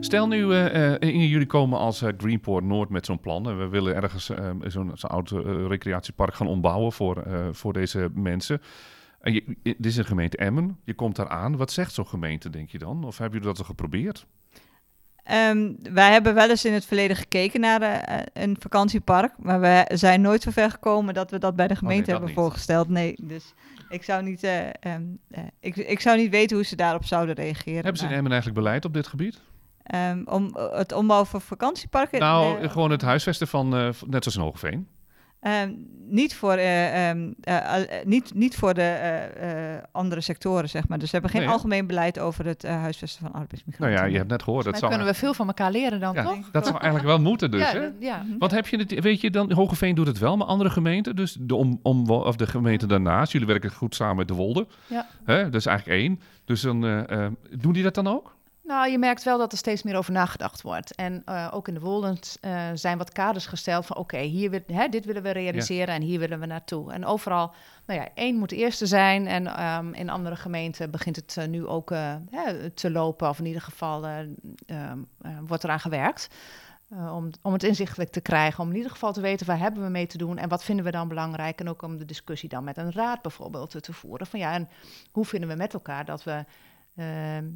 Stel 0.00 0.28
nu, 0.28 0.44
uh, 0.44 0.92
uh, 1.00 1.30
jullie 1.30 1.46
komen 1.46 1.78
als 1.78 2.02
uh, 2.02 2.08
Greenport 2.18 2.64
Noord 2.64 2.88
met 2.88 3.06
zo'n 3.06 3.20
plan. 3.20 3.48
En 3.48 3.58
we 3.58 3.68
willen 3.68 3.94
ergens 3.94 4.30
zo'n 4.66 4.90
zo 4.94 5.06
oud 5.06 5.30
recreatiepark 5.68 6.34
gaan 6.34 6.46
ombouwen 6.46 6.92
voor, 6.92 7.24
voor 7.52 7.72
deze 7.72 8.10
mensen. 8.14 8.60
En 9.26 9.32
je, 9.32 9.56
dit 9.62 9.86
is 9.86 9.96
een 9.96 10.04
gemeente 10.04 10.36
Emmen. 10.36 10.78
Je 10.84 10.94
komt 10.94 11.16
daar 11.16 11.28
aan. 11.28 11.56
Wat 11.56 11.72
zegt 11.72 11.94
zo'n 11.94 12.06
gemeente, 12.06 12.50
denk 12.50 12.70
je 12.70 12.78
dan? 12.78 13.04
Of 13.04 13.18
hebben 13.18 13.38
jullie 13.38 13.54
dat 13.54 13.58
al 13.58 13.68
geprobeerd? 13.68 14.26
Ehm, 15.22 15.72
wij 15.92 16.12
hebben 16.12 16.34
wel 16.34 16.50
eens 16.50 16.64
in 16.64 16.72
het 16.72 16.84
verleden 16.84 17.16
gekeken 17.16 17.60
naar 17.60 17.80
eh, 17.82 18.22
een 18.32 18.56
vakantiepark, 18.60 19.32
maar 19.38 19.60
we 19.60 19.84
zijn 19.94 20.20
nooit 20.20 20.42
zo 20.42 20.50
ver 20.50 20.70
gekomen 20.70 21.14
dat 21.14 21.30
we 21.30 21.38
dat 21.38 21.56
bij 21.56 21.66
de 21.68 21.76
gemeente 21.76 22.00
Oh, 22.00 22.06
dat 22.06 22.16
hebben 22.16 22.28
niet. 22.28 22.38
voorgesteld. 22.38 22.88
Nee, 22.88 23.14
dus 23.22 23.54
ik 23.88 24.02
zou 24.02 24.22
niet, 24.22 24.42
eh, 24.42 24.66
ehm, 24.80 25.02
eh, 25.30 25.42
ik, 25.60 25.76
ik 25.76 26.00
zou 26.00 26.16
niet 26.16 26.30
weten 26.30 26.56
hoe 26.56 26.66
ze 26.66 26.76
daarop 26.76 27.04
zouden 27.04 27.34
reageren. 27.34 27.82
Hebben 27.82 27.96
ze 28.00 28.06
in 28.06 28.12
Emmen 28.12 28.32
eigenlijk 28.32 28.60
beleid 28.62 28.84
op 28.84 28.94
dit 28.94 29.06
gebied? 29.06 29.40
ehm, 29.82 30.22
om 30.24 30.56
het 30.72 30.92
ombouwen 30.92 31.28
van 31.28 31.40
vakantieparken? 31.40 32.20
Nou, 32.20 32.60
eh, 32.60 32.70
gewoon 32.70 32.90
het 32.90 33.02
huisvesten 33.02 33.48
van, 33.48 33.76
eh, 33.76 33.88
net 34.06 34.22
zoals 34.22 34.36
in 34.36 34.40
Hogeveen. 34.42 34.88
Ehm, 35.46 35.72
niet, 36.08 36.34
voor, 36.34 36.52
eh, 36.52 37.08
ehm, 37.08 37.32
eh, 37.40 37.82
eh, 37.82 38.06
niet, 38.06 38.34
niet 38.34 38.56
voor 38.56 38.74
de 38.74 38.82
eh, 38.82 39.74
eh, 39.74 39.82
andere 39.92 40.20
sectoren, 40.20 40.68
zeg 40.68 40.88
maar. 40.88 40.98
Dus 40.98 41.06
we 41.06 41.12
hebben 41.12 41.30
geen 41.30 41.40
Nee, 41.40 41.50
algemeen 41.50 41.86
beleid 41.86 42.18
over 42.18 42.46
het 42.46 42.64
eh, 42.64 42.80
huisvesten 42.80 43.20
van 43.20 43.30
Nou 43.30 43.42
arbeidsmigranten. 43.42 43.96
ja, 43.98 44.04
je 44.04 44.16
hebt 44.16 44.28
net 44.30 44.42
gehoord. 44.42 44.64
Dat 44.64 44.78
zou, 44.78 44.88
kunnen 44.90 45.08
we 45.08 45.14
veel 45.14 45.34
van 45.34 45.46
elkaar 45.46 45.70
leren 45.70 46.00
dan, 46.00 46.14
ja, 46.14 46.22
toch? 46.22 46.50
dat 46.50 46.66
zou 46.66 46.78
eigenlijk 46.78 47.06
wel 47.06 47.20
moeten 47.20 47.50
dus, 47.50 47.60
ja, 47.60 47.78
hè? 47.80 47.88
ja. 48.00 48.22
Mhm. 48.22 48.38
Want 48.38 48.52
heb 48.52 48.66
je 48.66 48.76
het, 48.76 49.00
weet 49.00 49.20
je 49.20 49.30
dan, 49.30 49.52
Hogeveen 49.52 49.94
doet 49.94 50.06
het 50.06 50.18
wel, 50.18 50.36
maar 50.36 50.46
andere 50.46 50.70
gemeenten, 50.70 51.16
dus 51.16 51.36
de, 51.40 51.54
om, 51.54 51.80
om, 51.82 52.10
of 52.10 52.36
de 52.36 52.46
gemeente 52.46 52.86
daarnaast, 52.86 53.32
jullie 53.32 53.46
werken 53.46 53.72
goed 53.72 53.94
samen 53.94 54.16
met 54.16 54.28
de 54.28 54.34
Wolde. 54.34 54.66
Ja. 54.86 55.06
Hè? 55.24 55.44
Dat 55.44 55.54
is 55.54 55.66
eigenlijk 55.66 55.98
één. 56.00 56.20
Dus 56.44 56.60
dan, 56.60 56.80
doen 57.58 57.72
die 57.72 57.82
dat 57.82 57.94
dan 57.94 58.06
ook? 58.06 58.35
Nou, 58.66 58.90
je 58.90 58.98
merkt 58.98 59.22
wel 59.22 59.38
dat 59.38 59.52
er 59.52 59.58
steeds 59.58 59.82
meer 59.82 59.96
over 59.96 60.12
nagedacht 60.12 60.62
wordt. 60.62 60.94
En 60.94 61.22
eh, 61.24 61.48
ook 61.52 61.68
in 61.68 61.74
de 61.74 61.80
Woldens 61.80 62.36
eh, 62.40 62.68
zijn 62.74 62.98
wat 62.98 63.12
kaders 63.12 63.46
gesteld 63.46 63.86
van... 63.86 63.96
oké, 63.96 64.18
hier 64.18 64.50
wil- 64.50 64.60
hè, 64.66 64.88
dit 64.88 65.04
willen 65.04 65.22
we 65.22 65.30
realiseren 65.30 65.94
en 65.94 66.02
hier 66.02 66.18
willen 66.18 66.40
we 66.40 66.46
naartoe. 66.46 66.92
En 66.92 67.04
overal, 67.04 67.54
nou 67.86 68.00
ja, 68.00 68.08
één 68.14 68.36
moet 68.36 68.48
de 68.48 68.56
eerste 68.56 68.86
zijn... 68.86 69.26
en 69.26 69.46
ehm, 69.46 69.92
in 69.92 70.10
andere 70.10 70.36
gemeenten 70.36 70.90
begint 70.90 71.16
het 71.16 71.36
eh, 71.36 71.46
nu 71.46 71.66
ook 71.66 71.90
hè, 72.30 72.70
te 72.70 72.90
lopen... 72.90 73.28
of 73.28 73.38
in 73.38 73.46
ieder 73.46 73.62
geval 73.62 74.06
eh, 74.06 74.18
ehm, 74.66 74.98
eh, 75.20 75.30
wordt 75.46 75.64
eraan 75.64 75.80
gewerkt... 75.80 76.28
om, 76.90 77.30
om 77.42 77.52
het 77.52 77.62
inzichtelijk 77.62 78.10
te 78.10 78.20
krijgen, 78.20 78.62
om 78.64 78.70
in 78.70 78.76
ieder 78.76 78.90
geval 78.90 79.12
te 79.12 79.20
weten 79.20 79.46
waar 79.46 79.58
hebben 79.58 79.82
we 79.82 79.88
mee 79.88 80.06
te 80.06 80.18
doen 80.18 80.38
en 80.38 80.48
wat 80.48 80.64
vinden 80.64 80.84
we 80.84 80.90
dan 80.90 81.08
belangrijk. 81.08 81.60
En 81.60 81.68
ook 81.68 81.82
om 81.82 81.98
de 81.98 82.04
discussie 82.04 82.48
dan 82.48 82.64
met 82.64 82.76
een 82.76 82.92
raad 82.92 83.22
bijvoorbeeld 83.22 83.70
te, 83.70 83.80
te 83.80 83.92
voeren. 83.92 84.26
Van 84.26 84.38
ja, 84.38 84.52
en 84.52 84.68
hoe 85.12 85.24
vinden 85.24 85.48
we 85.48 85.54
met 85.54 85.74
elkaar 85.74 86.04
dat 86.04 86.24
we 86.24 86.44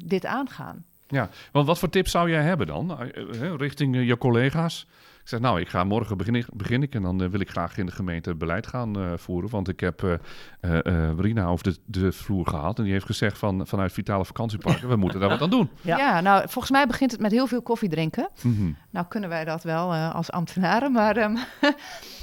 dit 0.05 0.25
aangaan? 0.25 0.85
Ja, 1.11 1.29
want 1.51 1.67
wat 1.67 1.79
voor 1.79 1.89
tips 1.89 2.11
zou 2.11 2.29
jij 2.29 2.41
hebben 2.41 2.67
dan, 2.67 2.99
eh, 2.99 3.41
eh, 3.43 3.53
richting 3.57 3.95
eh, 3.95 4.07
je 4.07 4.17
collega's? 4.17 4.85
Ik 5.21 5.27
zeg, 5.27 5.39
nou, 5.39 5.59
ik 5.59 5.69
ga 5.69 5.83
morgen 5.83 6.17
begin 6.17 6.35
ik, 6.35 6.45
begin 6.53 6.83
ik 6.83 6.95
en 6.95 7.01
dan 7.01 7.23
eh, 7.23 7.29
wil 7.29 7.39
ik 7.39 7.49
graag 7.49 7.77
in 7.77 7.85
de 7.85 7.91
gemeente 7.91 8.35
beleid 8.35 8.67
gaan 8.67 8.99
eh, 8.99 9.11
voeren. 9.15 9.49
Want 9.49 9.67
ik 9.67 9.79
heb 9.79 10.03
eh 10.03 10.13
eh, 10.61 10.85
eh, 10.85 11.19
Rina 11.19 11.45
over 11.45 11.63
de, 11.63 11.77
de 11.85 12.11
vloer 12.11 12.47
gehaald 12.47 12.77
en 12.77 12.83
die 12.83 12.93
heeft 12.93 13.05
gezegd 13.05 13.37
van, 13.37 13.67
vanuit 13.67 13.91
Vitale 13.91 14.25
Vakantieparken, 14.25 14.89
we 14.89 14.95
moeten 14.95 15.19
daar 15.19 15.29
wat 15.29 15.41
aan 15.41 15.49
doen. 15.49 15.69
Ja. 15.81 15.97
Ja. 15.97 16.21
nou, 16.21 16.41
volgens 16.41 16.71
mij 16.71 16.87
begint 16.87 17.11
het 17.11 17.19
met 17.19 17.31
heel 17.31 17.47
veel 17.47 17.61
koffie 17.61 17.89
drinken. 17.89 18.29
Mhm. 18.41 18.71
Nou 18.89 19.05
kunnen 19.07 19.29
wij 19.29 19.45
dat 19.45 19.63
wel 19.63 19.93
eh, 19.93 20.15
als 20.15 20.31
ambtenaren, 20.31 20.91
maar 20.91 21.17
ehm, 21.17 21.35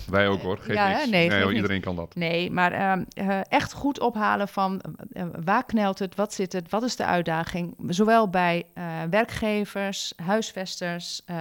Wij 0.08 0.28
ook 0.28 0.40
hoor, 0.40 0.58
geef 0.62 0.74
Ja, 0.74 0.88
niks. 0.88 1.10
Nee, 1.10 1.44
niet. 1.46 1.54
iedereen 1.54 1.80
kan 1.80 1.96
dat. 1.96 2.14
nee, 2.14 2.50
maar 2.50 2.72
ehm, 2.72 3.04
eh, 3.12 3.40
echt 3.48 3.72
goed 3.72 4.00
ophalen 4.00 4.48
van 4.48 4.80
waar 5.44 5.64
knelt 5.64 5.98
het, 5.98 6.14
wat 6.14 6.34
zit 6.34 6.52
het, 6.52 6.70
wat 6.70 6.82
is 6.82 6.96
de 6.96 7.04
uitdaging. 7.04 7.74
Zowel 7.86 8.28
bij 8.28 8.64
eh, 8.74 8.84
werkgevers, 9.10 10.12
huisvesters, 10.16 11.22
eh 11.24 11.36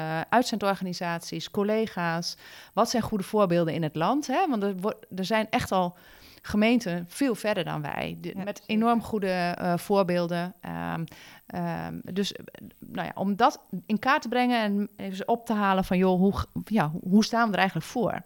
collega's. 1.51 2.37
Wat 2.73 2.89
zijn 2.89 3.03
goede 3.03 3.23
voorbeelden 3.23 3.73
in 3.73 3.83
het 3.83 3.95
land? 3.95 4.27
Hè? 4.27 4.47
Want 4.49 4.63
er, 4.63 4.75
wordt- 4.77 5.05
er 5.15 5.25
zijn 5.25 5.47
echt 5.49 5.71
al 5.71 5.97
gemeenten 6.41 7.05
veel 7.07 7.35
verder 7.35 7.63
dan 7.63 7.81
wij, 7.81 8.17
Ja, 8.21 8.43
met 8.43 8.57
zeker. 8.57 8.75
enorm 8.75 9.01
goede 9.01 9.27
eh, 9.57 9.77
voorbeelden. 9.77 10.53
Ehm, 10.61 11.03
ehm, 11.47 11.99
dus 12.03 12.31
eh, 12.33 12.43
nou 12.79 13.05
ja, 13.07 13.11
om 13.15 13.35
dat 13.35 13.59
in 13.85 13.99
kaart 13.99 14.21
te 14.21 14.27
brengen 14.27 14.61
en 14.61 14.89
even 14.95 15.27
op 15.27 15.45
te 15.45 15.53
halen 15.53 15.83
van, 15.85 15.97
joh, 15.97 16.19
hoe, 16.19 16.33
ja, 16.65 16.91
hoe 17.01 17.23
staan 17.23 17.45
we 17.47 17.51
er 17.53 17.57
eigenlijk 17.59 17.87
voor? 17.89 18.21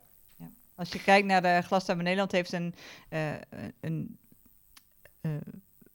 Als 0.76 0.92
je 0.92 1.02
kijkt 1.04 1.28
naar 1.28 1.42
de 1.42 1.62
Glastuin 1.66 1.98
Nederland 1.98 2.32
heeft 2.32 2.54
een, 2.54 2.76
eh, 3.10 3.30
een 3.82 4.20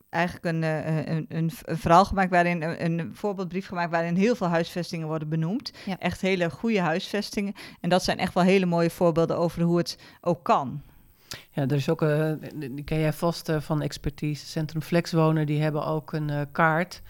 eigenlijk 0.09 0.45
een, 0.45 0.63
eh, 0.63 0.97
een, 0.97 1.27
een, 1.29 1.51
een 1.65 1.79
verhaal 1.79 2.05
gemaakt 2.05 2.31
waarin 2.31 2.63
een, 2.63 3.01
een 3.01 3.15
voorbeeldbrief 3.15 3.67
gemaakt 3.67 3.91
waarin 3.91 4.17
heel 4.17 4.35
veel 4.35 4.49
huisvestingen 4.49 5.07
worden 5.07 5.29
benoemd. 5.29 5.73
Ja. 5.85 5.99
Echt 5.99 6.21
hele 6.21 6.51
goede 6.51 6.81
huisvestingen. 6.81 7.55
En 7.81 7.89
dat 7.89 8.05
zijn 8.05 8.19
echt 8.19 8.35
wel 8.35 8.43
hele 8.43 8.67
mooie 8.67 8.91
voorbeelden 8.91 9.39
over 9.39 9.63
hoe 9.63 9.79
het 9.79 9.99
ook 10.21 10.45
kan. 10.45 10.83
Ja, 11.51 11.63
er 11.63 11.73
is 11.73 11.89
ook, 11.89 12.03
eh, 12.03 12.33
die 12.55 12.85
ken 12.85 12.99
jij 12.99 13.13
vast 13.13 13.49
eh, 13.49 13.61
van 13.61 13.83
expertise, 13.83 14.47
Centrum 14.47 14.83
Flexwonen, 14.83 15.47
die 15.47 15.63
hebben 15.63 15.87
ook 15.87 16.13
een 16.13 16.31
eh, 16.31 16.41
kaart 16.53 17.03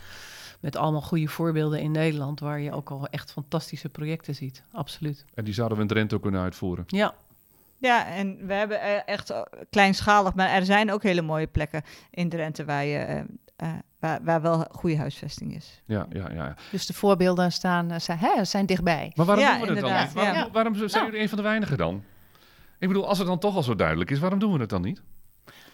met 0.61 0.77
allemaal 0.77 1.03
goede 1.03 1.29
voorbeelden 1.29 1.81
in 1.81 1.91
Nederland, 1.91 2.41
waar 2.41 2.61
je 2.61 2.73
ook 2.73 2.91
al 2.91 3.07
echt 3.09 3.33
fantastische 3.33 3.89
projecten 3.89 4.35
ziet. 4.35 4.63
Absoluut. 4.73 5.25
En 5.35 5.45
die 5.45 5.55
zouden 5.55 5.77
we 5.77 5.83
in 5.83 5.89
Drenthe 5.89 6.15
ook 6.15 6.23
kunnen 6.23 6.41
uitvoeren. 6.41 6.85
Ja, 6.87 7.15
Ja, 7.79 8.07
en 8.07 8.47
we 8.47 8.53
hebben 8.55 8.81
eh, 8.81 9.01
echt 9.07 9.31
eh, 9.31 9.41
kleinschalig, 9.71 10.35
maar 10.35 10.49
er 10.49 10.65
zijn 10.65 10.93
ook 10.93 11.03
hele 11.03 11.23
mooie 11.23 11.47
plekken 11.47 11.83
in 12.11 12.29
Drenthe 12.29 12.65
waar, 12.65 12.85
je, 12.85 12.99
eh, 12.99 13.19
eh, 13.57 13.69
waar, 14.01 14.21
waar 14.25 14.43
wel 14.43 14.67
goede 14.71 14.97
huisvesting 14.97 15.55
is. 15.55 15.83
Ja, 15.87 16.07
ja, 16.13 16.31
ja. 16.33 16.55
Dus 16.71 16.87
de 16.87 16.95
voorbeelden 16.95 17.53
staan, 17.53 18.01
zijn, 18.01 18.19
hè, 18.19 18.45
zijn 18.45 18.67
dichtbij. 18.67 19.13
Maar 19.15 19.27
waarom 19.27 19.45
Ja, 19.45 19.51
doen 19.59 19.61
we 19.61 19.67
het 19.67 19.81
dan 19.81 19.89
inderdaad, 19.89 20.15
niet? 20.15 20.25
Waarom, 20.25 20.35
ja. 20.37 20.51
waarom 20.51 20.75
zijn 20.75 20.91
Nou. 20.91 21.05
jullie 21.05 21.21
een 21.21 21.29
van 21.29 21.39
de 21.39 21.45
weinigen 21.45 21.77
dan? 21.77 22.03
Ik 22.79 22.89
bedoel, 22.89 23.09
als 23.09 23.19
het 23.19 23.27
dan 23.27 23.39
toch 23.39 23.57
al 23.57 23.63
zo 23.63 23.75
duidelijk 23.75 24.11
is, 24.11 24.19
waarom 24.19 24.39
doen 24.39 24.53
we 24.53 24.59
het 24.61 24.69
dan 24.71 24.83
niet? 24.83 25.03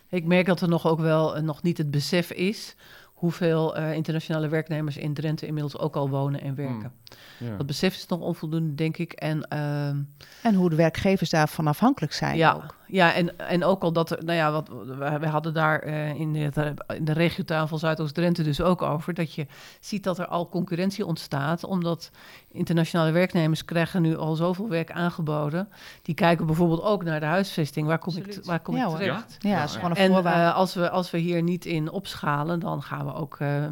ik 0.08 0.24
merk 0.24 0.46
dat 0.46 0.60
er 0.60 0.68
nog 0.68 0.86
ook 0.86 1.00
wel 1.00 1.40
nog 1.42 1.62
niet 1.62 1.78
het 1.78 1.90
besef 1.90 2.30
is 2.30 2.74
hoeveel 3.22 3.76
eh, 3.76 3.92
internationale 3.94 4.48
werknemers 4.48 4.96
in 4.96 5.14
Drenthe 5.14 5.46
inmiddels 5.46 5.78
ook 5.78 5.96
al 5.96 6.08
wonen 6.08 6.40
en 6.40 6.54
werken. 6.54 6.92
Ja. 7.38 7.56
Dat 7.56 7.66
besef 7.66 7.94
is 7.94 8.06
nog 8.06 8.20
onvoldoende, 8.20 8.74
denk 8.74 8.96
ik. 8.96 9.12
En 9.12 9.48
ehm, 9.48 9.96
En 10.42 10.54
hoe 10.54 10.70
de 10.70 10.76
werkgevers 10.76 11.30
daarvan 11.30 11.66
afhankelijk 11.66 12.12
zijn 12.12 12.36
ja, 12.36 12.52
ook. 12.52 12.76
Ja 12.92 13.14
en, 13.14 13.38
en 13.38 13.64
ook 13.64 13.82
al 13.82 13.92
dat 13.92 14.10
er, 14.10 14.24
nou 14.24 14.38
ja, 14.38 14.52
wat, 14.52 14.68
we, 14.68 15.18
we 15.20 15.26
hadden 15.26 15.54
daar 15.54 15.78
eh, 15.78 16.14
in, 16.14 16.32
de, 16.32 16.74
in 16.96 17.04
de 17.04 17.12
regiotafel 17.12 17.78
Zuidoost-Drenthe 17.78 18.42
dus 18.42 18.60
ook 18.60 18.82
over, 18.82 19.14
dat 19.14 19.34
je 19.34 19.46
ziet 19.80 20.04
dat 20.04 20.18
er 20.18 20.26
al 20.26 20.48
concurrentie 20.48 21.06
ontstaat, 21.06 21.64
omdat 21.64 22.10
internationale 22.50 23.10
werknemers 23.10 23.64
krijgen 23.64 24.02
nu 24.02 24.16
al 24.16 24.34
zoveel 24.34 24.68
werk 24.68 24.90
aangeboden. 24.90 25.68
Die 26.02 26.14
kijken 26.14 26.46
bijvoorbeeld 26.46 26.82
ook 26.82 27.04
naar 27.04 27.20
de 27.20 27.26
huisvesting. 27.26 27.86
Waar 27.86 27.98
kom 27.98 28.16
ik, 28.16 28.38
waar 28.44 28.60
kom 28.60 28.76
Ja, 28.76 28.88
ik 28.88 28.96
terecht? 28.96 29.36
Ja, 29.38 29.64
is 29.64 29.74
gewoon 29.74 29.90
een 29.90 29.96
En 29.96 30.24
eh, 30.24 30.54
als, 30.54 30.74
we, 30.74 30.90
als 30.90 31.10
we 31.10 31.18
hier 31.18 31.42
niet 31.42 31.64
in 31.64 31.90
opschalen, 31.90 32.60
dan 32.60 32.82
gaan 32.82 33.06
we 33.06 33.14
ook 33.14 33.36
eh, 33.38 33.66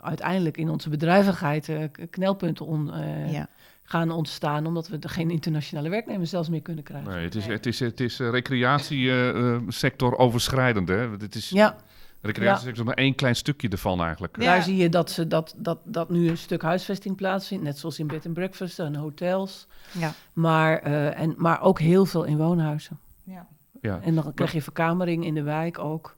uiteindelijk 0.00 0.56
in 0.56 0.70
onze 0.70 0.88
bedrijvigheid 0.88 1.68
eh, 1.68 1.82
knelpunten 2.10 2.66
on, 2.66 2.92
eh, 2.92 3.32
ja. 3.32 3.48
Gaan 3.88 4.10
ontstaan, 4.10 4.66
omdat 4.66 4.88
we 4.88 4.98
er 5.00 5.08
geen 5.08 5.30
internationale 5.30 5.88
werknemers 5.88 6.30
zelfs 6.30 6.48
meer 6.48 6.62
kunnen 6.62 6.84
krijgen. 6.84 7.12
Nee, 7.12 7.24
het 7.24 7.34
is, 7.34 7.46
het 7.46 7.66
is, 7.66 7.80
het 7.80 8.00
is 8.00 8.18
recreatiesector 8.18 10.16
overschrijdend. 10.18 10.88
Hè? 10.88 11.10
Het 11.10 11.34
is 11.34 11.48
Ja, 11.50 11.76
recreatiesector 12.20 12.84
maar 12.84 12.94
één 12.94 13.14
klein 13.14 13.36
stukje 13.36 13.68
ervan 13.68 14.02
eigenlijk. 14.02 14.36
Ja. 14.36 14.44
daar 14.44 14.62
zie 14.62 14.76
je 14.76 14.88
dat, 14.88 15.10
ze, 15.10 15.26
dat, 15.26 15.54
dat, 15.56 15.78
dat 15.84 16.10
nu 16.10 16.28
een 16.28 16.38
stuk 16.38 16.62
huisvesting 16.62 17.16
plaatsvindt, 17.16 17.64
net 17.64 17.78
zoals 17.78 17.98
in 17.98 18.06
bed 18.06 18.24
and 18.26 18.34
breakfast 18.34 18.78
en 18.78 18.94
hotels, 18.94 19.66
Ja. 19.92 20.12
maar, 20.32 20.78
eh, 20.78 21.20
en, 21.20 21.34
maar 21.36 21.60
ook 21.62 21.80
heel 21.80 22.06
veel 22.06 22.24
in 22.24 22.36
woonhuizen. 22.36 22.98
Ja. 23.24 23.46
Ja. 23.80 24.00
En 24.02 24.14
dan 24.14 24.34
krijg 24.34 24.52
je 24.52 24.62
verkamering 24.62 25.24
in 25.24 25.34
de 25.34 25.42
wijk 25.42 25.78
ook. 25.78 26.15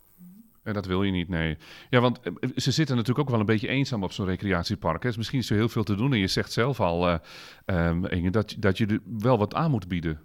En 0.69 0.75
dat 0.75 0.87
wil 0.87 1.03
je 1.03 1.13
niet, 1.13 1.29
nee. 1.29 1.57
Ja, 1.91 2.01
want 2.01 2.21
eh, 2.21 2.33
ze 2.57 2.71
zitten 2.71 2.97
natuurlijk 2.97 3.27
ook 3.27 3.31
wel 3.31 3.41
een 3.41 3.47
beetje 3.47 3.69
eenzaam 3.69 4.03
op 4.03 4.13
zo'n 4.13 4.27
recreatiepark. 4.27 5.03
Hè. 5.03 5.09
Dus 5.09 5.17
misschien 5.17 5.39
is 5.39 5.51
er 5.51 5.57
heel 5.57 5.69
veel 5.69 5.85
te 5.85 5.95
doen. 5.95 6.13
En 6.13 6.19
je 6.19 6.27
zegt 6.27 6.53
zelf 6.53 6.81
al, 6.81 7.09
eh, 7.09 7.19
ehm, 7.65 8.05
Inge, 8.05 8.31
dat, 8.31 8.55
dat 8.59 8.79
je 8.79 8.87
er 8.87 9.01
wel 9.19 9.39
wat 9.39 9.55
aan 9.55 9.71
moet 9.71 9.89
bieden. 9.89 10.21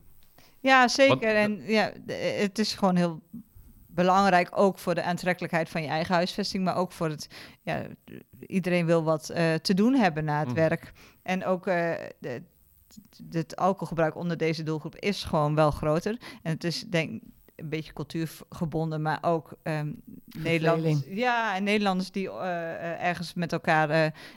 Ja, 0.60 0.88
zeker. 0.88 1.10
Want- 1.19 1.23
en 1.23 1.62
ja, 1.65 1.91
het 2.15 2.60
is 2.60 2.73
gewoon 2.73 2.95
heel 2.95 3.21
belangrijk, 3.88 4.49
ook 4.51 4.77
voor 4.77 4.95
de 4.95 5.03
aantrekkelijkheid 5.03 5.69
van 5.69 5.82
je 5.82 5.88
eigen 5.88 6.15
huisvesting, 6.15 6.63
maar 6.63 6.75
ook 6.75 6.91
voor 6.91 7.10
het, 7.10 7.27
ja, 7.62 7.86
iedereen 8.47 8.86
wil 8.86 9.03
wat 9.03 9.29
eh, 9.29 9.53
te 9.53 9.73
doen 9.73 9.93
hebben 9.93 10.23
na 10.25 10.39
het 10.39 10.47
Mhm. 10.47 10.56
werk. 10.58 10.91
En 11.23 11.45
ook 11.45 11.67
eh, 11.67 11.91
de, 12.19 12.41
het 13.29 13.56
alcoholgebruik 13.56 14.15
onder 14.15 14.38
deze 14.38 14.63
doelgroep 14.63 14.95
is 14.95 15.23
gewoon 15.23 15.56
wel 15.56 15.71
groter. 15.71 16.17
En 16.41 16.51
het 16.53 16.63
is 16.63 16.84
denk 16.89 17.21
een 17.55 17.69
beetje 17.69 17.93
cultuurgebonden, 17.93 19.01
maar 19.01 19.17
ook 19.21 19.53
ehm 19.63 19.91
Nederlanders. 20.37 20.99
Ja, 21.07 21.55
en 21.55 21.63
Nederlanders 21.63 22.11
die 22.11 22.29
eh, 22.29 22.73
eh, 22.73 23.03
ergens 23.07 23.33
met 23.33 23.51
elkaar 23.53 23.89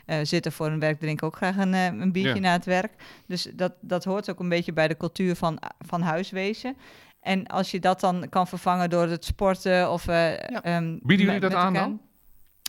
eh, 0.07 0.19
zitten 0.23 0.53
voor 0.53 0.67
hun 0.69 0.81
werk, 0.81 1.01
drinken 1.01 1.27
ook 1.27 1.37
graag 1.37 1.57
een, 1.57 1.73
een 1.73 2.13
biertje 2.13 2.35
Ja. 2.35 2.41
na 2.41 2.53
het 2.53 2.65
werk. 2.65 2.93
Dus 3.27 3.49
dat, 3.55 3.73
dat 3.81 4.05
hoort 4.05 4.31
ook 4.31 4.41
een 4.41 4.49
beetje 4.49 4.73
bij 4.73 4.89
de 4.89 4.97
cultuur 4.97 5.37
van, 5.37 5.59
van 5.87 6.03
huiswezen. 6.03 6.77
En 7.21 7.47
als 7.47 7.71
je 7.71 7.81
dat 7.81 8.01
dan 8.01 8.27
kan 8.29 8.47
vervangen 8.47 8.91
door 8.91 9.07
het 9.09 9.25
sporten 9.25 9.91
of... 9.91 10.09
eh, 10.09 10.31
Ja. 10.39 10.63
ehm, 10.63 10.97
jullie 11.07 11.27
met- 11.27 11.41
dat 11.41 11.55
aan 11.55 11.67
elkaar- 11.75 11.89
dan? 11.89 12.01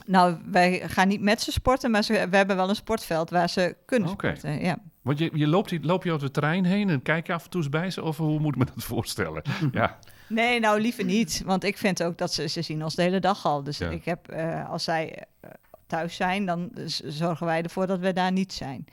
Nou, 0.06 0.38
wij 0.52 0.82
gaan 0.90 1.08
niet 1.08 1.22
met 1.22 1.42
ze 1.42 1.52
sporten, 1.52 1.92
maar 1.92 2.04
ze, 2.04 2.28
we 2.30 2.36
hebben 2.38 2.56
wel 2.56 2.70
een 2.70 2.76
sportveld 2.76 3.30
waar 3.30 3.50
ze 3.50 3.76
kunnen 3.86 4.10
Oké. 4.10 4.28
sporten. 4.36 4.62
Ja. 4.64 4.78
Want 5.02 5.18
je, 5.20 5.30
je 5.34 5.48
loopt, 5.48 5.86
loop 5.86 6.04
je 6.04 6.12
over 6.12 6.24
het 6.24 6.34
terrein 6.34 6.66
heen 6.66 6.90
en 6.90 7.02
kijk 7.02 7.28
je 7.28 7.34
af 7.34 7.44
en 7.44 7.50
toe 7.50 7.62
eens 7.62 7.70
bij 7.70 7.90
ze? 7.90 8.04
Of 8.04 8.18
hoe 8.18 8.40
moet 8.40 8.54
ik 8.54 8.60
me 8.60 8.66
dat 8.66 8.84
voorstellen? 8.84 9.42
ja, 9.72 9.98
Nee, 10.30 10.60
nou 10.60 10.82
liever 10.82 11.04
niet. 11.04 11.42
Want 11.46 11.64
ik 11.64 11.78
vind 11.78 12.04
ook 12.04 12.18
dat 12.18 12.34
ze, 12.34 12.48
ze 12.48 12.62
zien 12.62 12.84
ons 12.84 12.96
de 12.96 13.02
hele 13.02 13.20
dag 13.20 13.46
al. 13.46 13.64
Dus 13.64 13.78
Ja. 13.78 13.90
ik 13.90 14.06
heb, 14.06 14.28
eh, 14.30 14.70
als 14.70 14.84
zij 14.84 15.24
eh, 15.40 15.50
thuis 15.88 16.16
zijn, 16.16 16.46
dan 16.46 16.72
zorgen 17.06 17.46
wij 17.46 17.62
ervoor 17.62 17.88
dat 17.88 18.00
we 18.00 18.14
daar 18.14 18.32
niet 18.32 18.54
zijn. 18.54 18.86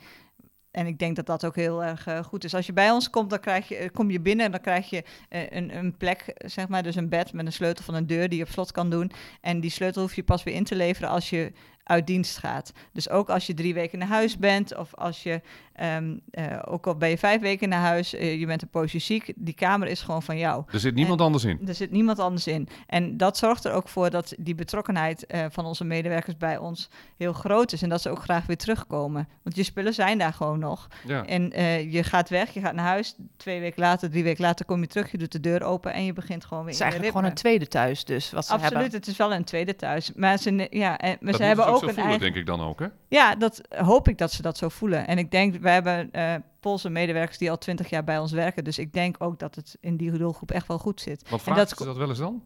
en 0.71 0.87
ik 0.87 0.99
denk 0.99 1.15
dat 1.15 1.25
dat 1.25 1.45
ook 1.45 1.55
heel 1.55 1.83
erg 1.83 2.07
eh, 2.07 2.23
goed 2.23 2.43
is. 2.43 2.53
Als 2.55 2.65
je 2.65 2.73
bij 2.73 2.91
ons 2.91 3.09
komt, 3.09 3.29
dan 3.29 3.39
krijg 3.39 3.67
je, 3.67 3.89
kom 3.89 4.11
je 4.11 4.19
binnen 4.19 4.45
en 4.45 4.51
dan 4.51 4.61
krijg 4.61 4.89
je 4.89 5.03
een, 5.29 5.77
een 5.77 5.97
plek, 5.97 6.33
zeg 6.45 6.67
maar, 6.67 6.83
dus 6.83 6.95
een 6.95 7.09
bed 7.09 7.33
met 7.33 7.45
een 7.45 7.51
sleutel 7.53 7.83
van 7.83 7.93
een 7.93 8.07
deur 8.07 8.29
die 8.29 8.37
je 8.37 8.43
op 8.45 8.49
slot 8.51 8.71
kan 8.71 8.89
doen. 8.89 9.11
En 9.41 9.59
die 9.59 9.69
sleutel 9.71 10.01
hoef 10.01 10.15
je 10.15 10.23
pas 10.23 10.43
weer 10.43 10.53
in 10.53 10.63
te 10.63 10.75
leveren 10.75 11.09
als 11.09 11.29
je 11.29 11.51
uit 11.85 12.07
dienst 12.07 12.37
gaat. 12.37 12.71
Dus 12.91 13.09
ook 13.09 13.29
als 13.29 13.47
je 13.47 13.53
drie 13.53 13.73
weken 13.73 13.99
naar 13.99 14.07
huis 14.07 14.37
bent, 14.37 14.77
of 14.77 14.95
als 14.95 15.23
je, 15.23 15.41
ehm, 15.73 16.17
eh, 16.31 16.59
ook 16.65 16.87
al 16.87 16.95
ben 16.95 17.09
je 17.09 17.17
vijf 17.17 17.41
weken 17.41 17.69
naar 17.69 17.81
huis, 17.81 18.13
eh, 18.13 18.39
je 18.39 18.45
bent 18.45 18.61
een 18.61 18.69
poosje 18.69 18.99
ziek, 18.99 19.33
die 19.35 19.53
kamer 19.53 19.87
is 19.87 20.01
gewoon 20.01 20.23
van 20.23 20.37
jou. 20.37 20.63
Er 20.71 20.79
zit 20.79 20.95
niemand 20.95 21.21
anders 21.21 21.43
in. 21.43 21.67
Er 21.67 21.75
zit 21.75 21.91
niemand 21.91 22.19
anders 22.19 22.47
in. 22.47 22.67
En 22.87 23.17
dat 23.17 23.37
zorgt 23.37 23.65
er 23.65 23.71
ook 23.71 23.89
voor 23.89 24.09
dat 24.09 24.33
die 24.37 24.55
betrokkenheid 24.55 25.25
eh, 25.25 25.45
van 25.49 25.65
onze 25.65 25.83
medewerkers 25.83 26.37
bij 26.37 26.57
ons 26.57 26.89
heel 27.17 27.33
groot 27.33 27.71
is. 27.71 27.81
En 27.81 27.89
dat 27.89 28.01
ze 28.01 28.09
ook 28.09 28.23
graag 28.23 28.45
weer 28.45 28.57
terugkomen. 28.57 29.27
Want 29.43 29.55
je 29.55 29.63
spullen 29.63 29.93
zijn 29.93 30.17
daar 30.17 30.33
gewoon 30.33 30.59
nog. 30.59 30.87
Ja. 31.07 31.25
En 31.25 31.51
eh, 31.51 31.91
je 31.93 32.03
gaat 32.03 32.29
weg, 32.29 32.53
je 32.53 32.59
gaat 32.59 32.73
naar 32.73 32.85
huis. 32.85 33.15
Twee 33.37 33.59
weken 33.59 33.81
later, 33.81 34.09
drie 34.09 34.23
weken 34.23 34.43
later 34.43 34.65
kom 34.65 34.81
je 34.81 34.87
terug. 34.87 35.11
Je 35.11 35.17
doet 35.17 35.31
de 35.31 35.39
deur 35.39 35.63
open 35.63 35.93
en 35.93 36.05
je 36.05 36.13
begint 36.13 36.45
gewoon 36.45 36.63
weer 36.63 36.73
Het 36.73 36.81
is 36.81 36.85
in 36.85 36.91
eigenlijk 36.91 37.15
gewoon 37.15 37.31
een 37.31 37.37
tweede 37.37 37.67
thuis 37.67 38.05
dus, 38.05 38.31
wat 38.31 38.45
ze 38.45 38.53
Absoluut, 38.53 38.73
hebben. 38.73 38.99
het 38.99 39.07
is 39.07 39.17
wel 39.17 39.33
een 39.33 39.43
tweede 39.43 39.75
thuis. 39.75 40.11
Maar 40.15 40.37
ze, 40.37 40.67
ja, 40.69 40.97
en, 40.97 41.17
maar 41.19 41.31
dat 41.31 41.35
ze 41.41 41.47
hebben 41.47 41.65
moeten 41.65 41.74
ook 41.75 41.81
ze 41.81 41.87
een 41.87 41.93
zo 41.93 42.01
voelen, 42.01 42.19
eigen... 42.19 42.33
denk 42.33 42.35
ik 42.35 42.45
dan 42.57 42.67
ook, 42.67 42.79
hè? 42.79 42.87
Ja, 43.07 43.35
dat 43.35 43.61
hoop 43.69 44.07
ik 44.07 44.17
dat 44.17 44.31
ze 44.31 44.41
dat 44.41 44.57
zo 44.57 44.69
voelen. 44.69 45.07
En 45.07 45.17
ik 45.17 45.31
denk, 45.31 45.55
we 45.61 45.69
hebben 45.69 46.11
eh 46.11 46.35
Poolse 46.59 46.89
medewerkers 46.89 47.37
die 47.37 47.49
al 47.51 47.57
twintig 47.57 47.89
jaar 47.89 48.03
bij 48.03 48.19
ons 48.19 48.31
werken. 48.31 48.63
Dus 48.63 48.79
ik 48.79 48.93
denk 48.93 49.15
ook 49.19 49.39
dat 49.39 49.55
het 49.55 49.77
in 49.79 49.97
die 49.97 50.11
doelgroep 50.11 50.51
echt 50.51 50.67
wel 50.67 50.79
goed 50.79 51.01
zit. 51.01 51.21
Wat 51.21 51.31
En 51.31 51.39
vragen 51.39 51.67
dat 51.67 51.77
ze 51.77 51.85
dat 51.85 51.97
wel 51.97 52.09
eens 52.09 52.17
dan? 52.17 52.43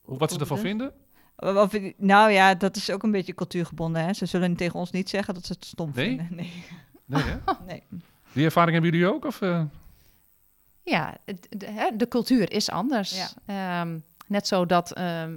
Hoe, 0.00 0.18
wat 0.18 0.32
ze 0.32 0.38
ervan 0.38 0.58
vinden? 0.58 0.92
Of, 1.36 1.72
nou 1.96 2.30
ja, 2.30 2.54
dat 2.54 2.76
is 2.76 2.90
ook 2.90 3.02
een 3.02 3.10
beetje 3.10 3.34
cultuurgebonden. 3.34 4.04
Hè? 4.04 4.12
Ze 4.12 4.26
zullen 4.26 4.56
tegen 4.56 4.78
ons 4.78 4.90
niet 4.90 5.08
zeggen 5.08 5.34
dat 5.34 5.46
ze 5.46 5.52
het 5.52 5.64
stom 5.64 5.90
Nee? 5.94 6.06
vinden. 6.06 6.26
Nee. 6.30 6.52
Nee, 7.04 7.22
hè? 7.22 7.36
nee. 7.66 7.82
Die 8.32 8.44
ervaring 8.44 8.72
hebben 8.72 8.90
jullie 8.92 9.14
ook? 9.14 9.24
Of, 9.24 9.40
eh? 9.40 9.62
Ja, 10.82 11.16
het- 11.24 11.46
de, 11.50 11.66
hè, 11.66 11.96
de 11.96 12.08
cultuur 12.08 12.52
is 12.52 12.70
anders. 12.70 13.34
Ehm, 13.46 13.98
net 14.26 14.46
zo 14.46 14.66
dat 14.66 14.92
ehm, 14.92 15.34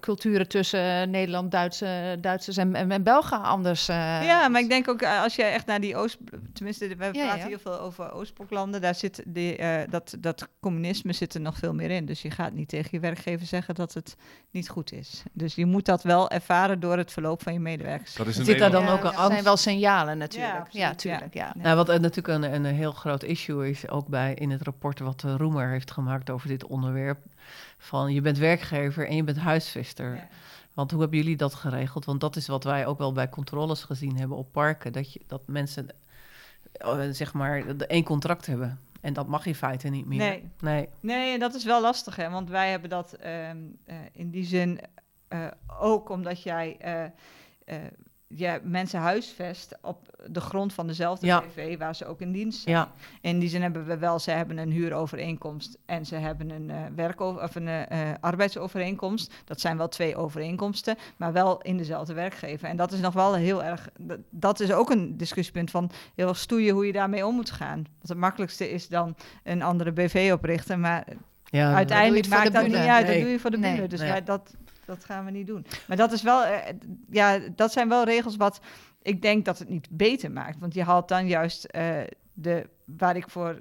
culturen 0.00 0.48
tussen 0.48 1.10
Nederland, 1.10 1.50
Duitse, 1.50 2.16
Duitsers 2.20 2.56
en, 2.56 2.74
en, 2.74 2.90
en 2.90 3.02
Belgen 3.02 3.42
anders. 3.42 3.88
eh, 3.88 4.24
Ja, 4.24 4.48
maar 4.48 4.60
ik 4.60 4.68
denk 4.68 4.88
ook 4.88 5.02
eh, 5.02 5.22
als 5.22 5.36
je 5.36 5.42
echt 5.42 5.66
naar 5.66 5.80
die 5.80 5.96
Oost... 5.96 6.18
Tenminste, 6.52 6.88
we 6.88 6.94
praten 6.96 7.24
ja. 7.24 7.36
heel 7.46 7.58
veel 7.58 7.80
over 7.80 8.12
Oostbloklanden. 8.12 8.80
Daar 8.80 8.94
zit 8.94 9.22
die, 9.26 9.56
eh, 9.56 9.90
dat, 9.90 10.16
dat 10.18 10.48
communisme 10.60 11.12
zit 11.12 11.34
er 11.34 11.40
nog 11.40 11.56
veel 11.58 11.74
meer 11.74 11.90
in. 11.90 12.06
Dus 12.06 12.22
je 12.22 12.30
gaat 12.30 12.52
niet 12.52 12.68
tegen 12.68 12.88
je 12.92 13.00
werkgever 13.00 13.46
zeggen 13.46 13.74
dat 13.74 13.94
het 13.94 14.16
niet 14.50 14.68
goed 14.68 14.92
is. 14.92 15.22
Dus 15.32 15.54
je 15.54 15.66
moet 15.66 15.84
dat 15.84 16.02
wel 16.02 16.30
ervaren 16.30 16.80
door 16.80 16.96
het 16.96 17.12
verloop 17.12 17.42
van 17.42 17.52
je 17.52 17.60
medewerkers. 17.60 18.14
dat 18.14 18.26
is 18.26 18.36
Zit 18.36 18.58
daar 18.58 18.70
dan 18.70 18.88
ook 18.88 19.00
een 19.00 19.10
Er 19.10 19.14
zijn 19.14 19.30
angst? 19.30 19.44
wel 19.44 19.56
signalen 19.56 20.18
natuurlijk. 20.18 20.66
Ja, 20.70 20.94
tuurlijk. 20.94 21.34
Ja. 21.34 21.52
Ja. 21.54 21.62
Nou, 21.62 21.76
wat 21.76 21.86
natuurlijk 21.86 22.28
een, 22.28 22.54
een 22.54 22.64
heel 22.64 22.92
groot 22.92 23.22
issue 23.22 23.70
is, 23.70 23.88
ook 23.88 24.08
bij 24.08 24.34
in 24.34 24.50
het 24.50 24.62
rapport 24.62 24.98
wat 24.98 25.20
de 25.20 25.36
Roemer 25.36 25.68
heeft 25.70 25.90
gemaakt 25.90 26.30
over 26.30 26.48
dit 26.48 26.66
onderwerp. 26.66 27.18
Van 27.78 28.12
je 28.12 28.20
bent 28.20 28.38
werkgever 28.38 29.08
en 29.08 29.16
je 29.16 29.24
bent 29.24 29.38
huisvester. 29.38 30.14
Ja. 30.14 30.28
Want 30.74 30.90
hoe 30.90 31.00
hebben 31.00 31.18
jullie 31.18 31.36
dat 31.36 31.54
geregeld? 31.54 32.04
Want 32.04 32.20
dat 32.20 32.36
is 32.36 32.46
wat 32.46 32.64
wij 32.64 32.86
ook 32.86 32.98
wel 32.98 33.12
bij 33.12 33.28
controles 33.28 33.84
gezien 33.84 34.16
hebben 34.16 34.36
op 34.36 34.52
parken. 34.52 34.92
Dat, 34.92 35.12
je, 35.12 35.20
dat 35.26 35.42
mensen 35.46 35.88
eh, 36.72 37.00
zeg 37.10 37.32
maar 37.32 37.76
één 37.86 38.04
contract 38.04 38.46
hebben. 38.46 38.78
En 39.00 39.12
dat 39.12 39.26
mag 39.26 39.46
in 39.46 39.54
feite 39.54 39.88
niet 39.88 40.06
meer. 40.06 40.42
Nee. 40.60 40.88
nee. 41.00 41.38
Dat 41.38 41.54
is 41.54 41.64
wel 41.64 41.80
lastig, 41.80 42.16
hè? 42.16 42.30
Want 42.30 42.48
wij 42.48 42.70
hebben 42.70 42.90
dat 42.90 43.12
ehm, 43.12 43.58
eh, 43.84 43.96
in 44.12 44.30
die 44.30 44.44
zin 44.44 44.80
eh, 45.28 45.46
ook 45.80 46.08
omdat 46.08 46.42
jij 46.42 46.76
ja, 48.26 48.58
mensen 48.62 49.00
huisvest 49.00 49.78
op 49.82 50.12
de 50.26 50.40
grond 50.40 50.72
van 50.72 50.86
dezelfde 50.86 51.26
Ja. 51.26 51.40
PV 51.40 51.78
waar 51.78 51.94
ze 51.94 52.06
ook 52.06 52.20
in 52.20 52.32
dienst 52.32 52.62
zijn. 52.62 52.76
Ja, 52.76 52.90
In 53.20 53.38
die 53.38 53.48
zin 53.48 53.62
hebben 53.62 53.86
we 53.86 53.96
wel, 53.98 54.18
ze 54.18 54.30
hebben 54.30 54.58
een 54.58 54.70
huurovereenkomst 54.70 55.78
en 55.86 56.06
ze 56.06 56.14
hebben 56.16 56.50
een, 56.50 56.70
eh 56.70 56.76
werko- 56.94 57.38
of 57.42 57.54
een 57.54 57.68
eh, 57.68 58.10
eh, 58.10 58.16
arbeidsovereenkomst. 58.20 59.34
Dat 59.44 59.60
zijn 59.60 59.76
wel 59.76 59.88
twee 59.88 60.16
overeenkomsten, 60.16 60.96
maar 61.16 61.32
wel 61.32 61.62
in 61.62 61.76
dezelfde 61.76 62.14
werkgever. 62.14 62.68
En 62.68 62.76
dat 62.76 62.92
is 62.92 63.00
nog 63.00 63.14
wel 63.14 63.34
heel 63.34 63.64
erg, 63.64 63.88
dat, 64.30 64.60
is 64.60 64.72
ook 64.72 64.90
een 64.90 65.16
discussiepunt 65.16 65.70
van 65.70 65.90
heel 66.14 66.28
erg 66.28 66.38
stoeien 66.38 66.74
hoe 66.74 66.86
je 66.86 66.92
daarmee 66.92 67.26
om 67.26 67.34
moet 67.34 67.50
gaan. 67.50 67.76
Want 67.98 68.08
het 68.08 68.18
makkelijkste 68.18 68.70
is 68.70 68.88
dan 68.88 69.16
een 69.42 69.62
andere 69.62 69.92
BV 69.92 70.30
oprichten, 70.34 70.80
maar 70.80 71.04
ja 71.44 71.74
uiteindelijk 71.74 72.26
voor 72.26 72.36
de 72.36 72.42
maakt 72.42 72.52
dat 72.52 72.66
niet 72.66 72.88
uit. 72.88 73.06
Nee. 73.06 73.14
Dat 73.14 73.22
doe 73.22 73.32
je 73.32 73.40
voor 73.40 73.50
de 73.50 73.58
Nee. 73.58 73.72
bühne. 73.74 73.88
Dus 73.88 74.00
Nee. 74.00 74.08
wij, 74.10 74.22
dat, 74.24 74.54
dat 74.86 75.04
gaan 75.04 75.24
we 75.24 75.30
niet 75.30 75.46
doen. 75.46 75.66
Maar 75.88 75.96
dat 75.96 76.12
is 76.12 76.22
wel, 76.22 76.44
eh, 76.44 76.74
ja, 77.10 77.38
dat 77.56 77.72
zijn 77.72 77.88
wel 77.88 78.04
regels 78.04 78.36
wat 78.36 78.60
ik 79.02 79.22
denk 79.22 79.44
dat 79.44 79.58
het 79.58 79.68
niet 79.68 79.88
beter 79.90 80.30
maakt. 80.30 80.58
Want 80.58 80.74
je 80.74 80.82
haalt 80.82 81.08
dan 81.08 81.26
juist 81.26 81.64
eh, 81.64 82.00
de 82.32 82.68
waar 82.84 83.16
ik 83.16 83.30
voor. 83.30 83.60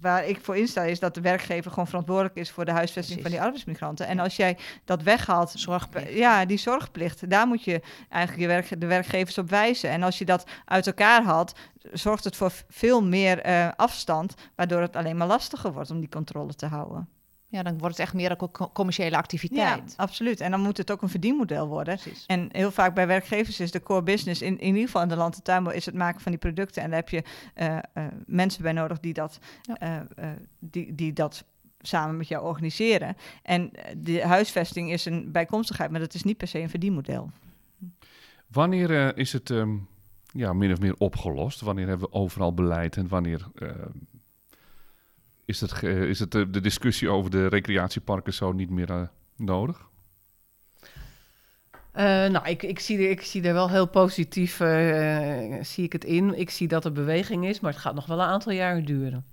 Waar 0.00 0.26
ik 0.26 0.40
voor 0.40 0.56
insta 0.56 0.82
is 0.82 0.98
dat 0.98 1.14
de 1.14 1.20
werkgever 1.20 1.70
gewoon 1.70 1.86
verantwoordelijk 1.86 2.36
is 2.36 2.50
voor 2.50 2.64
de 2.64 2.70
huisvesting 2.70 3.20
Precies. 3.20 3.22
van 3.22 3.30
die 3.30 3.40
arbeidsmigranten. 3.40 4.06
En 4.06 4.18
als 4.18 4.36
jij 4.36 4.58
dat 4.84 5.02
weghaalt, 5.02 5.50
Zorgplicht. 5.50 6.12
ja, 6.12 6.44
die 6.44 6.58
zorgplicht, 6.58 7.30
daar 7.30 7.46
moet 7.46 7.64
je 7.64 7.80
eigenlijk 8.08 8.42
je 8.42 8.48
werk, 8.48 8.80
de 8.80 8.86
werkgevers 8.86 9.38
op 9.38 9.50
wijzen. 9.50 9.90
En 9.90 10.02
als 10.02 10.18
je 10.18 10.24
dat 10.24 10.46
uit 10.64 10.86
elkaar 10.86 11.22
haalt, 11.22 11.52
zorgt 11.92 12.24
het 12.24 12.36
voor 12.36 12.52
veel 12.68 13.04
meer 13.04 13.40
eh, 13.40 13.68
afstand, 13.76 14.34
waardoor 14.54 14.80
het 14.80 14.96
alleen 14.96 15.16
maar 15.16 15.26
lastiger 15.26 15.72
wordt 15.72 15.90
om 15.90 16.00
die 16.00 16.08
controle 16.08 16.54
te 16.54 16.66
houden. 16.66 17.08
Ja, 17.54 17.62
dan 17.62 17.78
wordt 17.78 17.96
het 17.96 18.06
echt 18.06 18.14
meer 18.14 18.30
een 18.30 18.36
co- 18.36 18.70
commerciële 18.72 19.10
Ja, 19.10 19.16
activiteit. 19.18 19.94
absoluut. 19.96 20.40
En 20.40 20.50
dan 20.50 20.60
moet 20.60 20.76
het 20.76 20.90
ook 20.90 21.02
een 21.02 21.08
verdienmodel 21.08 21.66
worden. 21.68 21.98
Precies. 21.98 22.26
En 22.26 22.48
heel 22.52 22.70
vaak 22.70 22.94
bij 22.94 23.06
werkgevers 23.06 23.60
is 23.60 23.70
de 23.70 23.82
core 23.82 24.02
business, 24.02 24.42
in, 24.42 24.58
in 24.60 24.66
ieder 24.66 24.82
geval 24.84 25.02
in 25.02 25.08
de 25.08 25.16
land- 25.16 25.34
en 25.36 25.42
tuinbouw, 25.42 25.72
is 25.72 25.86
het 25.86 25.94
maken 25.94 26.20
van 26.20 26.32
die 26.32 26.40
producten. 26.40 26.82
En 26.82 26.88
daar 26.90 26.98
heb 26.98 27.08
je 27.08 27.22
eh, 27.54 27.76
eh, 27.76 27.82
mensen 28.26 28.62
bij 28.62 28.72
nodig 28.72 29.00
die 29.00 29.12
dat, 29.12 29.38
Ja. 29.62 29.76
eh, 29.78 29.96
eh, 29.96 30.36
die, 30.58 30.94
die 30.94 31.12
dat 31.12 31.44
samen 31.80 32.16
met 32.16 32.28
jou 32.28 32.44
organiseren. 32.44 33.16
En 33.42 33.70
de 33.96 34.22
huisvesting 34.26 34.90
is 34.92 35.04
een 35.04 35.32
bijkomstigheid, 35.32 35.90
maar 35.90 36.00
dat 36.00 36.14
is 36.14 36.22
niet 36.22 36.36
per 36.36 36.48
se 36.48 36.58
een 36.60 36.70
verdienmodel. 36.70 37.30
Wanneer 38.46 39.06
eh, 39.06 39.18
is 39.18 39.32
het 39.32 39.50
ehm, 39.50 39.76
ja, 40.32 40.52
min 40.52 40.72
of 40.72 40.80
meer 40.80 40.94
opgelost? 40.98 41.60
Wanneer 41.60 41.88
hebben 41.88 42.08
we 42.08 42.14
overal 42.14 42.54
beleid 42.54 42.96
en 42.96 43.08
wanneer 43.08 43.46
eh, 43.54 43.68
is, 45.44 45.60
het, 45.60 45.72
ge- 45.72 46.08
is 46.08 46.18
het 46.18 46.34
eh, 46.34 46.42
de 46.50 46.60
discussie 46.60 47.08
over 47.08 47.30
de 47.30 47.46
recreatieparken 47.46 48.34
zo 48.34 48.52
niet 48.52 48.70
meer 48.70 48.90
eh, 48.90 49.02
nodig? 49.36 49.86
Eh, 51.92 52.04
nou, 52.04 52.48
ik, 52.48 52.62
ik, 52.62 52.78
zie 52.78 52.98
er, 52.98 53.10
ik 53.10 53.22
zie 53.22 53.42
er 53.42 53.52
wel 53.52 53.70
heel 53.70 53.86
positief 53.88 54.60
eh, 54.60 55.62
zie 55.62 55.84
ik 55.84 55.92
het 55.92 56.04
in. 56.04 56.38
Ik 56.38 56.50
zie 56.50 56.68
dat 56.68 56.84
er 56.84 56.92
beweging 56.92 57.46
is, 57.46 57.60
maar 57.60 57.72
het 57.72 57.80
gaat 57.80 57.94
nog 57.94 58.06
wel 58.06 58.20
een 58.20 58.26
aantal 58.26 58.52
jaren 58.52 58.84
duren. 58.84 59.24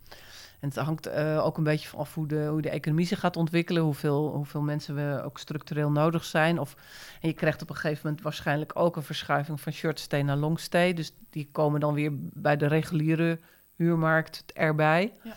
En 0.59 0.67
het 0.67 0.77
hangt 0.77 1.05
eh, 1.05 1.45
ook 1.45 1.57
een 1.57 1.63
beetje 1.63 1.87
vanaf 1.87 2.13
hoe 2.13 2.27
de, 2.27 2.45
hoe 2.49 2.61
de 2.61 2.69
economie 2.69 3.05
zich 3.05 3.19
gaat 3.19 3.37
ontwikkelen, 3.37 3.83
hoeveel, 3.83 4.35
hoeveel 4.35 4.61
mensen 4.61 4.95
we 4.95 5.21
ook 5.23 5.37
structureel 5.39 5.91
nodig 5.91 6.23
zijn. 6.23 6.59
Of, 6.59 6.75
en 7.21 7.27
je 7.27 7.33
krijgt 7.33 7.61
op 7.61 7.69
een 7.69 7.75
gegeven 7.75 8.01
moment 8.03 8.21
waarschijnlijk 8.23 8.71
ook 8.73 8.95
een 8.95 9.03
verschuiving 9.03 9.61
van 9.61 9.71
short 9.73 9.99
stay 9.99 10.21
naar 10.21 10.37
long 10.37 10.59
stay. 10.59 10.93
Dus 10.93 11.11
die 11.29 11.49
komen 11.51 11.79
dan 11.79 11.93
weer 11.93 12.11
bij 12.15 12.57
de 12.57 12.67
reguliere 12.67 13.39
huurmarkt 13.75 14.43
erbij. 14.53 15.13
Ja. 15.23 15.33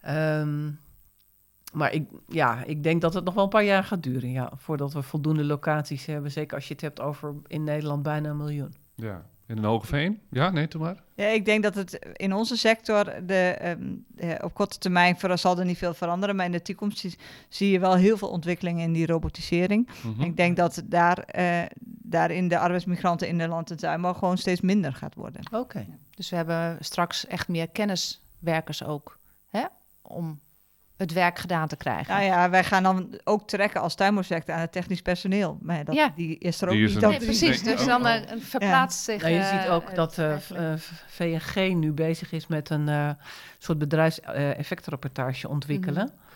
Ehm, 0.00 0.70
maar 1.72 1.92
ik, 1.92 2.08
ja, 2.28 2.64
ik 2.64 2.82
denk 2.82 3.00
dat 3.00 3.14
het 3.14 3.24
nog 3.24 3.34
wel 3.34 3.44
een 3.44 3.50
paar 3.50 3.64
jaar 3.64 3.84
gaat 3.84 4.02
duren, 4.02 4.30
ja, 4.30 4.52
voordat 4.56 4.92
we 4.92 5.02
voldoende 5.02 5.44
locaties 5.44 6.06
hebben. 6.06 6.30
Zeker 6.30 6.56
als 6.56 6.68
je 6.68 6.72
het 6.72 6.82
hebt 6.82 7.00
over 7.00 7.34
in 7.46 7.64
Nederland 7.64 8.02
bijna 8.02 8.30
een 8.30 8.36
miljoen. 8.36 8.74
Ja. 8.94 9.26
In 9.50 9.58
een 9.58 9.64
Hogeveen? 9.64 10.20
Ja, 10.30 10.50
nee, 10.50 10.68
toen 10.68 10.80
maar. 10.80 11.02
Ja, 11.14 11.26
ik 11.26 11.44
denk 11.44 11.62
dat 11.62 11.74
het 11.74 12.12
in 12.12 12.34
onze 12.34 12.56
sector 12.56 13.04
de, 13.26 13.56
ehm, 13.58 13.94
eh, 14.16 14.44
op 14.44 14.54
korte 14.54 14.78
termijn 14.78 15.18
voor 15.18 15.38
zal 15.38 15.58
er 15.58 15.64
niet 15.64 15.78
veel 15.78 15.94
veranderen. 15.94 16.36
Maar 16.36 16.44
in 16.44 16.52
de 16.52 16.62
toekomst 16.62 16.98
zie, 16.98 17.18
zie 17.48 17.70
je 17.70 17.78
wel 17.78 17.94
heel 17.94 18.16
veel 18.16 18.28
ontwikkelingen 18.28 18.82
in 18.82 18.92
die 18.92 19.06
robotisering. 19.06 19.88
Mhm. 20.02 20.22
Ik 20.22 20.36
denk 20.36 20.56
dat 20.56 20.82
daar, 20.84 21.18
eh, 21.18 21.62
daarin 21.84 22.48
de 22.48 22.58
arbeidsmigranten 22.58 23.28
in 23.28 23.38
de 23.38 23.48
land 23.48 23.70
en 23.70 23.76
tuinbouw 23.76 24.12
gewoon 24.12 24.38
steeds 24.38 24.60
minder 24.60 24.92
gaat 24.92 25.14
worden. 25.14 25.42
Oké. 25.52 25.86
Dus 26.10 26.30
we 26.30 26.36
hebben 26.36 26.76
straks 26.80 27.26
echt 27.26 27.48
meer 27.48 27.68
kenniswerkers 27.68 28.84
ook. 28.84 29.18
Hè? 29.46 29.64
Om 30.10 30.40
het 30.96 31.12
werk 31.12 31.38
gedaan 31.38 31.68
te 31.68 31.76
krijgen. 31.76 32.14
Nou 32.14 32.24
ja, 32.26 32.50
wij 32.50 32.64
gaan 32.64 32.82
dan 32.82 33.20
ook 33.24 33.48
trekken 33.48 33.80
als 33.80 33.94
tuinbouwsector 33.94 34.54
aan 34.54 34.60
het 34.60 34.72
technisch 34.72 35.02
personeel. 35.02 35.58
Maar 35.62 35.84
dat, 35.84 35.94
Ja. 35.94 36.12
die 36.16 36.38
is 36.38 36.60
er 36.60 36.68
ook 36.68 36.74
is 36.74 36.92
niet. 36.94 37.00
Nee, 37.06 37.16
precies. 37.18 37.62
Dus 37.62 37.84
dan 37.84 38.02
oh. 38.06 38.14
eh, 38.14 38.22
verplaatst 38.38 39.04
zich. 39.04 39.22
Nou, 39.22 39.34
je 39.34 39.40
eh, 39.40 39.60
ziet 39.60 39.68
ook 39.70 39.86
het 39.86 39.96
dat 39.96 40.18
eh, 40.18 40.30
eigenlijk. 40.30 40.80
eh, 40.82 40.96
VNG 41.06 41.74
nu 41.74 41.92
bezig 41.92 42.32
is 42.32 42.46
met 42.46 42.70
een 42.70 42.88
eh, 42.88 43.10
soort 43.58 43.78
bedrijfseffectrapportage 43.78 45.48
ontwikkelen. 45.48 46.04
Mhm. 46.04 46.28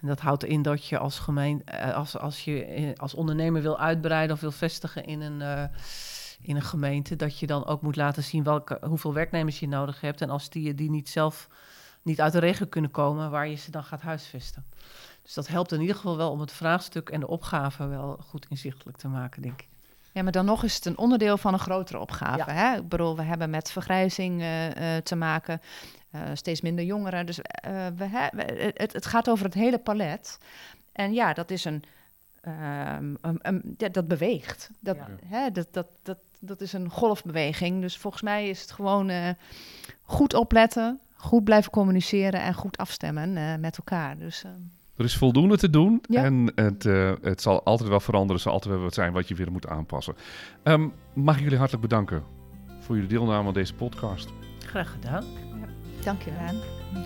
En 0.00 0.08
dat 0.08 0.20
houdt 0.20 0.44
in 0.44 0.62
dat 0.62 0.86
je 0.86 0.98
als 0.98 1.18
gemeen, 1.18 1.62
eh, 1.64 1.94
als, 1.94 2.18
als 2.18 2.44
je 2.44 2.64
eh, 2.64 2.90
als 2.96 3.14
ondernemer 3.14 3.62
wil 3.62 3.78
uitbreiden 3.78 4.34
of 4.34 4.40
wil 4.40 4.50
vestigen 4.52 5.04
in 5.04 5.20
een, 5.20 5.42
eh, 5.42 5.64
in 6.42 6.56
een 6.56 6.62
gemeente, 6.62 7.16
dat 7.16 7.38
je 7.38 7.46
dan 7.46 7.66
ook 7.66 7.82
moet 7.82 7.96
laten 7.96 8.22
zien 8.22 8.42
welke, 8.42 8.78
hoeveel 8.86 9.12
werknemers 9.14 9.60
je 9.60 9.68
nodig 9.68 10.00
hebt. 10.00 10.20
En 10.20 10.30
als 10.30 10.50
die, 10.50 10.74
die 10.74 10.90
niet 10.90 11.08
zelf 11.08 11.48
niet 12.02 12.20
uit 12.20 12.32
de 12.32 12.38
regio 12.38 12.66
kunnen 12.66 12.90
komen, 12.90 13.30
waar 13.30 13.48
je 13.48 13.56
ze 13.56 13.70
dan 13.70 13.84
gaat 13.84 14.00
huisvesten. 14.00 14.64
Dus 15.22 15.34
dat 15.34 15.46
helpt 15.48 15.72
in 15.72 15.80
ieder 15.80 15.96
geval 15.96 16.16
wel 16.16 16.30
om 16.30 16.40
het 16.40 16.52
vraagstuk 16.52 17.08
en 17.08 17.20
de 17.20 17.28
opgave 17.28 17.86
wel 17.86 18.16
goed 18.28 18.46
inzichtelijk 18.48 18.96
te 18.96 19.08
maken, 19.08 19.42
denk 19.42 19.60
ik. 19.60 19.68
Ja, 20.12 20.22
maar 20.22 20.32
dan 20.32 20.44
nog 20.44 20.64
is 20.64 20.74
het 20.74 20.86
een 20.86 20.98
onderdeel 20.98 21.38
van 21.38 21.52
een 21.52 21.58
grotere 21.58 21.98
opgave. 21.98 22.50
Ja. 22.50 22.52
Hè? 22.54 22.76
Ik 22.78 22.88
bedoel, 22.88 23.16
we 23.16 23.22
hebben 23.22 23.50
met 23.50 23.70
vergrijzing 23.70 24.40
eh, 24.40 24.96
eh, 24.96 25.02
te 25.02 25.16
maken, 25.16 25.60
eh, 26.10 26.20
steeds 26.34 26.60
minder 26.60 26.84
jongeren. 26.84 27.26
Dus 27.26 27.36
we 27.96 28.04
he- 28.04 28.28
we- 28.36 28.72
het, 28.74 28.92
het 28.92 29.06
gaat 29.06 29.28
over 29.28 29.44
het 29.44 29.54
hele 29.54 29.78
palet. 29.78 30.38
En 30.92 31.12
ja, 31.12 31.32
dat 31.32 31.50
is 31.50 31.64
een. 31.64 31.82
ehm, 32.40 33.14
ja, 33.76 33.88
dat 33.88 34.08
beweegt. 34.08 34.70
Dat, 34.80 34.96
Ja. 34.96 35.08
hè, 35.26 35.50
dat, 35.50 35.66
dat, 35.70 35.86
dat, 36.02 36.18
dat 36.40 36.60
is 36.60 36.72
een 36.72 36.90
golfbeweging. 36.90 37.80
Dus 37.80 37.96
volgens 37.96 38.22
mij 38.22 38.48
is 38.48 38.60
het 38.60 38.70
gewoon 38.72 39.10
goed 40.02 40.34
opletten, 40.34 41.00
goed 41.22 41.44
blijven 41.44 41.70
communiceren 41.70 42.40
en 42.42 42.54
goed 42.54 42.76
afstemmen 42.76 43.36
eh, 43.36 43.54
met 43.58 43.76
elkaar. 43.76 44.18
Dus 44.18 44.42
eh, 44.44 44.50
Er 44.96 45.04
is 45.04 45.16
voldoende 45.16 45.56
te 45.56 45.70
doen 45.70 46.00
Ja. 46.08 46.24
en 46.24 46.52
het, 46.54 46.86
eh, 46.86 47.12
het 47.22 47.42
zal 47.42 47.62
altijd 47.62 47.88
wel 47.88 48.00
veranderen. 48.00 48.36
Er 48.36 48.42
zal 48.42 48.52
altijd 48.52 48.74
wel 48.74 48.82
wat 48.82 48.94
zijn 48.94 49.12
wat 49.12 49.28
je 49.28 49.34
weer 49.34 49.52
moet 49.52 49.68
aanpassen. 49.68 50.14
Ehm, 50.62 50.88
mag 51.14 51.36
ik 51.36 51.42
jullie 51.42 51.58
hartelijk 51.58 51.88
bedanken 51.88 52.22
voor 52.80 52.94
jullie 52.94 53.10
deelname 53.10 53.48
aan 53.48 53.54
deze 53.54 53.74
podcast. 53.74 54.28
Graag 54.66 54.90
gedaan. 54.90 55.24
dank 56.04 56.22
je 56.22 56.30
wel. 56.32 56.54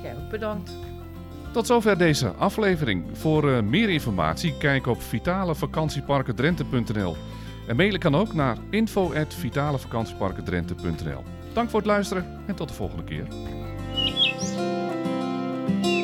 Jij 0.03 0.17
ook 0.17 0.31
bedankt. 0.31 0.73
Tot 1.53 1.67
zover 1.67 1.99
deze 1.99 2.29
aflevering. 2.29 3.05
Voor 3.13 3.51
eh, 3.53 3.63
meer 3.63 3.89
informatie 3.91 4.57
kijk 4.59 4.87
op 4.87 5.03
vitalevakantieparkendrenthe.nl 5.03 7.17
En 7.69 7.77
mailen 7.77 8.01
kan 8.01 8.15
ook 8.15 8.35
naar 8.35 8.57
info.vitalevakantieparkendrenthe.nl 8.71 11.23
Dank 11.53 11.71
voor 11.71 11.79
het 11.79 11.89
luisteren 11.89 12.27
en 12.47 12.55
tot 12.55 12.69
de 12.69 12.75
volgende 12.75 13.05
keer. 13.05 13.27
Bye. 15.67 15.96